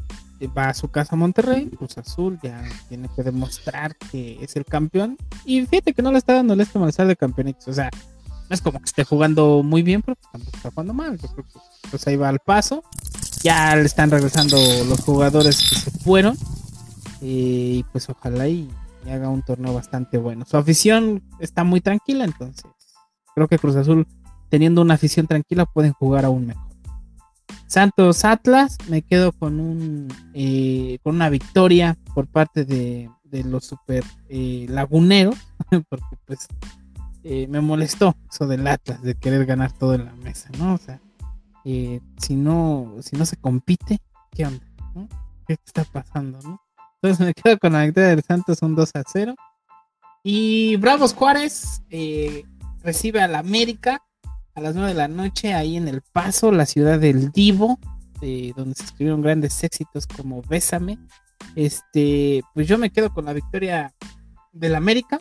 Va 0.56 0.70
a 0.70 0.74
su 0.74 0.88
casa 0.88 1.14
Monterrey, 1.14 1.70
Cruz 1.70 1.96
Azul 1.98 2.36
ya 2.42 2.64
tiene 2.88 3.08
que 3.14 3.22
demostrar 3.22 3.96
que 4.10 4.38
es 4.42 4.56
el 4.56 4.64
campeón. 4.64 5.16
Y 5.44 5.64
fíjate 5.66 5.94
que 5.94 6.02
no 6.02 6.10
le 6.10 6.18
está 6.18 6.34
dando 6.34 6.54
el 6.54 6.60
este 6.60 6.80
malestar 6.80 7.06
de 7.06 7.14
campeonatos. 7.14 7.68
O 7.68 7.72
sea, 7.72 7.90
no 8.50 8.54
es 8.54 8.60
como 8.60 8.80
que 8.80 8.84
esté 8.84 9.04
jugando 9.04 9.62
muy 9.62 9.82
bien, 9.82 10.02
pero 10.02 10.16
está 10.52 10.70
jugando 10.70 10.94
mal. 10.94 11.18
Pues 11.90 12.06
ahí 12.08 12.16
va 12.16 12.28
al 12.28 12.40
paso. 12.40 12.82
Ya 13.42 13.76
le 13.76 13.84
están 13.84 14.10
regresando 14.10 14.56
los 14.84 15.00
jugadores 15.00 15.58
que 15.58 15.76
se 15.76 15.90
fueron. 15.90 16.36
Y 17.20 17.84
pues 17.92 18.08
ojalá 18.08 18.48
y 18.48 18.68
y 19.04 19.10
haga 19.10 19.28
un 19.28 19.42
torneo 19.42 19.74
bastante 19.74 20.18
bueno. 20.18 20.44
Su 20.46 20.56
afición 20.56 21.22
está 21.38 21.64
muy 21.64 21.80
tranquila, 21.80 22.24
entonces 22.24 22.64
creo 23.34 23.48
que 23.48 23.58
Cruz 23.58 23.76
Azul, 23.76 24.06
teniendo 24.48 24.82
una 24.82 24.94
afición 24.94 25.26
tranquila, 25.26 25.66
pueden 25.66 25.92
jugar 25.92 26.24
aún 26.24 26.46
mejor. 26.46 26.72
Santos 27.66 28.24
Atlas, 28.26 28.76
me 28.88 29.00
quedo 29.00 29.32
con 29.32 29.58
un 29.58 30.08
eh, 30.34 30.98
con 31.02 31.14
una 31.14 31.30
victoria 31.30 31.96
por 32.14 32.26
parte 32.26 32.66
de, 32.66 33.10
los 33.44 33.64
super 33.64 34.04
eh, 34.28 34.66
laguneros, 34.68 35.36
porque 35.88 36.16
pues 36.26 36.48
eh, 37.24 37.46
me 37.48 37.62
molestó 37.62 38.14
eso 38.30 38.46
del 38.46 38.66
Atlas, 38.66 39.00
de 39.02 39.14
querer 39.14 39.46
ganar 39.46 39.72
todo 39.72 39.94
en 39.94 40.04
la 40.04 40.12
mesa, 40.16 40.50
¿no? 40.58 40.74
O 40.74 40.78
sea, 40.78 41.00
si 41.64 42.36
no, 42.36 42.96
si 43.00 43.16
no 43.16 43.24
se 43.24 43.36
compite, 43.36 44.00
¿qué 44.32 44.44
onda? 44.44 44.66
¿Qué 45.46 45.54
está 45.54 45.84
pasando, 45.84 46.40
no? 46.42 46.61
Entonces 47.02 47.26
me 47.26 47.34
quedo 47.34 47.58
con 47.58 47.72
la 47.72 47.84
victoria 47.84 48.14
de 48.14 48.22
Santos 48.22 48.62
un 48.62 48.76
2 48.76 48.90
a 48.94 49.02
0. 49.04 49.34
Y 50.22 50.76
Bravos 50.76 51.14
Juárez 51.14 51.82
eh, 51.90 52.44
recibe 52.84 53.20
al 53.20 53.34
América 53.34 54.00
a 54.54 54.60
las 54.60 54.76
9 54.76 54.90
de 54.90 54.94
la 54.94 55.08
noche 55.08 55.52
ahí 55.52 55.76
en 55.76 55.88
El 55.88 56.02
Paso, 56.02 56.52
la 56.52 56.64
ciudad 56.64 57.00
del 57.00 57.32
Divo, 57.32 57.80
eh, 58.20 58.52
donde 58.56 58.76
se 58.76 58.84
escribieron 58.84 59.20
grandes 59.20 59.64
éxitos 59.64 60.06
como 60.06 60.42
Bésame. 60.42 60.96
Este, 61.56 62.42
pues 62.54 62.68
yo 62.68 62.78
me 62.78 62.90
quedo 62.90 63.12
con 63.12 63.24
la 63.24 63.32
victoria 63.32 63.92
del 64.52 64.76
América. 64.76 65.18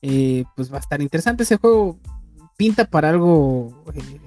Eh, 0.00 0.44
pues 0.56 0.72
va 0.72 0.78
a 0.78 0.80
estar 0.80 1.02
interesante 1.02 1.42
ese 1.42 1.58
juego. 1.58 1.98
Pinta 2.56 2.86
para 2.86 3.10
algo 3.10 3.84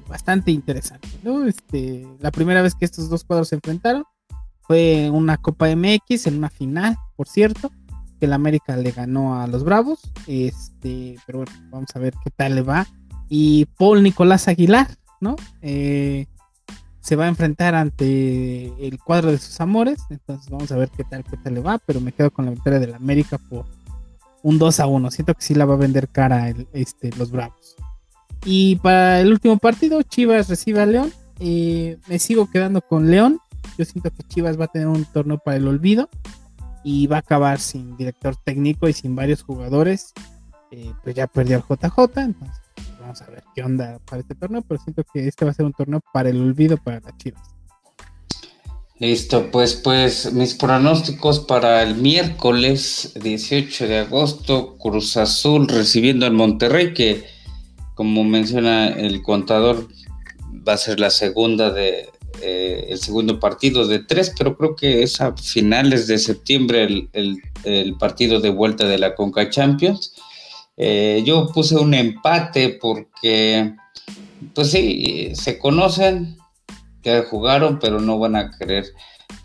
bastante 0.07 0.51
interesante, 0.51 1.09
¿no? 1.23 1.45
Este, 1.45 2.07
la 2.19 2.29
primera 2.29 2.61
vez 2.61 2.75
que 2.75 2.85
estos 2.85 3.09
dos 3.09 3.23
cuadros 3.23 3.47
se 3.49 3.55
enfrentaron 3.55 4.05
fue 4.71 5.09
una 5.09 5.35
Copa 5.35 5.67
MX 5.75 6.27
en 6.27 6.37
una 6.37 6.49
final, 6.49 6.95
por 7.17 7.27
cierto, 7.27 7.73
que 8.17 8.25
el 8.25 8.31
América 8.31 8.77
le 8.77 8.91
ganó 8.91 9.41
a 9.41 9.45
los 9.45 9.65
Bravos. 9.65 9.99
Este, 10.27 11.17
pero 11.25 11.39
bueno, 11.39 11.51
vamos 11.69 11.89
a 11.93 11.99
ver 11.99 12.13
qué 12.23 12.29
tal 12.29 12.55
le 12.55 12.61
va. 12.61 12.87
Y 13.27 13.65
Paul 13.77 14.01
Nicolás 14.01 14.47
Aguilar, 14.47 14.87
¿no? 15.19 15.35
Eh, 15.61 16.25
se 17.01 17.17
va 17.17 17.25
a 17.25 17.27
enfrentar 17.27 17.75
ante 17.75 18.67
el 18.87 18.97
cuadro 18.97 19.31
de 19.31 19.39
sus 19.39 19.59
amores. 19.59 19.99
Entonces 20.09 20.49
vamos 20.49 20.71
a 20.71 20.77
ver 20.77 20.89
qué 20.95 21.03
tal, 21.03 21.25
qué 21.25 21.35
tal 21.35 21.55
le 21.55 21.59
va. 21.59 21.77
Pero 21.79 21.99
me 21.99 22.13
quedo 22.13 22.31
con 22.31 22.45
la 22.45 22.51
victoria 22.51 22.79
del 22.79 22.93
América 22.93 23.39
por 23.49 23.65
un 24.41 24.57
2 24.57 24.79
a 24.79 24.87
1. 24.87 25.11
Siento 25.11 25.33
que 25.33 25.41
sí 25.41 25.53
la 25.53 25.65
va 25.65 25.73
a 25.73 25.79
vender 25.79 26.07
cara 26.07 26.53
este, 26.71 27.09
los 27.17 27.29
Bravos. 27.29 27.75
Y 28.45 28.77
para 28.77 29.19
el 29.19 29.33
último 29.33 29.57
partido, 29.57 30.01
Chivas 30.01 30.47
recibe 30.47 30.79
a 30.79 30.85
León. 30.85 31.11
Eh, 31.39 31.97
me 32.07 32.19
sigo 32.19 32.49
quedando 32.49 32.79
con 32.79 33.11
León. 33.11 33.41
Yo 33.77 33.85
siento 33.85 34.11
que 34.11 34.23
Chivas 34.23 34.59
va 34.59 34.65
a 34.65 34.67
tener 34.67 34.87
un 34.87 35.05
torneo 35.05 35.37
para 35.37 35.57
el 35.57 35.67
olvido 35.67 36.09
y 36.83 37.07
va 37.07 37.17
a 37.17 37.19
acabar 37.19 37.59
sin 37.59 37.95
director 37.97 38.35
técnico 38.35 38.87
y 38.87 38.93
sin 38.93 39.15
varios 39.15 39.43
jugadores. 39.43 40.13
Eh, 40.71 40.91
pues 41.03 41.15
ya 41.15 41.27
perdió 41.27 41.57
el 41.57 41.63
JJ, 41.63 41.97
entonces 42.17 42.61
vamos 43.01 43.21
a 43.21 43.29
ver 43.29 43.43
qué 43.53 43.63
onda 43.63 43.99
para 44.09 44.21
este 44.21 44.35
torneo, 44.35 44.61
pero 44.61 44.81
siento 44.81 45.03
que 45.13 45.27
este 45.27 45.43
va 45.43 45.51
a 45.51 45.53
ser 45.53 45.65
un 45.65 45.73
torneo 45.73 46.01
para 46.13 46.29
el 46.29 46.41
olvido 46.41 46.77
para 46.77 47.01
las 47.01 47.17
Chivas. 47.17 47.41
Listo, 48.99 49.49
pues, 49.49 49.73
pues 49.73 50.31
mis 50.31 50.53
pronósticos 50.53 51.39
para 51.39 51.81
el 51.81 51.95
miércoles 51.95 53.13
18 53.19 53.87
de 53.87 53.97
agosto, 53.97 54.77
Cruz 54.77 55.17
Azul 55.17 55.67
recibiendo 55.67 56.27
al 56.27 56.33
Monterrey, 56.33 56.93
que 56.93 57.25
como 57.95 58.23
menciona 58.23 58.89
el 58.89 59.23
contador, 59.23 59.87
va 60.67 60.73
a 60.73 60.77
ser 60.77 60.99
la 60.99 61.09
segunda 61.09 61.71
de 61.71 62.09
eh, 62.41 62.87
el 62.89 62.97
segundo 62.99 63.39
partido 63.39 63.87
de 63.87 63.99
tres, 63.99 64.33
pero 64.37 64.57
creo 64.57 64.75
que 64.75 65.03
es 65.03 65.21
a 65.21 65.35
finales 65.35 66.07
de 66.07 66.17
septiembre 66.17 67.07
el, 67.13 67.95
partido 67.99 68.39
de 68.39 68.49
vuelta 68.49 68.87
de 68.87 68.97
la 68.97 69.15
Conca 69.15 69.49
Champions. 69.49 70.13
Eh, 70.77 71.21
yo 71.25 71.47
puse 71.53 71.75
un 71.75 71.93
empate 71.93 72.77
porque, 72.81 73.73
pues 74.55 74.71
sí, 74.71 75.31
se 75.35 75.59
conocen, 75.59 76.37
que 77.01 77.21
jugaron, 77.23 77.79
pero 77.79 77.99
no 77.99 78.19
van 78.19 78.35
a 78.35 78.51
querer 78.51 78.85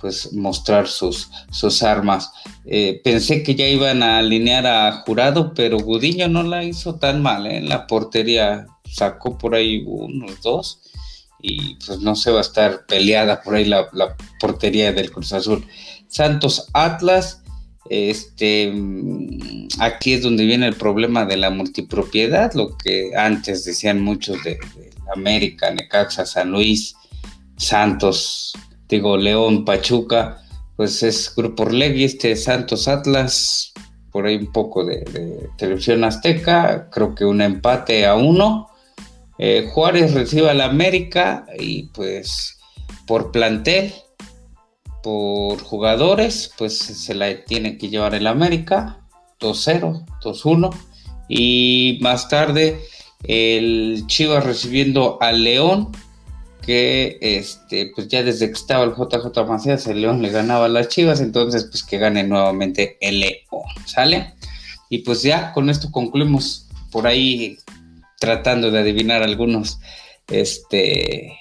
pues 0.00 0.32
mostrar 0.32 0.88
sus, 0.88 1.30
sus 1.50 1.82
armas. 1.82 2.32
Eh, 2.64 3.00
pensé 3.04 3.42
que 3.42 3.54
ya 3.54 3.66
iban 3.68 4.02
a 4.02 4.18
alinear 4.18 4.66
a 4.66 4.92
Jurado, 5.04 5.52
pero 5.54 5.78
Gudiño 5.78 6.28
no 6.28 6.42
la 6.42 6.64
hizo 6.64 6.96
tan 6.96 7.22
mal, 7.22 7.46
¿eh? 7.46 7.58
en 7.58 7.68
la 7.68 7.86
portería 7.86 8.66
sacó 8.84 9.36
por 9.36 9.54
ahí 9.54 9.84
unos 9.86 10.40
dos 10.42 10.80
y 11.46 11.76
pues 11.86 12.00
no 12.00 12.16
se 12.16 12.30
va 12.30 12.38
a 12.38 12.42
estar 12.42 12.86
peleada 12.86 13.40
por 13.42 13.54
ahí 13.54 13.64
la, 13.64 13.88
portería 14.40 14.92
del 14.92 15.10
Cruz 15.10 15.32
Azul. 15.32 15.64
Santos 16.08 16.68
Atlas, 16.72 17.42
este, 17.88 18.72
aquí 19.78 20.14
es 20.14 20.22
donde 20.22 20.44
viene 20.44 20.66
el 20.66 20.74
problema 20.74 21.24
de 21.24 21.36
la 21.36 21.50
multipropiedad, 21.50 22.52
lo 22.54 22.76
que 22.76 23.12
antes 23.16 23.64
decían 23.64 24.00
muchos 24.00 24.42
de, 24.42 24.52
de 24.54 24.90
América, 25.14 25.70
Necaxa, 25.70 26.26
San 26.26 26.50
Luis, 26.50 26.96
Santos, 27.56 28.52
digo, 28.88 29.16
León, 29.16 29.64
Pachuca, 29.64 30.42
pues 30.76 31.02
es 31.02 31.32
Grupo 31.34 31.62
Orlegui, 31.62 32.04
este 32.04 32.36
Santos 32.36 32.88
Atlas, 32.88 33.72
por 34.10 34.26
ahí 34.26 34.36
un 34.36 34.52
poco 34.52 34.84
de, 34.84 35.48
televisión 35.56 36.04
azteca, 36.04 36.88
creo 36.90 37.14
que 37.14 37.24
un 37.24 37.40
empate 37.40 38.06
a 38.06 38.14
uno. 38.14 38.68
Eh, 39.38 39.68
Juárez 39.72 40.14
recibe 40.14 40.50
al 40.50 40.60
América 40.60 41.46
y 41.58 41.84
pues 41.88 42.58
por 43.06 43.32
plantel, 43.32 43.92
por 45.02 45.62
jugadores, 45.62 46.52
pues 46.58 46.76
se 46.78 47.14
la 47.14 47.44
tiene 47.44 47.78
que 47.78 47.88
llevar 47.88 48.14
el 48.14 48.26
América, 48.26 49.00
2-0, 49.40 50.04
2-1. 50.22 50.74
Y 51.28 51.98
más 52.02 52.28
tarde 52.28 52.80
el 53.24 54.04
Chivas 54.06 54.44
recibiendo 54.44 55.18
al 55.20 55.44
León, 55.44 55.92
que 56.62 57.18
este, 57.20 57.92
pues 57.94 58.08
ya 58.08 58.22
desde 58.22 58.48
que 58.48 58.54
estaba 58.54 58.84
el 58.84 58.94
JJ 58.94 59.46
Macías, 59.46 59.86
el 59.86 60.02
León 60.02 60.20
le 60.22 60.30
ganaba 60.30 60.66
a 60.66 60.68
las 60.68 60.88
Chivas, 60.88 61.20
entonces 61.20 61.64
pues 61.70 61.84
que 61.84 61.98
gane 61.98 62.24
nuevamente 62.24 62.96
el 63.00 63.20
León, 63.20 63.66
¿sale? 63.84 64.34
Y 64.90 64.98
pues 64.98 65.22
ya 65.22 65.52
con 65.52 65.70
esto 65.70 65.90
concluimos 65.90 66.66
por 66.90 67.06
ahí 67.06 67.58
tratando 68.18 68.70
de 68.70 68.80
adivinar 68.80 69.22
algunos 69.22 69.78
este 70.28 71.38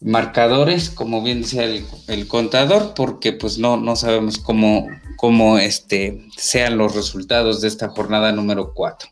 marcadores, 0.00 0.88
como 0.88 1.22
bien 1.22 1.42
decía 1.42 1.64
el, 1.64 2.26
contador, 2.26 2.94
porque 2.94 3.32
pues 3.32 3.58
no, 3.58 3.76
no 3.76 3.96
sabemos 3.96 4.38
cómo, 4.38 4.88
cómo 5.16 5.58
este, 5.58 6.26
sean 6.36 6.78
los 6.78 6.94
resultados 6.94 7.60
de 7.60 7.68
esta 7.68 7.88
jornada 7.88 8.32
número 8.32 8.72
4. 8.72 9.10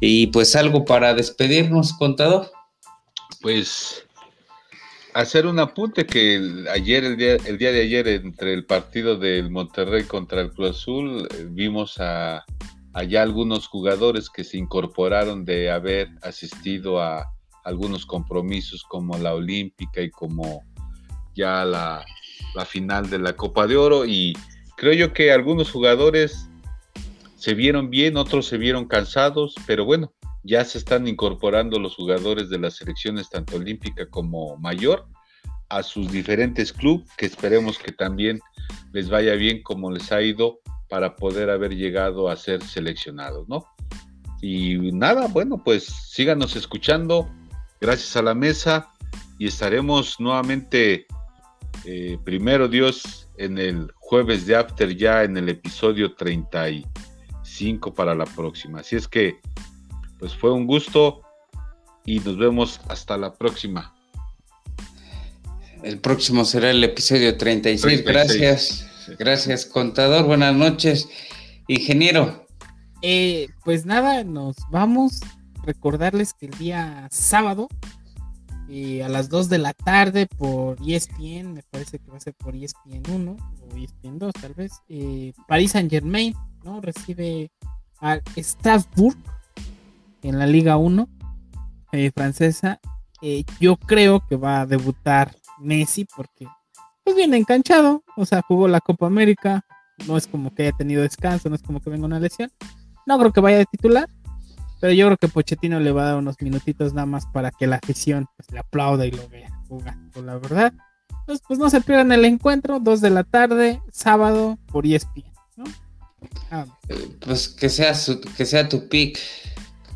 Y 0.00 0.28
pues 0.28 0.54
algo 0.54 0.84
para 0.84 1.14
despedirnos, 1.14 1.92
contador. 1.94 2.50
Pues 3.42 4.06
hacer 5.14 5.46
un 5.46 5.58
apunte 5.58 6.06
que 6.06 6.64
ayer, 6.72 7.04
el 7.04 7.16
día, 7.16 7.36
el 7.44 7.58
día 7.58 7.72
de 7.72 7.82
ayer, 7.82 8.06
entre 8.06 8.54
el 8.54 8.64
partido 8.64 9.16
del 9.16 9.50
Monterrey 9.50 10.04
contra 10.04 10.42
el 10.42 10.52
Cruz 10.52 10.70
Azul, 10.70 11.28
eh, 11.30 11.46
vimos 11.48 11.96
a 11.98 12.44
allá 12.92 13.22
algunos 13.22 13.68
jugadores 13.68 14.28
que 14.30 14.44
se 14.44 14.58
incorporaron 14.58 15.44
de 15.44 15.70
haber 15.70 16.08
asistido 16.22 17.00
a 17.00 17.32
algunos 17.64 18.06
compromisos 18.06 18.82
como 18.84 19.16
la 19.18 19.34
Olímpica 19.34 20.00
y 20.00 20.10
como 20.10 20.64
ya 21.34 21.64
la, 21.64 22.04
final 22.66 23.08
de 23.08 23.18
la 23.18 23.34
Copa 23.34 23.66
de 23.66 23.76
Oro 23.76 24.04
y 24.04 24.34
creo 24.76 24.92
yo 24.92 25.12
que 25.12 25.32
algunos 25.32 25.70
jugadores 25.70 26.48
se 27.36 27.54
vieron 27.54 27.90
bien, 27.90 28.16
otros 28.16 28.46
se 28.46 28.58
vieron 28.58 28.86
cansados, 28.86 29.54
pero 29.66 29.84
bueno, 29.84 30.12
ya 30.42 30.64
se 30.64 30.78
están 30.78 31.06
incorporando 31.06 31.78
los 31.78 31.94
jugadores 31.94 32.50
de 32.50 32.58
las 32.58 32.76
selecciones 32.76 33.30
tanto 33.30 33.56
olímpica 33.56 34.06
como 34.08 34.56
mayor 34.56 35.06
a 35.68 35.82
sus 35.82 36.10
diferentes 36.10 36.72
clubes, 36.72 37.08
que 37.16 37.26
esperemos 37.26 37.78
que 37.78 37.92
también 37.92 38.40
les 38.92 39.08
vaya 39.08 39.34
bien 39.34 39.62
como 39.62 39.90
les 39.90 40.10
ha 40.12 40.20
ido 40.20 40.60
para 40.90 41.16
poder 41.16 41.48
haber 41.48 41.74
llegado 41.74 42.28
a 42.28 42.36
ser 42.36 42.62
seleccionados, 42.62 43.48
¿no? 43.48 43.64
Y 44.42 44.92
nada, 44.92 45.28
bueno, 45.28 45.62
pues 45.62 45.84
síganos 45.84 46.56
escuchando, 46.56 47.30
gracias 47.80 48.16
a 48.16 48.22
la 48.22 48.34
mesa, 48.34 48.88
y 49.38 49.46
estaremos 49.46 50.18
nuevamente, 50.18 51.06
eh, 51.86 52.18
primero 52.24 52.68
Dios, 52.68 53.28
en 53.38 53.58
el 53.58 53.90
jueves 53.96 54.44
de 54.46 54.56
After, 54.56 54.94
ya 54.94 55.22
en 55.22 55.36
el 55.36 55.48
episodio 55.48 56.14
35 56.14 57.94
para 57.94 58.14
la 58.14 58.26
próxima. 58.26 58.80
Así 58.80 58.96
es 58.96 59.08
que 59.08 59.38
pues 60.18 60.34
fue 60.34 60.52
un 60.52 60.66
gusto 60.66 61.22
y 62.04 62.18
nos 62.20 62.36
vemos 62.36 62.80
hasta 62.88 63.16
la 63.16 63.32
próxima. 63.32 63.94
El 65.82 65.98
próximo 66.00 66.44
será 66.44 66.70
el 66.70 66.84
episodio 66.84 67.38
36. 67.38 68.04
Gracias. 68.04 68.89
Gracias, 69.18 69.66
contador. 69.66 70.24
Buenas 70.24 70.54
noches, 70.54 71.08
ingeniero. 71.66 72.46
Eh, 73.02 73.48
pues 73.64 73.86
nada, 73.86 74.24
nos 74.24 74.56
vamos. 74.70 75.20
Recordarles 75.62 76.32
que 76.32 76.46
el 76.46 76.52
día 76.52 77.06
sábado 77.10 77.68
eh, 78.68 79.02
a 79.02 79.08
las 79.08 79.28
2 79.28 79.48
de 79.48 79.58
la 79.58 79.74
tarde 79.74 80.26
por 80.26 80.78
ESPN, 80.86 81.54
me 81.54 81.62
parece 81.70 81.98
que 81.98 82.10
va 82.10 82.18
a 82.18 82.20
ser 82.20 82.34
por 82.34 82.54
ESPN 82.54 83.02
1 83.10 83.36
o 83.62 83.76
ESPN 83.76 84.18
2 84.18 84.32
tal 84.40 84.54
vez, 84.54 84.72
eh, 84.88 85.32
Paris 85.48 85.72
Saint 85.72 85.90
Germain, 85.90 86.34
¿no? 86.64 86.80
Recibe 86.80 87.50
a 88.00 88.20
Strasbourg 88.36 89.16
en 90.22 90.38
la 90.38 90.46
Liga 90.46 90.76
1 90.76 91.08
eh, 91.92 92.10
francesa. 92.14 92.80
Yo 93.60 93.76
creo 93.76 94.26
que 94.26 94.36
va 94.36 94.62
a 94.62 94.66
debutar 94.66 95.36
Messi 95.58 96.06
porque 96.06 96.46
pues 97.10 97.16
viene 97.16 97.38
enganchado, 97.38 98.04
o 98.16 98.24
sea, 98.24 98.40
jugó 98.46 98.68
la 98.68 98.80
Copa 98.80 99.06
América, 99.06 99.64
no 100.06 100.16
es 100.16 100.28
como 100.28 100.54
que 100.54 100.62
haya 100.62 100.76
tenido 100.76 101.02
descanso, 101.02 101.48
no 101.48 101.56
es 101.56 101.62
como 101.62 101.80
que 101.80 101.90
venga 101.90 102.06
una 102.06 102.20
lesión. 102.20 102.52
No 103.04 103.18
creo 103.18 103.32
que 103.32 103.40
vaya 103.40 103.58
de 103.58 103.66
titular, 103.66 104.08
pero 104.80 104.92
yo 104.92 105.06
creo 105.06 105.16
que 105.16 105.26
Pochettino 105.26 105.80
le 105.80 105.90
va 105.90 106.02
a 106.02 106.06
dar 106.06 106.16
unos 106.18 106.36
minutitos 106.40 106.94
nada 106.94 107.06
más 107.06 107.26
para 107.26 107.50
que 107.50 107.66
la 107.66 107.76
afición 107.76 108.26
pues, 108.36 108.52
le 108.52 108.60
aplauda 108.60 109.06
y 109.06 109.10
lo 109.10 109.28
vea 109.28 109.50
jugando, 109.68 110.22
la 110.22 110.38
verdad. 110.38 110.72
Entonces, 111.20 111.44
pues 111.48 111.58
no 111.58 111.68
se 111.68 111.80
pierdan 111.80 112.12
el 112.12 112.24
encuentro, 112.24 112.78
2 112.78 113.00
de 113.00 113.10
la 113.10 113.24
tarde, 113.24 113.82
sábado, 113.90 114.56
por 114.66 114.86
ESPN, 114.86 115.32
¿no? 115.56 115.64
Ah, 116.52 116.66
pues 117.20 117.48
que 117.48 117.68
sea, 117.68 117.94
su, 117.94 118.20
que 118.20 118.46
sea 118.46 118.68
tu 118.68 118.88
pick 118.88 119.18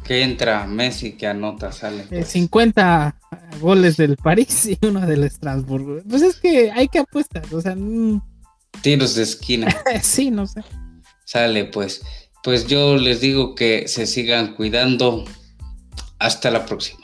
que 0.05 0.23
entra 0.23 0.67
Messi, 0.67 1.13
que 1.13 1.27
anota, 1.27 1.73
sale. 1.73 2.25
50 2.25 3.17
eh, 3.33 3.37
goles 3.59 3.97
del 3.97 4.17
París 4.17 4.67
y 4.67 4.79
uno 4.87 5.01
del 5.01 5.25
Estrasburgo. 5.25 6.03
Pues 6.09 6.23
es 6.23 6.37
que 6.37 6.71
hay 6.71 6.89
que 6.89 7.01
apuestar, 7.01 7.43
o 7.53 7.61
sea. 7.61 7.75
Mm. 7.75 8.21
Tiros 8.83 9.15
de 9.15 9.23
esquina. 9.23 9.75
sí, 10.03 10.31
no 10.31 10.47
sé. 10.47 10.63
Sale, 11.25 11.65
pues. 11.65 12.03
Pues 12.43 12.67
yo 12.67 12.97
les 12.97 13.21
digo 13.21 13.55
que 13.55 13.89
se 13.89 14.07
sigan 14.07 14.55
cuidando. 14.55 15.25
Hasta 16.19 16.51
la 16.51 16.65
próxima. 16.65 17.04